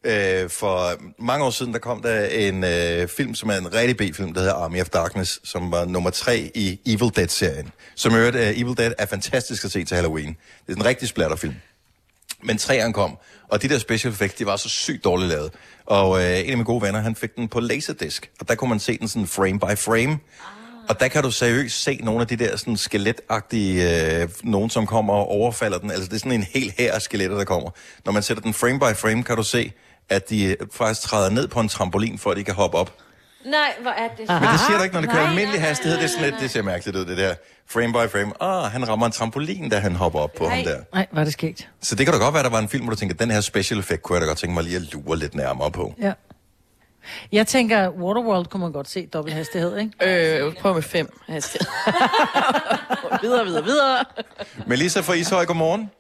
[0.05, 3.97] Øh, for mange år siden, der kom der en øh, film, som er en rigtig
[3.97, 7.71] B-film, der hedder Army of Darkness, som var nummer tre i Evil Dead-serien.
[7.95, 10.37] Som i øvrigt, uh, Evil Dead er fantastisk at se til Halloween.
[10.67, 11.55] Det er en rigtig splatterfilm.
[12.43, 13.19] Men træerne kom,
[13.49, 15.53] og de der special effects, de var så sygt dårligt lavet.
[15.87, 18.71] Og øh, en af mine gode venner, han fik den på Laserdisc, og der kunne
[18.71, 20.19] man se den sådan frame by frame.
[20.89, 24.87] Og der kan du seriøst se nogle af de der sådan skeletagtige, øh, nogen som
[24.87, 25.91] kommer og overfalder den.
[25.91, 27.71] Altså det er sådan en hel her af skeletter, der kommer.
[28.05, 29.73] Når man sætter den frame by frame, kan du se,
[30.09, 32.97] at de øh, faktisk træder ned på en trampolin, for at de kan hoppe op.
[33.45, 35.97] Nej, hvor er det Men det siger du ikke, når det kører almindelig hastighed.
[35.99, 37.35] Det er sådan lidt, det ser mærkeligt ud, det der
[37.67, 38.43] frame by frame.
[38.43, 40.79] Ah, han rammer en trampolin, da han hopper op på ham der.
[40.95, 41.69] Nej, var det skægt.
[41.81, 43.41] Så det kan da godt være, der var en film, hvor du tænker, den her
[43.41, 45.95] special effect kunne jeg da godt tænke mig lige at lure lidt nærmere på.
[46.01, 46.13] Ja.
[47.33, 50.47] Jeg tænker, Waterworld kunne man godt se dobbelt hastighed, ikke?
[50.47, 51.67] Øh, prøv med fem hastighed.
[53.23, 54.05] videre, videre, videre.
[54.67, 55.91] Melissa fra Ishøj, godmorgen.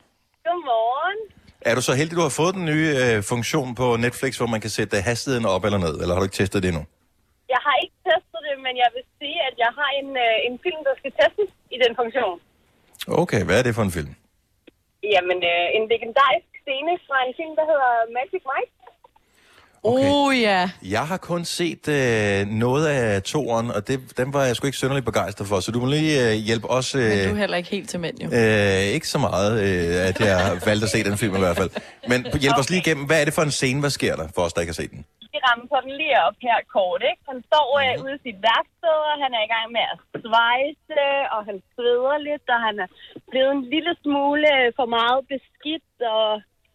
[0.44, 1.18] Godmorgen.
[1.60, 4.60] Er du så heldig, du har fået den nye øh, funktion på Netflix, hvor man
[4.60, 6.84] kan sætte hastigheden op eller ned, eller har du ikke testet det endnu?
[7.48, 10.54] Jeg har ikke testet det, men jeg vil sige, at jeg har en, øh, en
[10.64, 12.36] film, der skal testes i den funktion.
[13.22, 14.12] Okay, hvad er det for en film?
[15.14, 18.72] Jamen, øh, en legendarisk scene fra en film, der hedder Magic Mike.
[19.84, 20.08] Okay.
[20.10, 20.70] Oh ja.
[20.96, 24.78] Jeg har kun set øh, noget af toeren, og det, den var jeg sgu ikke
[24.78, 26.94] synderligt begejstret for, så du må lige øh, hjælpe os...
[26.94, 28.28] Øh, Men du er heller ikke helt til mænd, jo.
[28.38, 31.70] øh, ikke så meget, øh, at jeg valgte at se den film i hvert fald.
[32.08, 34.42] Men hjælp os lige igennem, hvad er det for en scene, hvad sker der for
[34.42, 35.04] os, der ikke har set den?
[35.32, 37.22] Det ramme på den lige op her kort, ikke?
[37.30, 41.02] Han står øh, ude i sit værksted, og han er i gang med at svejse,
[41.34, 42.88] og han sveder lidt, og han er
[43.30, 46.28] blevet en lille smule øh, for meget beskidt, og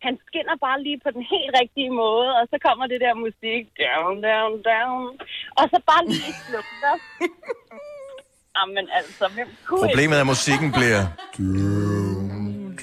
[0.05, 3.63] han skinner bare lige på den helt rigtige måde, og så kommer det der musik,
[3.83, 5.03] down, down, down,
[5.59, 6.93] og så bare lige slukker.
[8.57, 9.87] Jamen altså, hvem kunne?
[9.87, 11.01] Problemet er, at musikken bliver...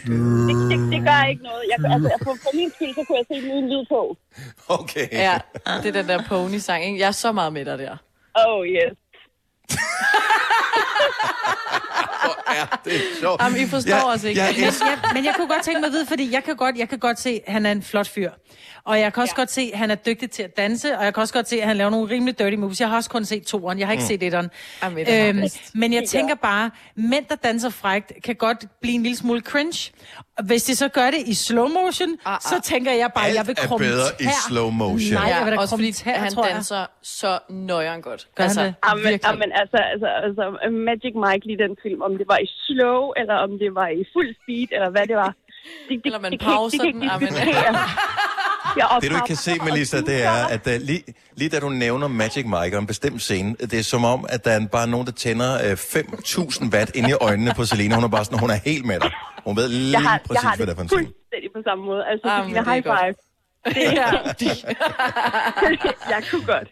[0.06, 1.62] Det, det, det gør ikke noget.
[1.70, 4.16] Jeg, altså, for, for min skyld, så kunne jeg se den uden lyd på.
[4.68, 5.08] Okay.
[5.12, 5.38] Ja,
[5.82, 6.98] det er den der pony-sang, ikke?
[6.98, 7.96] Jeg er så meget med dig der.
[8.46, 8.92] Oh, yes.
[12.84, 13.42] Det er sjovt.
[13.42, 14.40] Jamen, I forstår Ja, os ikke.
[14.40, 16.76] jeg men, jeg, men jeg kunne godt tænke mig at vide, fordi jeg kan godt,
[16.76, 18.30] jeg kan godt se, at han er en flot fyr.
[18.86, 19.40] Og jeg kan også ja.
[19.40, 21.60] godt se, at han er dygtig til at danse, og jeg kan også godt se,
[21.60, 22.80] at han laver nogle rimelig dirty moves.
[22.80, 24.06] Jeg har også kun set toeren, jeg har ikke Mm.
[24.06, 24.50] set etteren.
[24.82, 25.42] Jamen, det Øhm,
[25.74, 29.92] men jeg tænker bare, mænd, der danser frægt, kan godt blive en lille smule cringe.
[30.38, 32.40] Og hvis de så gør det i slow motion, ah, ah.
[32.40, 35.14] så tænker jeg bare, at jeg vil Alt er krumme bedre i slow motion.
[35.14, 36.54] Nej, jeg vil da også krumme fordi tær, han tror jeg.
[36.54, 38.28] danser så nøjeren godt.
[38.34, 38.74] Gør han det?
[38.82, 40.44] Amen, amen, altså, altså, altså,
[40.88, 44.04] Magic Mike lige den film, om det var i slow, eller om det var i
[44.12, 45.32] fuld speed, eller hvad det var.
[45.88, 47.76] Det, det, Eller man det pauser det kan den, ikke amen.
[48.78, 51.02] Jeg Det du ikke kan se, Melissa, det er, at uh, lige,
[51.36, 54.44] lige da du nævner Magic Mike og en bestemt scene, det er som om, at
[54.44, 57.94] der er bare nogen, der tænder uh, 5.000 watt ind i øjnene på Selina.
[57.94, 59.10] Hun er bare sådan, hun er helt med dig.
[59.46, 61.04] Hun ved lige jeg har, præcis, jeg har hvad det er for en scene.
[61.06, 62.04] fuldstændig på samme måde.
[62.06, 62.98] Altså, Ah, ah, er er high godt.
[63.00, 63.14] five.
[63.74, 64.10] Det er,
[66.14, 66.68] jeg kunne godt.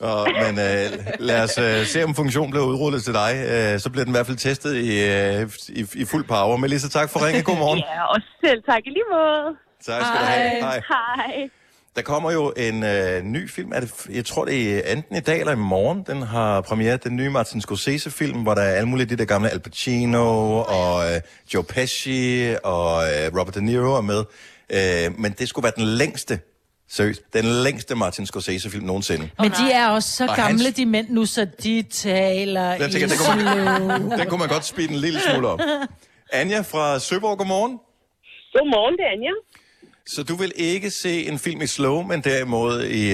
[0.00, 3.30] Og, men uh, lad os uh, se, om funktionen bliver udrullet til dig.
[3.74, 4.88] Uh, så bliver den i hvert fald testet i,
[5.42, 6.56] uh, i, i fuld power.
[6.56, 7.44] Melissa, tak for ringen.
[7.44, 7.78] Godmorgen.
[7.78, 9.44] Ja, og selv tak i lige måde.
[9.86, 10.50] Tak skal du have.
[10.60, 10.80] Hej.
[10.88, 11.48] Hej.
[11.96, 15.20] Der kommer jo en øh, ny film, er det, jeg tror det er enten i
[15.20, 18.88] dag eller i morgen, den har premiere, den nye Martin Scorsese-film, hvor der er alle
[18.88, 21.20] mulige de der gamle Al Pacino og øh,
[21.54, 24.24] Joe Pesci og øh, Robert De Niro er med.
[24.70, 26.40] Øh, men det skulle være den længste,
[26.90, 29.30] seriøst, den længste Martin Scorsese-film nogensinde.
[29.38, 32.90] Men de er også så Og gamle, hans- de mænd nu, så de taler Jeg
[32.90, 33.44] tænker, i den kunne,
[33.88, 35.60] man, den kunne man godt speede en lille smule op.
[36.32, 37.78] Anja fra Søborg, godmorgen.
[38.52, 39.30] Godmorgen, det er Anja.
[40.14, 43.04] Så du vil ikke se en film i slow, men derimod i,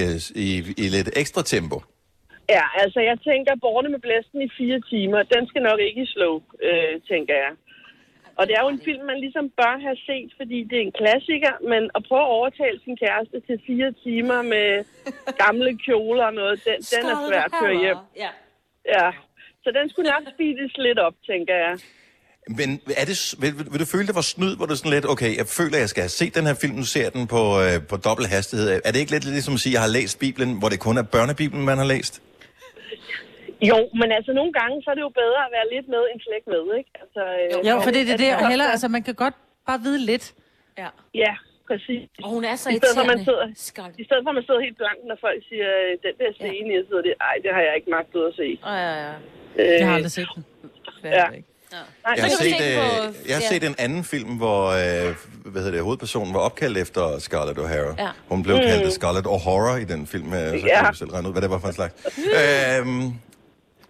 [0.45, 0.49] i,
[0.83, 1.77] i lidt ekstra tempo?
[2.55, 6.11] Ja, altså jeg tænker, Borne med blæsten i fire timer, den skal nok ikke i
[6.13, 6.35] slow,
[6.67, 7.51] øh, tænker jeg.
[8.37, 10.97] Og det er jo en film, man ligesom bør have set, fordi det er en
[11.01, 14.69] klassiker, men at prøve at overtale sin kæreste til fire timer med
[15.43, 17.99] gamle kjoler og noget, den, den er svær at køre hjem.
[18.23, 18.31] Ja.
[18.95, 19.07] Ja,
[19.63, 21.75] så den skulle nok speedes lidt op, tænker jeg.
[22.47, 22.69] Men
[23.01, 25.31] er det, vil, vil, vil du føle, det var snyd, hvor du sådan lidt, okay,
[25.37, 27.75] jeg føler, jeg skal have set den her film, nu ser jeg den på, øh,
[27.91, 28.81] på dobbelt hastighed.
[28.85, 30.97] Er det ikke lidt ligesom at sige, at jeg har læst Bibelen, hvor det kun
[31.01, 32.13] er børnebibelen, man har læst?
[33.71, 36.19] Jo, men altså nogle gange, så er det jo bedre at være lidt med end
[36.25, 36.91] slet ikke med, ikke?
[37.03, 39.35] Altså, øh, Jo, for det er det, det og heller, altså man kan godt
[39.69, 40.25] bare vide lidt.
[40.81, 40.89] Ja.
[41.23, 41.33] Ja,
[41.69, 42.03] præcis.
[42.23, 43.95] Og hun er så I stedet for, man sidder, irriterende.
[44.01, 46.69] I stedet for, at man sidder helt blank, når folk siger, øh, den der scene,
[46.77, 48.47] jeg sidder det, ej, det har jeg ikke magtet at se.
[48.69, 49.13] Ja, ja, ja.
[49.59, 50.43] Øh, Jeg har aldrig set den.
[51.03, 51.09] Ja.
[51.09, 51.43] Jeg
[52.05, 55.15] Nej, har, så kan set, den øh, jeg har set en anden film, hvor øh,
[55.45, 58.03] hvad hedder det, hovedpersonen var opkaldt efter Scarlett O'Hara.
[58.03, 58.09] Ja.
[58.29, 58.61] Hun blev Mm.
[58.61, 60.81] kaldt Scarlett O'Hara i den film, øh, så Ja.
[60.83, 61.93] kan du selv regne ud, hvad det var for en slags.
[62.17, 63.13] øhm,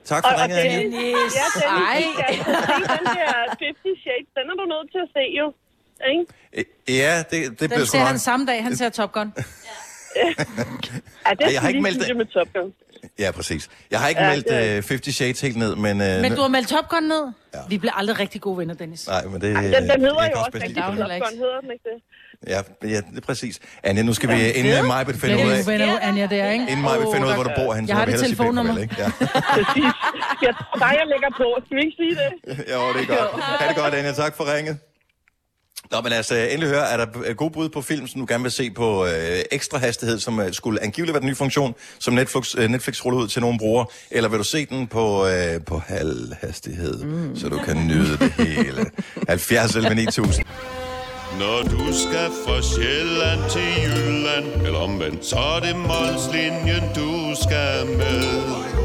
[0.05, 0.77] tak for ringet, Anja.
[0.77, 2.45] Dennis, ja, Dennis,
[2.87, 5.53] den der 50 Shades, den er du nødt til at se jo.
[6.11, 6.25] Ikke?
[6.87, 8.07] Øh, Ja, det, det Den bliver sgu ser nok.
[8.07, 9.33] han samme dag, han ser Top Gun.
[9.35, 10.21] Ja,
[11.33, 12.17] det Ej, jeg har ikke meldt det.
[12.17, 12.73] med Top Gun.
[13.19, 13.69] Ja, præcis.
[13.91, 16.01] Jeg har ikke Ja, meldt det er øh, 50 Shades helt ned, men...
[16.01, 17.23] Øh, Men du har meldt Top Gun ned?
[17.53, 17.59] Ja.
[17.69, 19.07] Vi bliver aldrig rigtig gode venner, Dennis.
[19.07, 19.55] Nej, men det...
[19.55, 20.95] Ej, den, den hedder jo også bedst rigtig Top.
[20.95, 22.01] Gun, hedder den ikke det?
[22.47, 23.59] Ja, ja, det er præcis.
[23.83, 24.79] Anja, nu skal vi inden Ved?
[24.79, 25.63] uh, mig finder Bliver ud af...
[25.63, 26.65] uvenner, Anja, der, ikke?
[26.71, 28.77] Inden mig finder ud af, hvor du bor, han Jeg har dit telefonnummer.
[28.77, 28.95] Ikke?
[28.97, 29.09] Ja.
[29.55, 29.91] Præcis.
[30.45, 31.47] Jeg tror bare, jeg lægger på.
[31.65, 32.29] Skal vi ikke sige det?
[32.73, 33.43] jo, det er godt.
[33.43, 34.11] Ha' det godt, Anja.
[34.11, 34.77] Tak for ringet.
[35.91, 38.43] Nå, men altså, endelig høre, er der øh, gode bud på film, som du gerne
[38.43, 42.13] vil se på øh, ekstra hastighed, som øh, skulle angiveligt være den nye funktion, som
[42.13, 45.61] Netflix, øh, Netflix ruller ud til nogle brugere, eller vil du se den på, øh,
[45.65, 47.35] på halv hastighed, mm.
[47.35, 48.85] så du kan nyde det hele?
[49.27, 50.45] 70 11 9000.
[51.39, 57.85] Når du skal fra Sjælland til Jylland Eller omvendt, så er det Molslinjen, du skal
[57.85, 58.84] med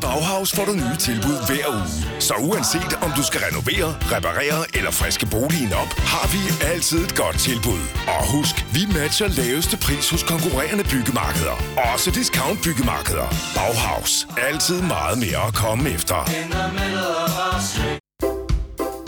[0.00, 2.20] Bauhaus får du nye tilbud hver uge.
[2.20, 6.40] Så uanset om du skal renovere, reparere eller friske boligen op, har vi
[6.72, 7.82] altid et godt tilbud.
[8.14, 11.56] Og husk, vi matcher laveste pris hos konkurrerende byggemarkeder.
[11.92, 13.28] Også discount byggemarkeder.
[13.56, 14.28] Bauhaus.
[14.48, 16.18] Altid meget mere at komme efter.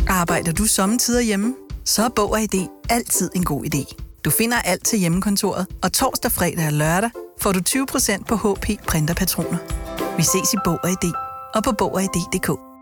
[0.08, 1.54] Arbejder du sommetider hjemme?
[1.84, 3.84] Så er Bog og ID altid en god idé.
[4.24, 8.66] Du finder alt til hjemmekontoret, og torsdag, fredag og lørdag får du 20% på HP
[8.88, 9.81] printerpatroner.
[10.16, 11.12] Vi ses i Bog og ID
[11.54, 12.72] og på Bog og ID.dk.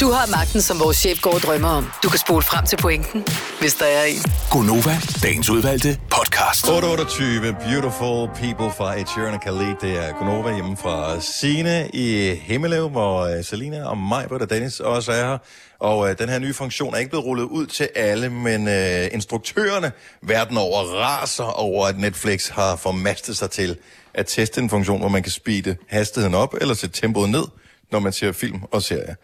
[0.00, 1.90] Du har magten, som vores chef går og drømmer om.
[2.02, 3.24] Du kan spole frem til pointen,
[3.60, 4.22] hvis der er en.
[4.50, 6.68] Gonova, dagens udvalgte podcast.
[6.68, 9.74] 828 Beautiful People fra Ed Sheeran og Khalid.
[9.80, 14.80] Det er Gunova hjemme fra Sine i Himmelev, hvor uh, Selina og mig, og Dennis
[14.80, 15.38] også er her.
[15.78, 19.14] Og uh, den her nye funktion er ikke blevet rullet ud til alle, men uh,
[19.14, 19.92] instruktørerne
[20.22, 23.76] verden over raser over, at Netflix har formastet sig til
[24.14, 27.44] at teste en funktion, hvor man kan speede hastigheden op eller sætte tempoet ned,
[27.92, 29.14] når man ser film og serier.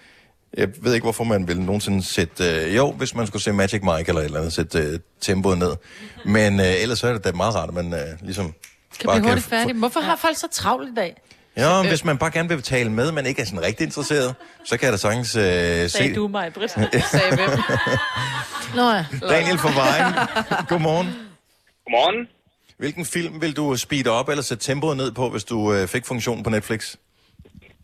[0.57, 2.45] Jeg ved ikke, hvorfor man vil nogensinde sætte...
[2.45, 5.59] Øh, jo, hvis man skulle se Magic Mike eller et eller andet, sætte øh, tempoet
[5.59, 5.77] ned.
[6.25, 8.55] Men øh, ellers så er det da meget rart, at man øh, ligesom...
[9.01, 9.75] Kan blive hurtigt færdig.
[9.75, 11.17] Hvorfor har folk så travlt i dag?
[11.57, 14.35] Ja, men hvis man bare gerne vil tale med, men ikke er sådan rigtig interesseret,
[14.65, 15.89] så kan jeg da sagtens øh, se...
[15.89, 16.73] Sagde du mig, Britt?
[17.11, 17.51] Sagde hvem?
[18.75, 19.05] Nå ja.
[19.29, 20.15] Daniel fra Vejen,
[20.71, 21.07] godmorgen.
[21.85, 22.29] Godmorgen.
[22.83, 26.05] Hvilken film vil du speede op eller sætte tempoet ned på, hvis du øh, fik
[26.13, 26.81] funktionen på Netflix?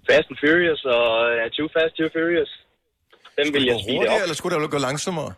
[0.08, 2.50] Fast and Furious og uh, Too Fast, Too Furious.
[3.38, 4.18] Dem vil jeg speede op.
[4.24, 5.30] eller skulle det jo gå langsommere?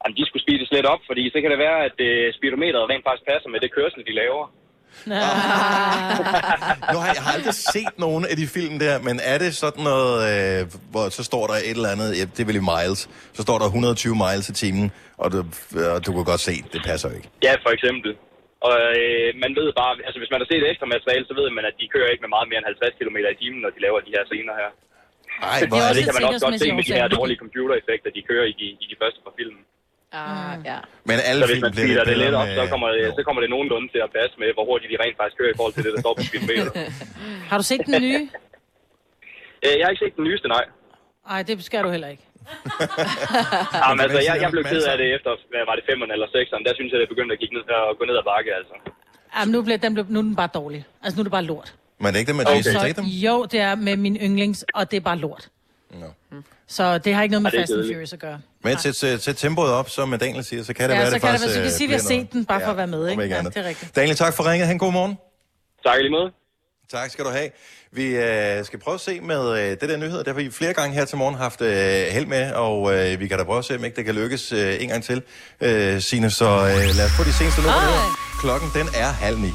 [0.00, 3.04] Jamen, de skulle speedes lidt op, fordi så kan det være, at uh, speedometeret rent
[3.08, 4.44] faktisk passer med det kørsel, de laver.
[6.92, 9.50] Nu har jeg, jeg har aldrig set nogen af de film der, men er det
[9.64, 10.60] sådan noget, øh,
[10.92, 13.00] hvor så står der et eller andet, ja, det er vel i miles,
[13.36, 14.86] så står der 120 miles i timen,
[15.22, 15.38] og du,
[15.94, 17.28] og du kan godt se, det passer ikke.
[17.42, 18.10] Ja, for eksempel.
[18.68, 21.64] Og øh, man ved bare, altså hvis man har set ekstra materiale, så ved man,
[21.70, 23.98] at de kører ikke med meget mere end 50 km i timen, når de laver
[24.06, 24.70] de her scener her.
[25.50, 28.08] Ej, det, er det det kan man også godt se med de her dårlige computereffekter,
[28.16, 29.56] de kører i de, i de første par film.
[30.22, 30.78] Ah, ja.
[31.10, 33.02] Men alle så hvis film man bliver lidt det lidt op, med- så kommer, det,
[33.18, 35.56] så kommer det nogenlunde til at passe med, hvor hurtigt de rent faktisk kører i
[35.58, 36.72] forhold til det, der står på speedometeret.
[37.50, 38.22] Har du set den nye?
[39.66, 40.64] Øh, jeg har ikke set den nyeste, nej.
[41.30, 42.22] Nej, det skal du heller ikke.
[43.82, 46.62] Jamen, altså, jeg, jeg blev ked af det efter, hvad var det, 5'eren eller 6'eren,
[46.66, 48.74] der synes jeg, det begyndte at, kigge ned, at gå ned ad bakke, altså.
[49.36, 50.80] Jamen, nu, blev, den blev, nu er den bare dårlig.
[51.02, 51.74] Altså, nu er det bare lort.
[51.98, 52.56] Men er det ikke det med Okay.
[52.56, 53.04] Jason Statham?
[53.04, 55.48] jo, det er med min yndlings, og det er bare lort.
[55.90, 56.06] No.
[56.66, 57.92] Så det har ikke noget med det Fast and.
[57.92, 58.40] Furious at gøre.
[58.62, 61.14] Men sæt, sæt, sæt tempoet op, som Daniel siger, så kan det ja, være, så
[61.14, 62.44] det kan det faktisk være, så vi kan øh, sige, at vi har set den,
[62.44, 63.22] bare for at være med, ikke?
[63.22, 63.96] ikke Ja, det er rigtigt.
[63.96, 64.66] Daniel, tak for ringet.
[64.68, 65.18] Han god morgen.
[65.86, 66.32] Tak lige måde.
[66.90, 67.50] Tak skal du have.
[67.94, 70.22] Vi øh, skal prøve at se med øh, det der nyheder.
[70.22, 71.68] Der har vi flere gange her til morgen haft øh,
[72.10, 74.52] held med, og øh, vi kan da prøve at se, om ikke det kan lykkes
[74.52, 75.22] øh, en gang til,
[75.60, 76.30] øh, Signe.
[76.30, 77.76] Så øh, lad os få de seneste numre.
[78.40, 79.50] Klokken, den er halv ni.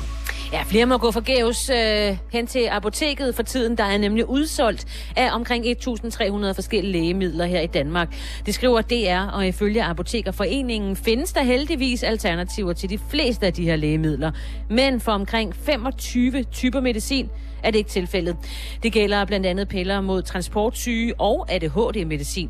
[0.53, 3.77] Ja, flere må gå forgæves øh, hen til apoteket for tiden.
[3.77, 4.85] Der er nemlig udsolgt
[5.15, 8.15] af omkring 1.300 forskellige lægemidler her i Danmark.
[8.45, 13.63] Det skriver DR, og ifølge Apotekerforeningen findes der heldigvis alternativer til de fleste af de
[13.63, 14.31] her lægemidler.
[14.69, 17.29] Men for omkring 25 typer medicin
[17.63, 18.35] er det ikke tilfældet.
[18.83, 22.49] Det gælder blandt andet piller mod transportsyge og ADHD-medicin.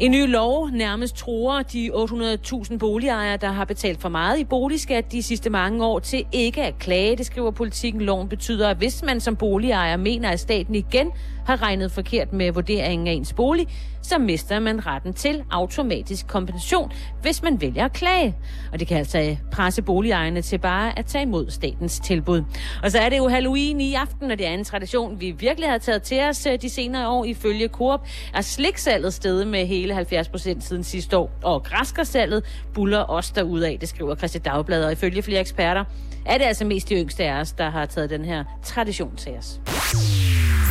[0.00, 5.12] En ny lov nærmest tror de 800.000 boligejere, der har betalt for meget i boligskat
[5.12, 7.16] de sidste mange år, til ikke at klage.
[7.16, 8.00] Det skriver politikken.
[8.00, 11.10] Loven betyder, at hvis man som boligejer mener, at staten igen
[11.46, 13.66] har regnet forkert med vurderingen af ens bolig,
[14.02, 16.92] så mister man retten til automatisk kompensation,
[17.22, 18.36] hvis man vælger at klage.
[18.72, 22.42] Og det kan altså øh, presse boligejerne til bare at tage imod statens tilbud.
[22.82, 25.70] Og så er det jo Halloween i aften, og det er en tradition, vi virkelig
[25.70, 27.24] har taget til os øh, de senere år.
[27.24, 28.00] Ifølge Coop
[28.34, 31.30] er sliksalget steget med hele 70 procent siden sidste år.
[31.42, 32.44] Og græskarsalget
[32.74, 34.84] buller også derudad, det skriver Christian Dagblad.
[34.84, 35.84] Og ifølge flere eksperter
[36.26, 39.32] er det altså mest de yngste af os, der har taget den her tradition til
[39.32, 39.60] os.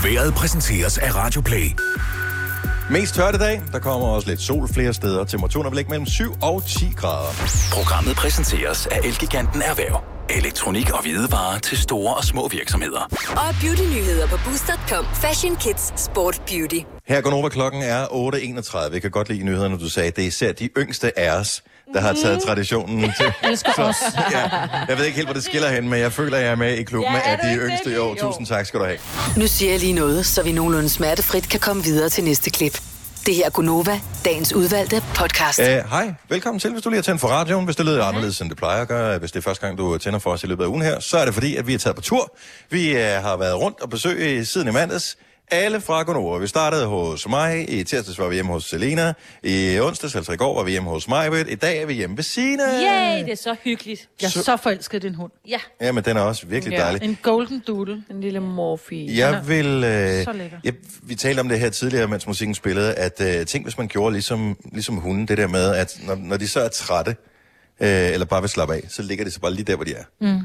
[0.04, 1.76] Været præsenteres af Radio Play.
[2.92, 3.62] Mest tørt i dag.
[3.72, 5.24] Der kommer også lidt sol flere steder.
[5.24, 7.32] Temperaturen er vel ikke mellem 7 og 10 grader.
[7.74, 10.04] Programmet præsenteres af Elgiganten Erhverv.
[10.30, 13.02] Elektronik og hvidevarer til store og små virksomheder.
[13.32, 15.06] Og beautynyheder på Boost.com.
[15.14, 16.80] Fashion, kids, sport, beauty.
[17.08, 18.94] Her går Nova klokken er 8.31.
[18.94, 20.12] Jeg kan godt lide nyhederne, du sagde.
[20.12, 21.64] Det er især de yngste af os,
[21.94, 23.34] der har taget traditionen til.
[23.52, 23.96] Elsker os.
[24.32, 24.50] Ja,
[24.90, 26.78] jeg ved ikke helt, hvor det skiller hen, men jeg føler, at jeg er med
[26.78, 28.16] i klubben Ja, af de yngste i år.
[28.16, 28.98] Tusind tak skal du have.
[29.38, 32.82] Nu siger jeg lige noget, så vi nogenlunde smertefrit kan komme videre til næste klip.
[33.26, 35.60] Det her er Gunova, dagens udvalgte podcast.
[35.60, 37.66] Uh, Hej, velkommen til, hvis du lige har tændt for radioen.
[37.66, 39.98] Hvis det lyder anderledes, end det plejer at gøre, hvis det er første gang, du
[39.98, 41.78] tænder for os i løbet af ugen her, så er det fordi, at vi er
[41.78, 42.36] taget på tur.
[42.70, 45.18] Vi uh, har været rundt og besøgt siden i mandags.
[45.52, 46.38] Alle fra Gonova.
[46.38, 47.70] Vi startede hos mig.
[47.80, 49.14] I tirsdags var vi hjemme hos Selena.
[49.44, 51.52] I onsdags, altså i går, var vi hjemme hos mig.
[51.52, 52.64] I dag er vi hjemme ved Sina.
[52.64, 54.10] Yay, det er så hyggeligt.
[54.22, 55.32] Jeg er så forelsket i din hund.
[55.48, 55.60] Ja.
[55.82, 57.04] Ja, men den er også virkelig dejlig.
[57.04, 58.04] En golden doodle.
[58.10, 59.18] En lille morfi.
[59.18, 59.66] Jeg vil...
[59.84, 60.58] Øh, Så lækker.
[60.64, 60.74] jeg,
[61.04, 64.14] vi talte om det her tidligere, mens musikken spillede, at øh, tænk, hvis man gjorde
[64.14, 67.16] ligesom, ligesom hunden, det der med, at når, når de så er trætte,
[67.80, 69.94] øh, eller bare vil slappe af, så ligger de så bare lige der, hvor de
[69.94, 70.04] er.
[70.22, 70.40] Mm.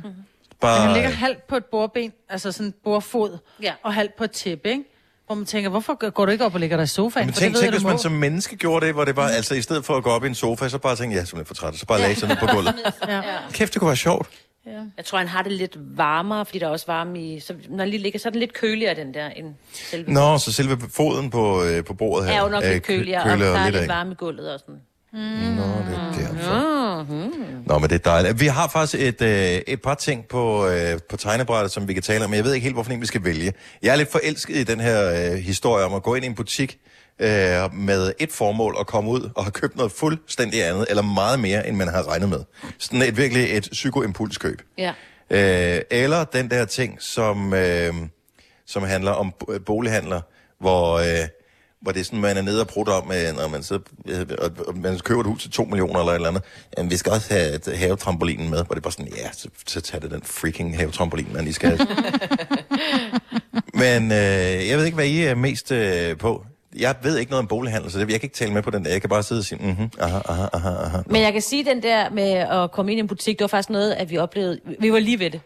[0.60, 3.72] Bare, Han ligger halvt på et bordben, altså sådan et bordfod, ja.
[3.82, 4.84] og halvt på et tæppe, ikke?
[5.26, 7.26] Hvor man tænker, hvorfor går du ikke op og ligger dig i sofaen?
[7.26, 9.84] men tænk, tænk hvis man som menneske gjorde det, hvor det var, altså i stedet
[9.84, 11.74] for at gå op i en sofa, så bare tænkte, jeg er simpelthen for træt,
[11.78, 12.74] så bare lagde sig ned på gulvet.
[13.08, 13.22] Ja.
[13.52, 14.28] Kæft, det kunne være sjovt.
[14.66, 14.70] Ja.
[14.96, 17.40] Jeg tror, han har det lidt varmere, fordi der er også varme i...
[17.40, 20.12] Så når den lige ligger, så er den lidt køligere, den der, end selve...
[20.12, 23.22] Nå, så selve foden på, øh, på bordet her er jo nok lidt kø- køligere,
[23.22, 24.80] og der er lidt varme i gulvet og sådan.
[25.14, 25.20] Mm.
[25.20, 27.02] Nå, det er derfor.
[27.02, 27.62] Mm-hmm.
[27.66, 28.40] Nå, men det er dejligt.
[28.40, 32.02] Vi har faktisk et, øh, et par ting på, øh, på tegnebrættet, som vi kan
[32.02, 33.52] tale om, men jeg ved ikke helt, hvorfor en vi skal vælge.
[33.82, 36.34] Jeg er lidt forelsket i den her øh, historie om at gå ind i en
[36.34, 36.78] butik
[37.18, 37.28] øh,
[37.74, 41.68] med et formål og komme ud og have købt noget fuldstændig andet, eller meget mere,
[41.68, 42.40] end man har regnet med.
[42.78, 44.62] Sådan et virkelig et psykoimpulskøb.
[44.78, 44.92] Ja.
[45.30, 47.94] Øh, eller den der ting, som, øh,
[48.66, 50.20] som handler om bo- bolighandler,
[50.60, 51.28] hvor, øh,
[51.84, 54.26] hvor det er sådan, man er nede og prutter om, øh, når man, så, øh,
[54.38, 56.42] og, og man køber et hus til 2 millioner eller et eller andet.
[56.78, 59.48] Jamen, vi skal også have et havetrampolinen med, hvor det er bare sådan, ja, så,
[59.66, 61.88] så tag det den freaking havetrampolin, man lige skal have.
[63.82, 66.44] Men øh, jeg ved ikke, hvad I er mest øh, på.
[66.78, 68.84] Jeg ved ikke noget om bolighandel, så det, jeg kan ikke tale med på den
[68.84, 68.90] der.
[68.90, 70.98] Jeg kan bare sidde og sige, mhm, aha, aha, aha, aha.
[71.06, 73.48] Men jeg kan sige, den der med at komme ind i en butik, det var
[73.48, 74.60] faktisk noget, at vi oplevede.
[74.80, 75.40] Vi var lige ved det.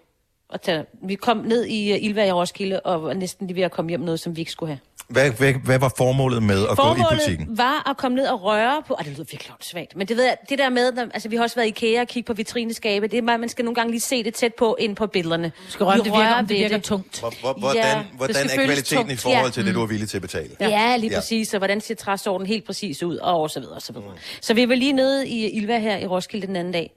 [0.49, 3.63] Og tage, vi kom ned i uh, Ilva i Roskilde, og var næsten lige ved
[3.63, 4.79] at komme hjem med noget, som vi ikke skulle have.
[5.09, 7.47] Hvad, hvad, hvad var formålet med at gå i butikken?
[7.47, 8.95] Formålet var at komme ned og røre på...
[8.95, 9.97] Ej, det lyder virkelig svagt.
[9.97, 10.99] Men det, ved jeg, det der med...
[11.15, 13.07] Altså, vi har også været i IKEA og kigge på vitrineskabe.
[13.07, 15.53] Det er bare, man skal nogle gange lige se det tæt på ind på billederne.
[15.67, 17.21] Du skal røre, om det virker- om det virker tungt.
[17.21, 19.13] Hvor, hvor, hvordan Ja, ja, det hvordan er kvaliteten tungt.
[19.13, 19.51] i forhold Ja.
[19.51, 20.49] til det, du er villig til at betale?
[20.61, 21.19] Ja, ja lige Ja.
[21.19, 21.55] præcis.
[21.55, 24.09] Og hvordan ser træsorten helt præcis ud, og så videre, og så videre.
[24.41, 26.93] Så vi var lige nede i Ilva her i Roskilde den anden dag.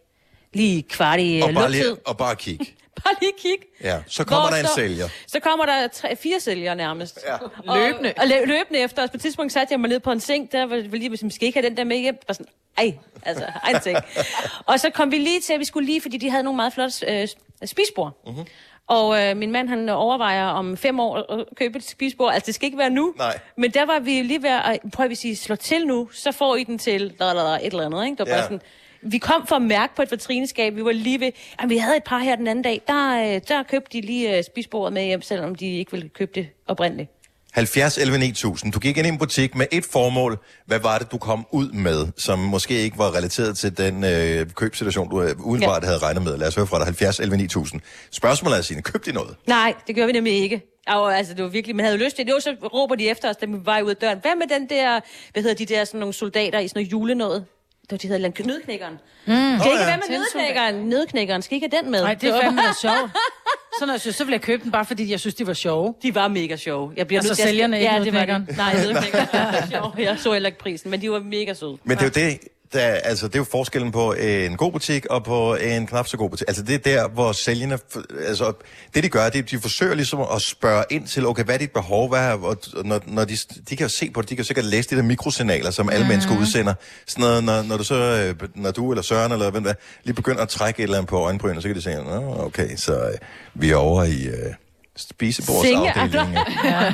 [0.54, 2.60] Lige kvart i Og øh, bare, lige, og bare kig.
[3.04, 3.58] Bare lige kig.
[3.84, 3.98] Ja.
[4.08, 5.08] Så kommer Hvor der en står- sælger.
[5.28, 7.20] Så kommer der tre, fire sælgere nærmest.
[7.28, 7.34] Ja.
[7.68, 8.14] Og, Løbende.
[8.18, 9.04] Og lø- løbende efter.
[9.04, 10.52] Og på et tidspunkt satte jeg mig ned på en seng.
[10.52, 12.16] Der var var lige, hvis vi skal ikke have den der med hjem.
[12.28, 12.94] Bare sådan, ej,
[13.24, 13.98] altså, ej en ting.
[14.70, 16.74] og så kom vi lige til, at vi skulle lige, fordi de havde nogle meget
[16.74, 17.28] flotte øh,
[17.66, 18.22] spisbord.
[18.28, 18.46] Mhm.
[18.88, 22.34] Og øh, min mand, han overvejer om fem år at købe et spisbord.
[22.34, 23.14] Altså, det skal ikke være nu.
[23.18, 23.40] Nej.
[23.58, 26.56] Men der var vi lige ved at, prøv hvis I slår til nu, så får
[26.56, 28.06] I den til et eller andet.
[28.06, 28.18] Ikke?
[28.18, 28.34] Det var Ja.
[28.34, 28.62] bare sådan,
[29.04, 31.98] vi kom for at mærke på et vitrineskab, vi var lige ved, jamen, vi havde
[31.98, 35.04] et par her den anden dag, der, øh, der købte de lige øh, spisbordet med
[35.04, 37.10] hjem, selvom de ikke ville købe det oprindeligt.
[37.54, 38.74] 70 11 9000.
[38.74, 40.38] Du gik ind i en butik med et formål.
[40.66, 44.46] Hvad var det, du kom ud med, som måske ikke var relateret til den øh,
[44.56, 45.88] købsituation, du øh, udenbart Ja.
[45.88, 46.38] havde regnet med?
[46.38, 46.86] Lad os høre fra dig.
[46.86, 47.82] 70 11 9000.
[48.12, 49.36] Spørgsmålet er, Signe, købte de noget?
[49.48, 50.62] Nej, det gjorde vi nemlig ikke.
[50.88, 52.32] Og, altså, det var virkelig, man havde jo lyst til det.
[52.32, 54.18] Jo, så råber de efter os, da vi var ud af døren.
[54.22, 55.00] Hvad med den der,
[55.34, 57.46] hvad hedder de der, sådan nogle soldater i sådan noget julenåde?
[57.92, 58.94] Det var, de hedder nødknækkeren.
[59.26, 59.34] Mm.
[59.34, 59.86] Åh, ikke ja.
[59.86, 60.76] være med nødknækkeren?
[60.76, 62.02] Nødknækkeren, skal I ikke have den med?
[62.02, 63.12] Nej, det er var fandme sjovt.
[63.80, 65.54] Så når jeg synes, så ville jeg købe den, bare fordi jeg synes, de var
[65.54, 65.94] sjove.
[66.02, 66.94] De var mega sjove.
[66.98, 68.58] Jeg bliver Altså nødt sælgerne, ikke ja, det var det.
[68.58, 69.28] Nej, nødknækkeren.
[69.34, 69.96] var sjov.
[70.00, 71.78] Jeg så heller ikke prisen, men de var mega søde.
[71.84, 72.40] Men det er jo det,
[72.74, 76.18] der, altså, det er jo forskellen på en god butik og på en knap så
[76.18, 76.48] god butik.
[76.48, 77.80] Altså det er der, hvor sælgerne,
[78.28, 78.54] altså
[78.96, 81.60] det de gør, det er, de forsøger ligesom at spørge ind til, okay, hvad er
[81.60, 83.38] dit behov, hvad er, og når, når de,
[83.70, 85.90] de kan jo se på det, de kan jo sikkert læse de der mikrosignaler, som
[85.90, 86.10] alle Mhm.
[86.10, 86.74] mennesker udsender.
[87.08, 89.74] Sådan noget, når, når du så, øh, når du eller Søren eller hvem der,
[90.04, 92.00] lige begynder at trække et eller andet på øjenbrynene, så kan de sige,
[92.40, 93.18] okay, så øh,
[93.54, 94.54] vi er over i øh,
[94.98, 96.38] spisebordsafdelingen.
[96.64, 96.94] Ja.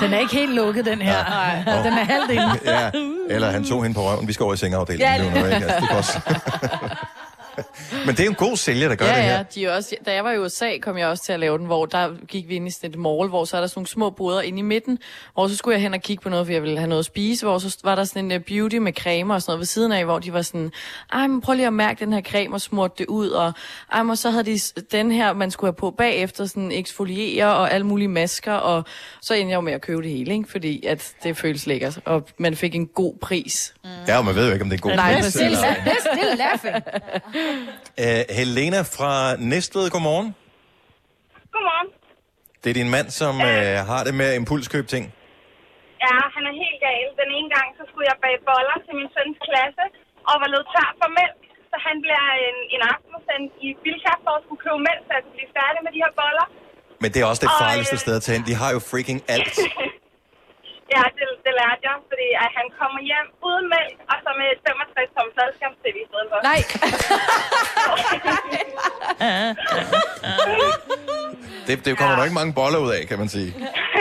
[0.00, 1.24] Den er ikke helt lukket, den her.
[1.24, 1.82] Nej.
[1.82, 2.58] Den er halvt inde.
[2.64, 2.90] ja,
[3.30, 5.14] eller han tog hende på røven, vi skal over i sengeafdelingen.
[5.14, 5.72] Ja, Ja, det, ikke?
[5.94, 6.40] Altså, det.
[8.06, 9.36] Men det er jo en god sælger, der gør ja, det her.
[9.36, 11.58] Ja, de er også, da jeg var i USA, kom jeg også til at lave
[11.58, 13.78] den, hvor der gik vi ind i sådan et mall, hvor så er der sådan
[13.78, 14.98] nogle små boder inde i midten,
[15.34, 17.04] hvor så skulle jeg hen og kigge på noget, for jeg ville have noget at
[17.06, 19.66] spise, hvor så var der sådan en uh, beauty med cremer og sådan noget ved
[19.66, 20.72] siden af, hvor de var sådan,
[21.12, 23.52] ej, men prøv lige at mærke den her creme og smurte det ud, og,
[23.92, 24.58] ej, men så havde de
[24.92, 28.84] den her, man skulle have på bagefter, sådan eksfoliere og alle mulige masker, og
[29.22, 30.50] så endte jeg jo med at købe det hele, ikke?
[30.50, 33.74] fordi at det føles lækkert, og man fik en god pris.
[33.84, 33.90] Mm.
[34.08, 35.24] Ja, og man ved jo ikke, om det er en god Nej, pris.
[35.24, 35.40] præcis.
[35.40, 35.74] eller ej.
[35.74, 36.74] They're still laughing.
[38.04, 39.12] Uh, Helena fra
[39.52, 40.28] Næstved, godmorgen.
[41.54, 41.88] Godmorgen.
[42.62, 45.04] Det er din mand, som uh, har det med at impulskøbe ting.
[46.04, 47.06] Ja, han er helt gal.
[47.22, 49.84] Den ene gang, så skulle jeg bage boller til min søns klasse,
[50.28, 51.40] og var løbet tør for mælk.
[51.70, 55.12] Så han bliver en, en aften sendt i Bilka for at skulle købe mælk, så
[55.16, 56.46] jeg kunne blive færdig med de her boller.
[57.02, 58.44] Men det er også det Og, farligste øh, sted at tage hen.
[58.50, 59.56] De har jo freaking alt.
[60.94, 64.48] Ja, det, det lærte jeg, fordi at han kommer hjem uden mælk, og så med
[64.66, 66.38] 65 tom fladskærmstv i stedet for.
[66.50, 66.60] Nej!
[71.66, 72.18] Det, det kommer ja.
[72.18, 73.50] nok ikke mange boller ud af, kan man sige.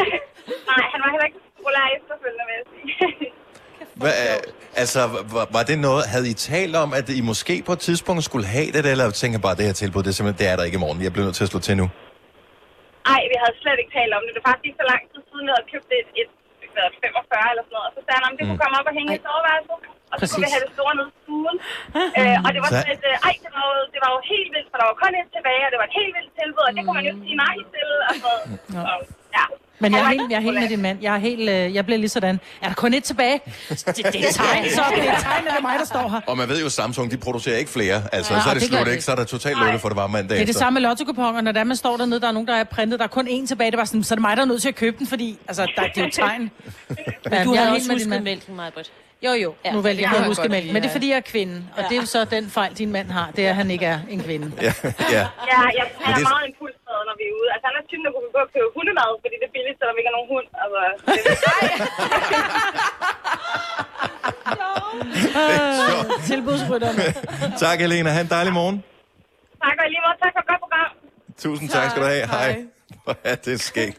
[0.69, 2.89] Nej, han var heller ikke så populær efterfølgende, vil jeg sige.
[4.01, 4.11] Hva,
[4.83, 5.01] altså,
[5.35, 8.47] var, var det noget, havde I talt om, at I måske på et tidspunkt skulle
[8.55, 10.79] have det, eller tænker bare, det her tilbud, det er simpelthen, det er der ikke
[10.81, 10.97] i morgen.
[11.07, 11.87] Jeg bliver nødt til at slå til nu.
[13.13, 14.31] Ej, vi havde slet ikke talt om det.
[14.35, 16.31] Det var faktisk ikke så lang tid siden, jeg havde købt et, et,
[16.91, 17.87] et 45 eller sådan noget.
[17.89, 18.63] Og så sagde han, om det kunne Mm.
[18.63, 19.77] komme op og hænge i soveværelset.
[20.11, 20.53] Og så kunne vi Præcis.
[20.55, 21.55] have det store nede i stuen.
[22.19, 24.19] øh, og det var Så- sådan et, øh, ej, det var, jo, det var jo
[24.33, 26.63] helt vildt, for der var kun et tilbage, og det var et helt vildt tilbud,
[26.69, 27.89] og det kunne man jo ikke sige nej til.
[28.09, 28.31] Og så,
[28.75, 28.81] så,
[29.37, 29.45] ja.
[29.79, 30.97] Men jeg er helt, jeg er helt med din mand.
[31.01, 32.39] Jeg, er helt, øh, jeg bliver lige sådan.
[32.61, 33.41] Er der kun et tilbage?
[33.69, 36.21] Det, det er tegn, så det er tegn, det er mig, der står her.
[36.27, 38.01] Og man ved jo, Samsung, de producerer ikke flere.
[38.11, 39.01] Altså, Ja, så er det, det slut, ikke?
[39.03, 41.05] Så er der totalt lukket for det var mandag Det er det samme med lotto
[41.41, 43.47] når der man står dernede, der er nogen, der er printet, der er kun én
[43.47, 45.07] tilbage, det var sådan, så er det mig, der er nødt til at købe den,
[45.07, 46.41] fordi altså, der, det er jo et tegn.
[47.31, 48.23] Men du jeg har også helt med din husket mand.
[48.23, 48.91] mælken, Majbrit.
[49.25, 49.53] Jo, jo.
[49.65, 50.73] Ja, nu vælger det jeg at jeg huske mælken.
[50.73, 50.95] Men det er, ja.
[50.95, 51.63] fordi jeg er kvinde.
[51.77, 53.29] Og det er jo så den fejl, din mand har.
[53.35, 54.51] Det er, at han ikke er en kvinde.
[54.61, 54.93] Ja, ja.
[55.11, 55.27] Ja,
[55.77, 56.76] jeg, han er meget når
[57.27, 57.49] vi er ude.
[57.55, 59.93] Altså, han er typen, der kunne gå og købe hundemad, fordi det er billigt, selvom
[59.95, 60.47] vi ikke har nogen hund.
[60.63, 60.79] Altså,
[65.35, 67.03] Øh, Tilbudsrytterne.
[67.65, 68.09] tak, Helena.
[68.09, 68.83] Ha' en dejlig morgen.
[69.63, 70.91] tak, og lige måde, tak for et godt program.
[71.37, 72.27] Tusind tak skal du have.
[72.27, 72.65] Hej.
[73.03, 73.97] Hvor er det skægt.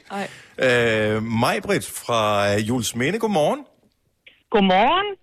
[0.59, 3.65] Øh, Majbrit fra Jules Minde, godmorgen.
[4.51, 5.17] Godmorgen.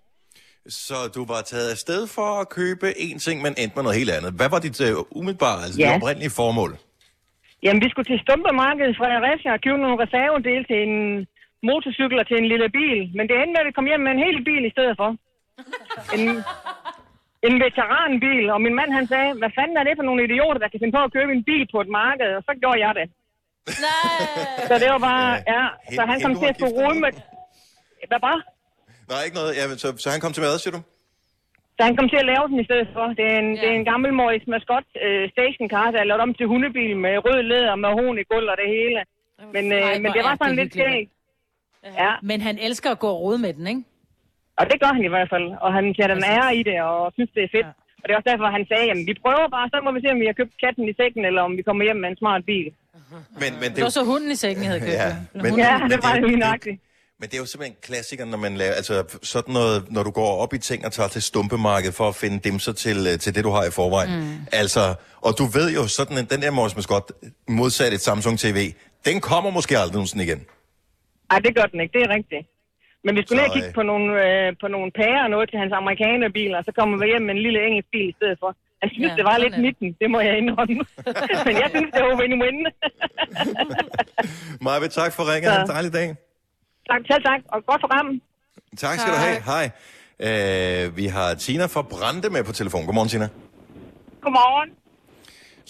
[0.69, 4.11] Så du var taget afsted for at købe én ting, men endte med noget helt
[4.11, 4.34] andet.
[4.34, 5.90] Hvad var dit uh, umiddelbare, altså Ja.
[5.90, 5.95] ja.
[5.95, 6.77] oprindelige formål?
[7.66, 10.96] Jamen, vi skulle til Stumpemarkedet fra Fredericia og købe nogle reservedele til en
[11.70, 13.00] motorcykel og til en lille bil.
[13.18, 15.10] Men det endte med, at vi kom hjem med en hel bil i stedet for.
[16.16, 16.24] En,
[17.48, 20.70] en veteranbil, og min mand han sagde, hvad fanden er det for nogle idioter, der
[20.72, 22.30] kan finde på at købe en bil på et marked?
[22.38, 23.08] Og så gjorde jeg det.
[24.70, 25.64] Så det var bare, ja,
[25.96, 27.12] så han kom til at få rode med...
[28.12, 28.40] Hvad bare?
[29.12, 29.52] Nej, ikke noget.
[29.60, 30.82] Ja, men så, så han kom til hvad, siger du?
[31.77, 33.06] Så han kom til at lave den i stedet for.
[33.19, 33.61] Det er en, ja.
[33.61, 37.14] det er en gammel Morris Mascot øh, stationcar, der er lavet om til hundebil med
[37.26, 38.99] rød læder, med hon i gulv og det hele.
[39.56, 41.11] Men, øh, Ej, men det var er sådan det lidt skægt.
[42.03, 42.11] Ja.
[42.30, 43.84] Men han elsker at gå og rode med den, ikke?
[44.60, 45.47] Og det gør han i hvert fald.
[45.65, 47.68] Og han sætter en ære i det, og synes, det er fedt.
[47.72, 47.73] Ja.
[48.02, 50.07] Og det er også derfor, han sagde, jamen vi prøver bare, så må vi se,
[50.15, 52.41] om vi har købt katten i sækken, eller om vi kommer hjem med en smart
[52.52, 52.68] bil.
[53.41, 54.99] Men, men Det var så hunden i sækken, jeg havde købt.
[55.03, 55.10] Ja,
[55.43, 55.57] men-.
[55.65, 56.77] Ja, det var det- jo det- nøjagtigt.
[57.20, 60.12] Men det er jo simpelthen en klassiker, når man laver, altså sådan noget, når du
[60.12, 63.36] går op i ting og tager til stumpemarkedet for at finde dimser til, øh, til
[63.36, 64.12] det, du har i forvejen.
[64.20, 64.38] Mm.
[64.52, 64.84] Altså,
[65.22, 67.12] og du ved jo sådan, en, den der Morris Mascot,
[67.48, 68.58] modsat et Samsung TV,
[69.06, 70.42] den kommer måske aldrig nogensinde igen.
[71.32, 72.44] Nej, det gør den ikke, det er rigtigt.
[73.06, 75.50] Men vi skulle Så, og kigge øh, på nogle, øh, på nogle pærer og noget
[75.52, 78.38] til hans amerikanerbiler, og så kommer vi hjem med en lille engelsk bil i stedet
[78.44, 78.50] for.
[78.82, 79.62] Jeg synes, Ja, det var lidt det.
[79.66, 80.84] nitten, det må jeg indrømme.
[81.48, 82.58] Men jeg synes, det var win-win.
[84.66, 85.52] Maja, tak for ringen.
[85.52, 86.08] Ha' en dejlig dag.
[86.90, 88.07] Tak, selv tak, og godt program.
[88.84, 89.38] Tak skal du have.
[89.52, 89.66] Hej.
[90.28, 92.86] Øh, vi har Tina fra Brande med på telefon.
[92.88, 93.28] Godmorgen, Tina.
[94.24, 94.70] Godmorgen.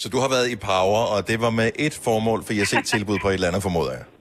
[0.02, 2.72] Så du har været i Power, og det var med et formål, for jeg har
[2.74, 4.04] set tilbud på et eller andet, formoder jeg.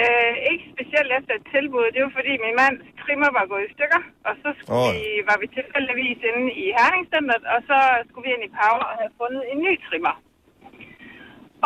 [0.00, 1.86] Øh, ikke specielt efter et tilbud.
[1.94, 4.94] Det var fordi min mands trimmer var gået i stykker, og så skulle oh.
[4.96, 7.78] vi, var vi tilfældigvis inde i Herningscenteret, og så
[8.08, 10.14] skulle vi ind i Power og have fundet en ny trimmer.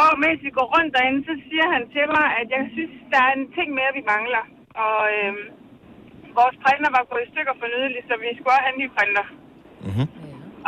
[0.01, 3.20] Og mens vi går rundt derinde, så siger han til mig, at jeg synes, der
[3.27, 4.44] er en ting mere, vi mangler.
[4.86, 5.44] Og øhm,
[6.39, 8.89] vores printer var gået i stykker for nylig, så vi skulle også have en ny
[8.97, 9.27] printer.
[9.86, 10.06] Mm-hmm.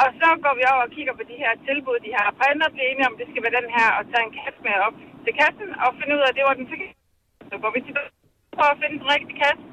[0.01, 2.27] Og så går vi over og kigger på de her tilbud, de har.
[2.41, 4.97] Printer bliver enige om, det skal være den her, og tage en kasse med op
[5.25, 6.99] til kassen, og finde ud af, at det var den forkerte.
[7.51, 8.11] Så går vi tilbage
[8.59, 9.65] for at finde den rigtige kasse.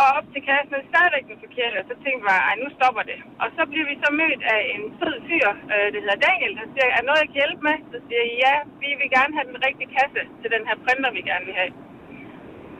[0.00, 2.68] Og op til kassen er det stadigvæk den forkerte, og så tænkte bare, ej, nu
[2.78, 3.18] stopper det.
[3.42, 6.66] Og så bliver vi så mødt af en sød fyr, øh, det hedder Daniel, der
[6.74, 7.76] siger, er noget, jeg kan hjælpe med?
[7.92, 11.10] Så siger jeg, ja, vi vil gerne have den rigtige kasse til den her printer,
[11.18, 11.72] vi gerne vil have.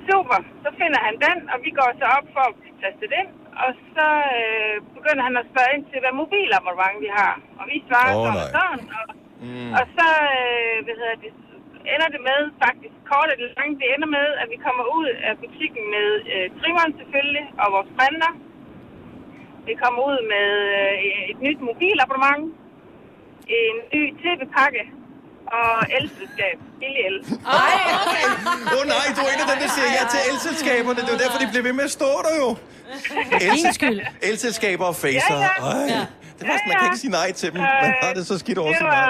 [0.09, 3.31] Super, så finder han den, og vi går så op for at blive tastet ind.
[3.65, 4.09] Og så
[4.39, 7.35] øh, begynder han at spørge ind til, hvad mobilabonnement vi har.
[7.61, 8.87] Og vi svarer Åh, sådan og sådan.
[9.01, 9.07] Og,
[9.49, 9.73] Mm.
[9.79, 10.09] og så
[10.41, 11.33] øh, hvad hedder det,
[11.93, 15.35] ender det med, faktisk kort og langt, det ender med, at vi kommer ud af
[15.43, 18.33] butikken med øh, trimmeren selvfølgelig, og vores printer.
[19.69, 20.49] Vi kommer ud med
[20.81, 22.45] øh, et nyt mobilabonnement,
[23.63, 24.83] en ny tv-pakke
[25.59, 26.57] og elselskab.
[26.81, 27.17] Billig el.
[27.63, 28.25] Ej, okay.
[28.73, 31.01] Åh oh, nej, du er en af dem, der siger ja til elselskaberne.
[31.01, 32.49] Det er jo derfor, de bliver ved med at stå der jo.
[33.73, 34.01] Skyld.
[34.23, 35.35] Elselskaber og facer.
[35.35, 35.51] Ja,
[35.95, 36.01] ja.
[36.01, 36.07] Ej,
[36.39, 37.61] det var, man kan ikke sige nej til dem.
[37.85, 39.07] Man har det så skidt over det var,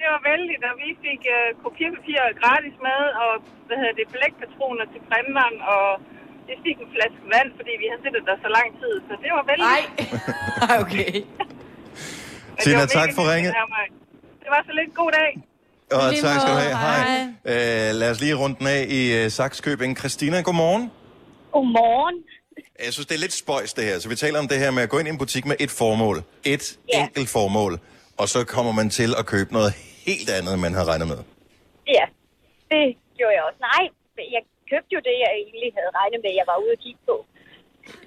[0.00, 3.32] det var vældigt, og vi fik øh, kopierpapir gratis med, og
[3.66, 5.86] hvad hedder det, blækpatroner til printeren, og
[6.48, 9.30] vi fik en flaske vand, fordi vi har siddet der så lang tid, så det
[9.36, 9.70] var vældigt.
[9.72, 9.82] Ej,
[10.84, 11.12] okay.
[12.62, 13.52] Tina, var tak for ringet.
[14.42, 15.30] Det var så lidt god dag.
[15.96, 16.76] Og lige tak skal du have.
[16.86, 17.02] Hej.
[17.52, 19.98] Øh, lad os lige runde den af i uh, Saxkøbing.
[20.00, 20.84] Christina, godmorgen.
[21.52, 22.16] Godmorgen.
[22.84, 23.96] Jeg synes, det er lidt spøjs det her.
[24.02, 25.70] Så vi taler om det her med at gå ind i en butik med et
[25.80, 26.16] formål.
[26.54, 27.02] Et Ja.
[27.02, 27.72] enkelt formål.
[28.20, 29.72] Og så kommer man til at købe noget
[30.08, 31.20] helt andet, end man har regnet med.
[31.96, 32.04] Ja,
[32.72, 32.84] det
[33.18, 33.60] gjorde jeg også.
[33.70, 33.82] Nej,
[34.34, 34.42] jeg
[34.72, 37.16] købte jo det, jeg egentlig havde regnet med, jeg var ude at kigge på.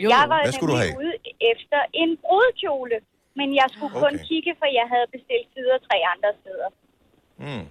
[0.03, 0.93] Jo, jeg var hvad skulle du have?
[1.01, 1.13] ude
[1.53, 2.97] efter en brudkjole,
[3.39, 4.25] men jeg skulle kun Okay.
[4.29, 6.69] kigge, for jeg havde bestilt sider tre andre steder.
[7.45, 7.65] Mm.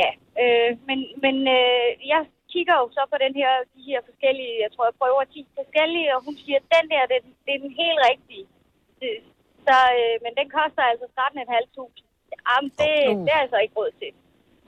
[0.00, 0.08] Ja,
[0.42, 2.20] øh, men, men øh, jeg
[2.56, 6.08] kigger jo så på den her, de her forskellige, jeg tror, jeg prøver 10 forskellige,
[6.16, 8.46] og hun siger, den der, det, det er den helt rigtige.
[9.00, 9.22] Det-
[9.68, 12.02] Så, øh, men den koster altså 13.500.
[12.48, 13.20] Jamen, det, Uh.
[13.24, 14.12] det er altså ikke råd til.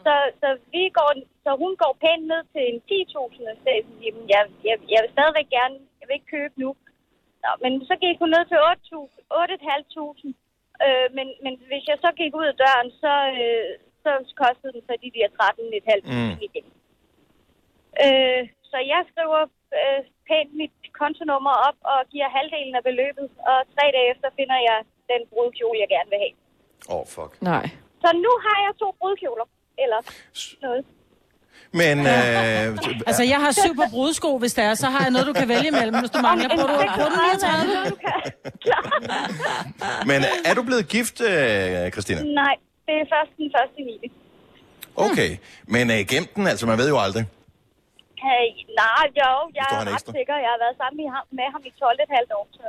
[0.05, 1.11] Så, så vi går
[1.45, 5.01] så hun går pænt ned til en 10.000, og så sagde jamen, jeg, jeg, jeg
[5.03, 6.71] vil stadigvæk gerne, jeg vil ikke købe nu.
[7.45, 10.33] Nå, men så gik hun ned til 8.000, 8.500.
[10.87, 13.13] Øh, men, men hvis jeg så gik ud af døren, så,
[13.43, 13.69] øh,
[14.05, 14.11] så
[14.43, 16.29] kostede den så de der 13.500 Mm.
[16.31, 16.37] mm.
[16.49, 16.67] igen.
[18.05, 19.43] Øh, så jeg skriver
[19.79, 24.59] øh, pænt mit kontonummer op og giver halvdelen af beløbet, og tre dage efter finder
[24.69, 24.79] jeg
[25.13, 26.35] den brudkjole, jeg gerne vil have.
[26.93, 27.33] Åh, oh, fuck.
[27.53, 27.65] Nej.
[28.03, 29.47] Så nu har jeg to brudkjoler,
[29.83, 30.01] eller
[30.67, 30.83] noget.
[31.81, 32.67] Men, øh,
[33.11, 35.49] Altså, jeg har syv på brudsko, hvis det er, så har jeg noget, du kan
[35.49, 35.99] vælge imellem.
[36.03, 37.69] Hvis du mangler, bruger du, bruger du 39.
[40.11, 42.21] men er du blevet gift, øh, Christina?
[42.23, 42.55] Nej,
[42.87, 44.13] det er først den første i 9.
[44.97, 45.31] Okay,
[45.67, 47.25] men øh, gem den, altså man ved jo aldrig.
[48.27, 48.47] Hey,
[48.83, 50.13] nej, jo, jeg er ret ekstra.
[50.19, 50.35] sikker.
[50.45, 50.97] Jeg har været sammen
[51.39, 52.47] med ham, i 12,5 år.
[52.59, 52.67] Så.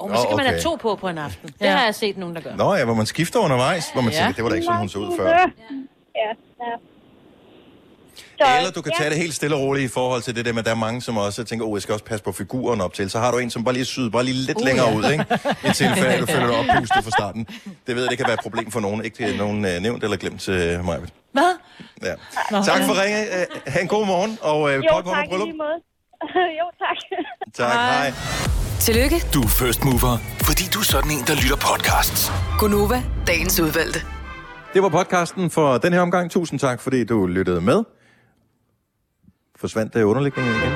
[0.00, 0.52] Oh, men så kan man okay.
[0.52, 1.48] have to på på en aften.
[1.60, 2.54] Det har jeg set nogen, der gør.
[2.62, 4.18] Nå ja, hvor man skifter undervejs, hvor man Ja.
[4.18, 5.28] tænker, det var da ikke sådan, hun så ud før.
[5.28, 5.46] Ja,
[6.22, 6.30] ja.
[8.58, 10.58] Eller du kan tage det helt stille og roligt i forhold til det der med,
[10.58, 12.94] at der er mange, som også tænker, oh, jeg skal også passe på figuren op
[12.94, 13.10] til.
[13.10, 14.96] Så har du en, som bare lige syder bare lige lidt Uh, længere ja.
[14.96, 15.24] ud, ikke?
[15.64, 17.46] I tilfælde, at du føler dig oppustet fra starten.
[17.86, 19.04] Det ved jeg, det kan være et problem for nogen.
[19.04, 20.98] Ikke til nogen øh, nævnt eller glemt til uh, mig.
[21.32, 21.56] Hvad?
[22.02, 22.14] Ja.
[22.50, 22.62] Nå.
[22.62, 23.18] Tak for ringe.
[23.22, 25.48] Uh, ha' en god morgen, og uh, Jo, tak bryllup.
[26.60, 26.96] jo, tak.
[27.54, 28.12] Tak, hej.
[28.80, 32.32] Tillykke, Du er first mover, fordi du er sådan en, der lytter podcasts.
[32.58, 34.00] Gunova, dagens udvalgte.
[34.74, 36.30] Det var podcasten for den her omgang.
[36.30, 37.84] Tusind tak, fordi du lyttede med.
[39.60, 40.72] Forsvandt der underlægningen igen?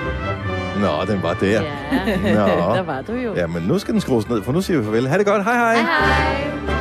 [0.82, 1.46] Nå, den var der.
[1.46, 1.60] Ja,
[2.68, 2.74] Nå.
[2.74, 3.34] der var du jo.
[3.34, 5.08] Ja, men nu skal den skrues ned, for nu siger vi farvel.
[5.08, 5.44] Ha' det godt.
[5.44, 5.74] Hej hej.
[5.74, 6.73] Hej hej.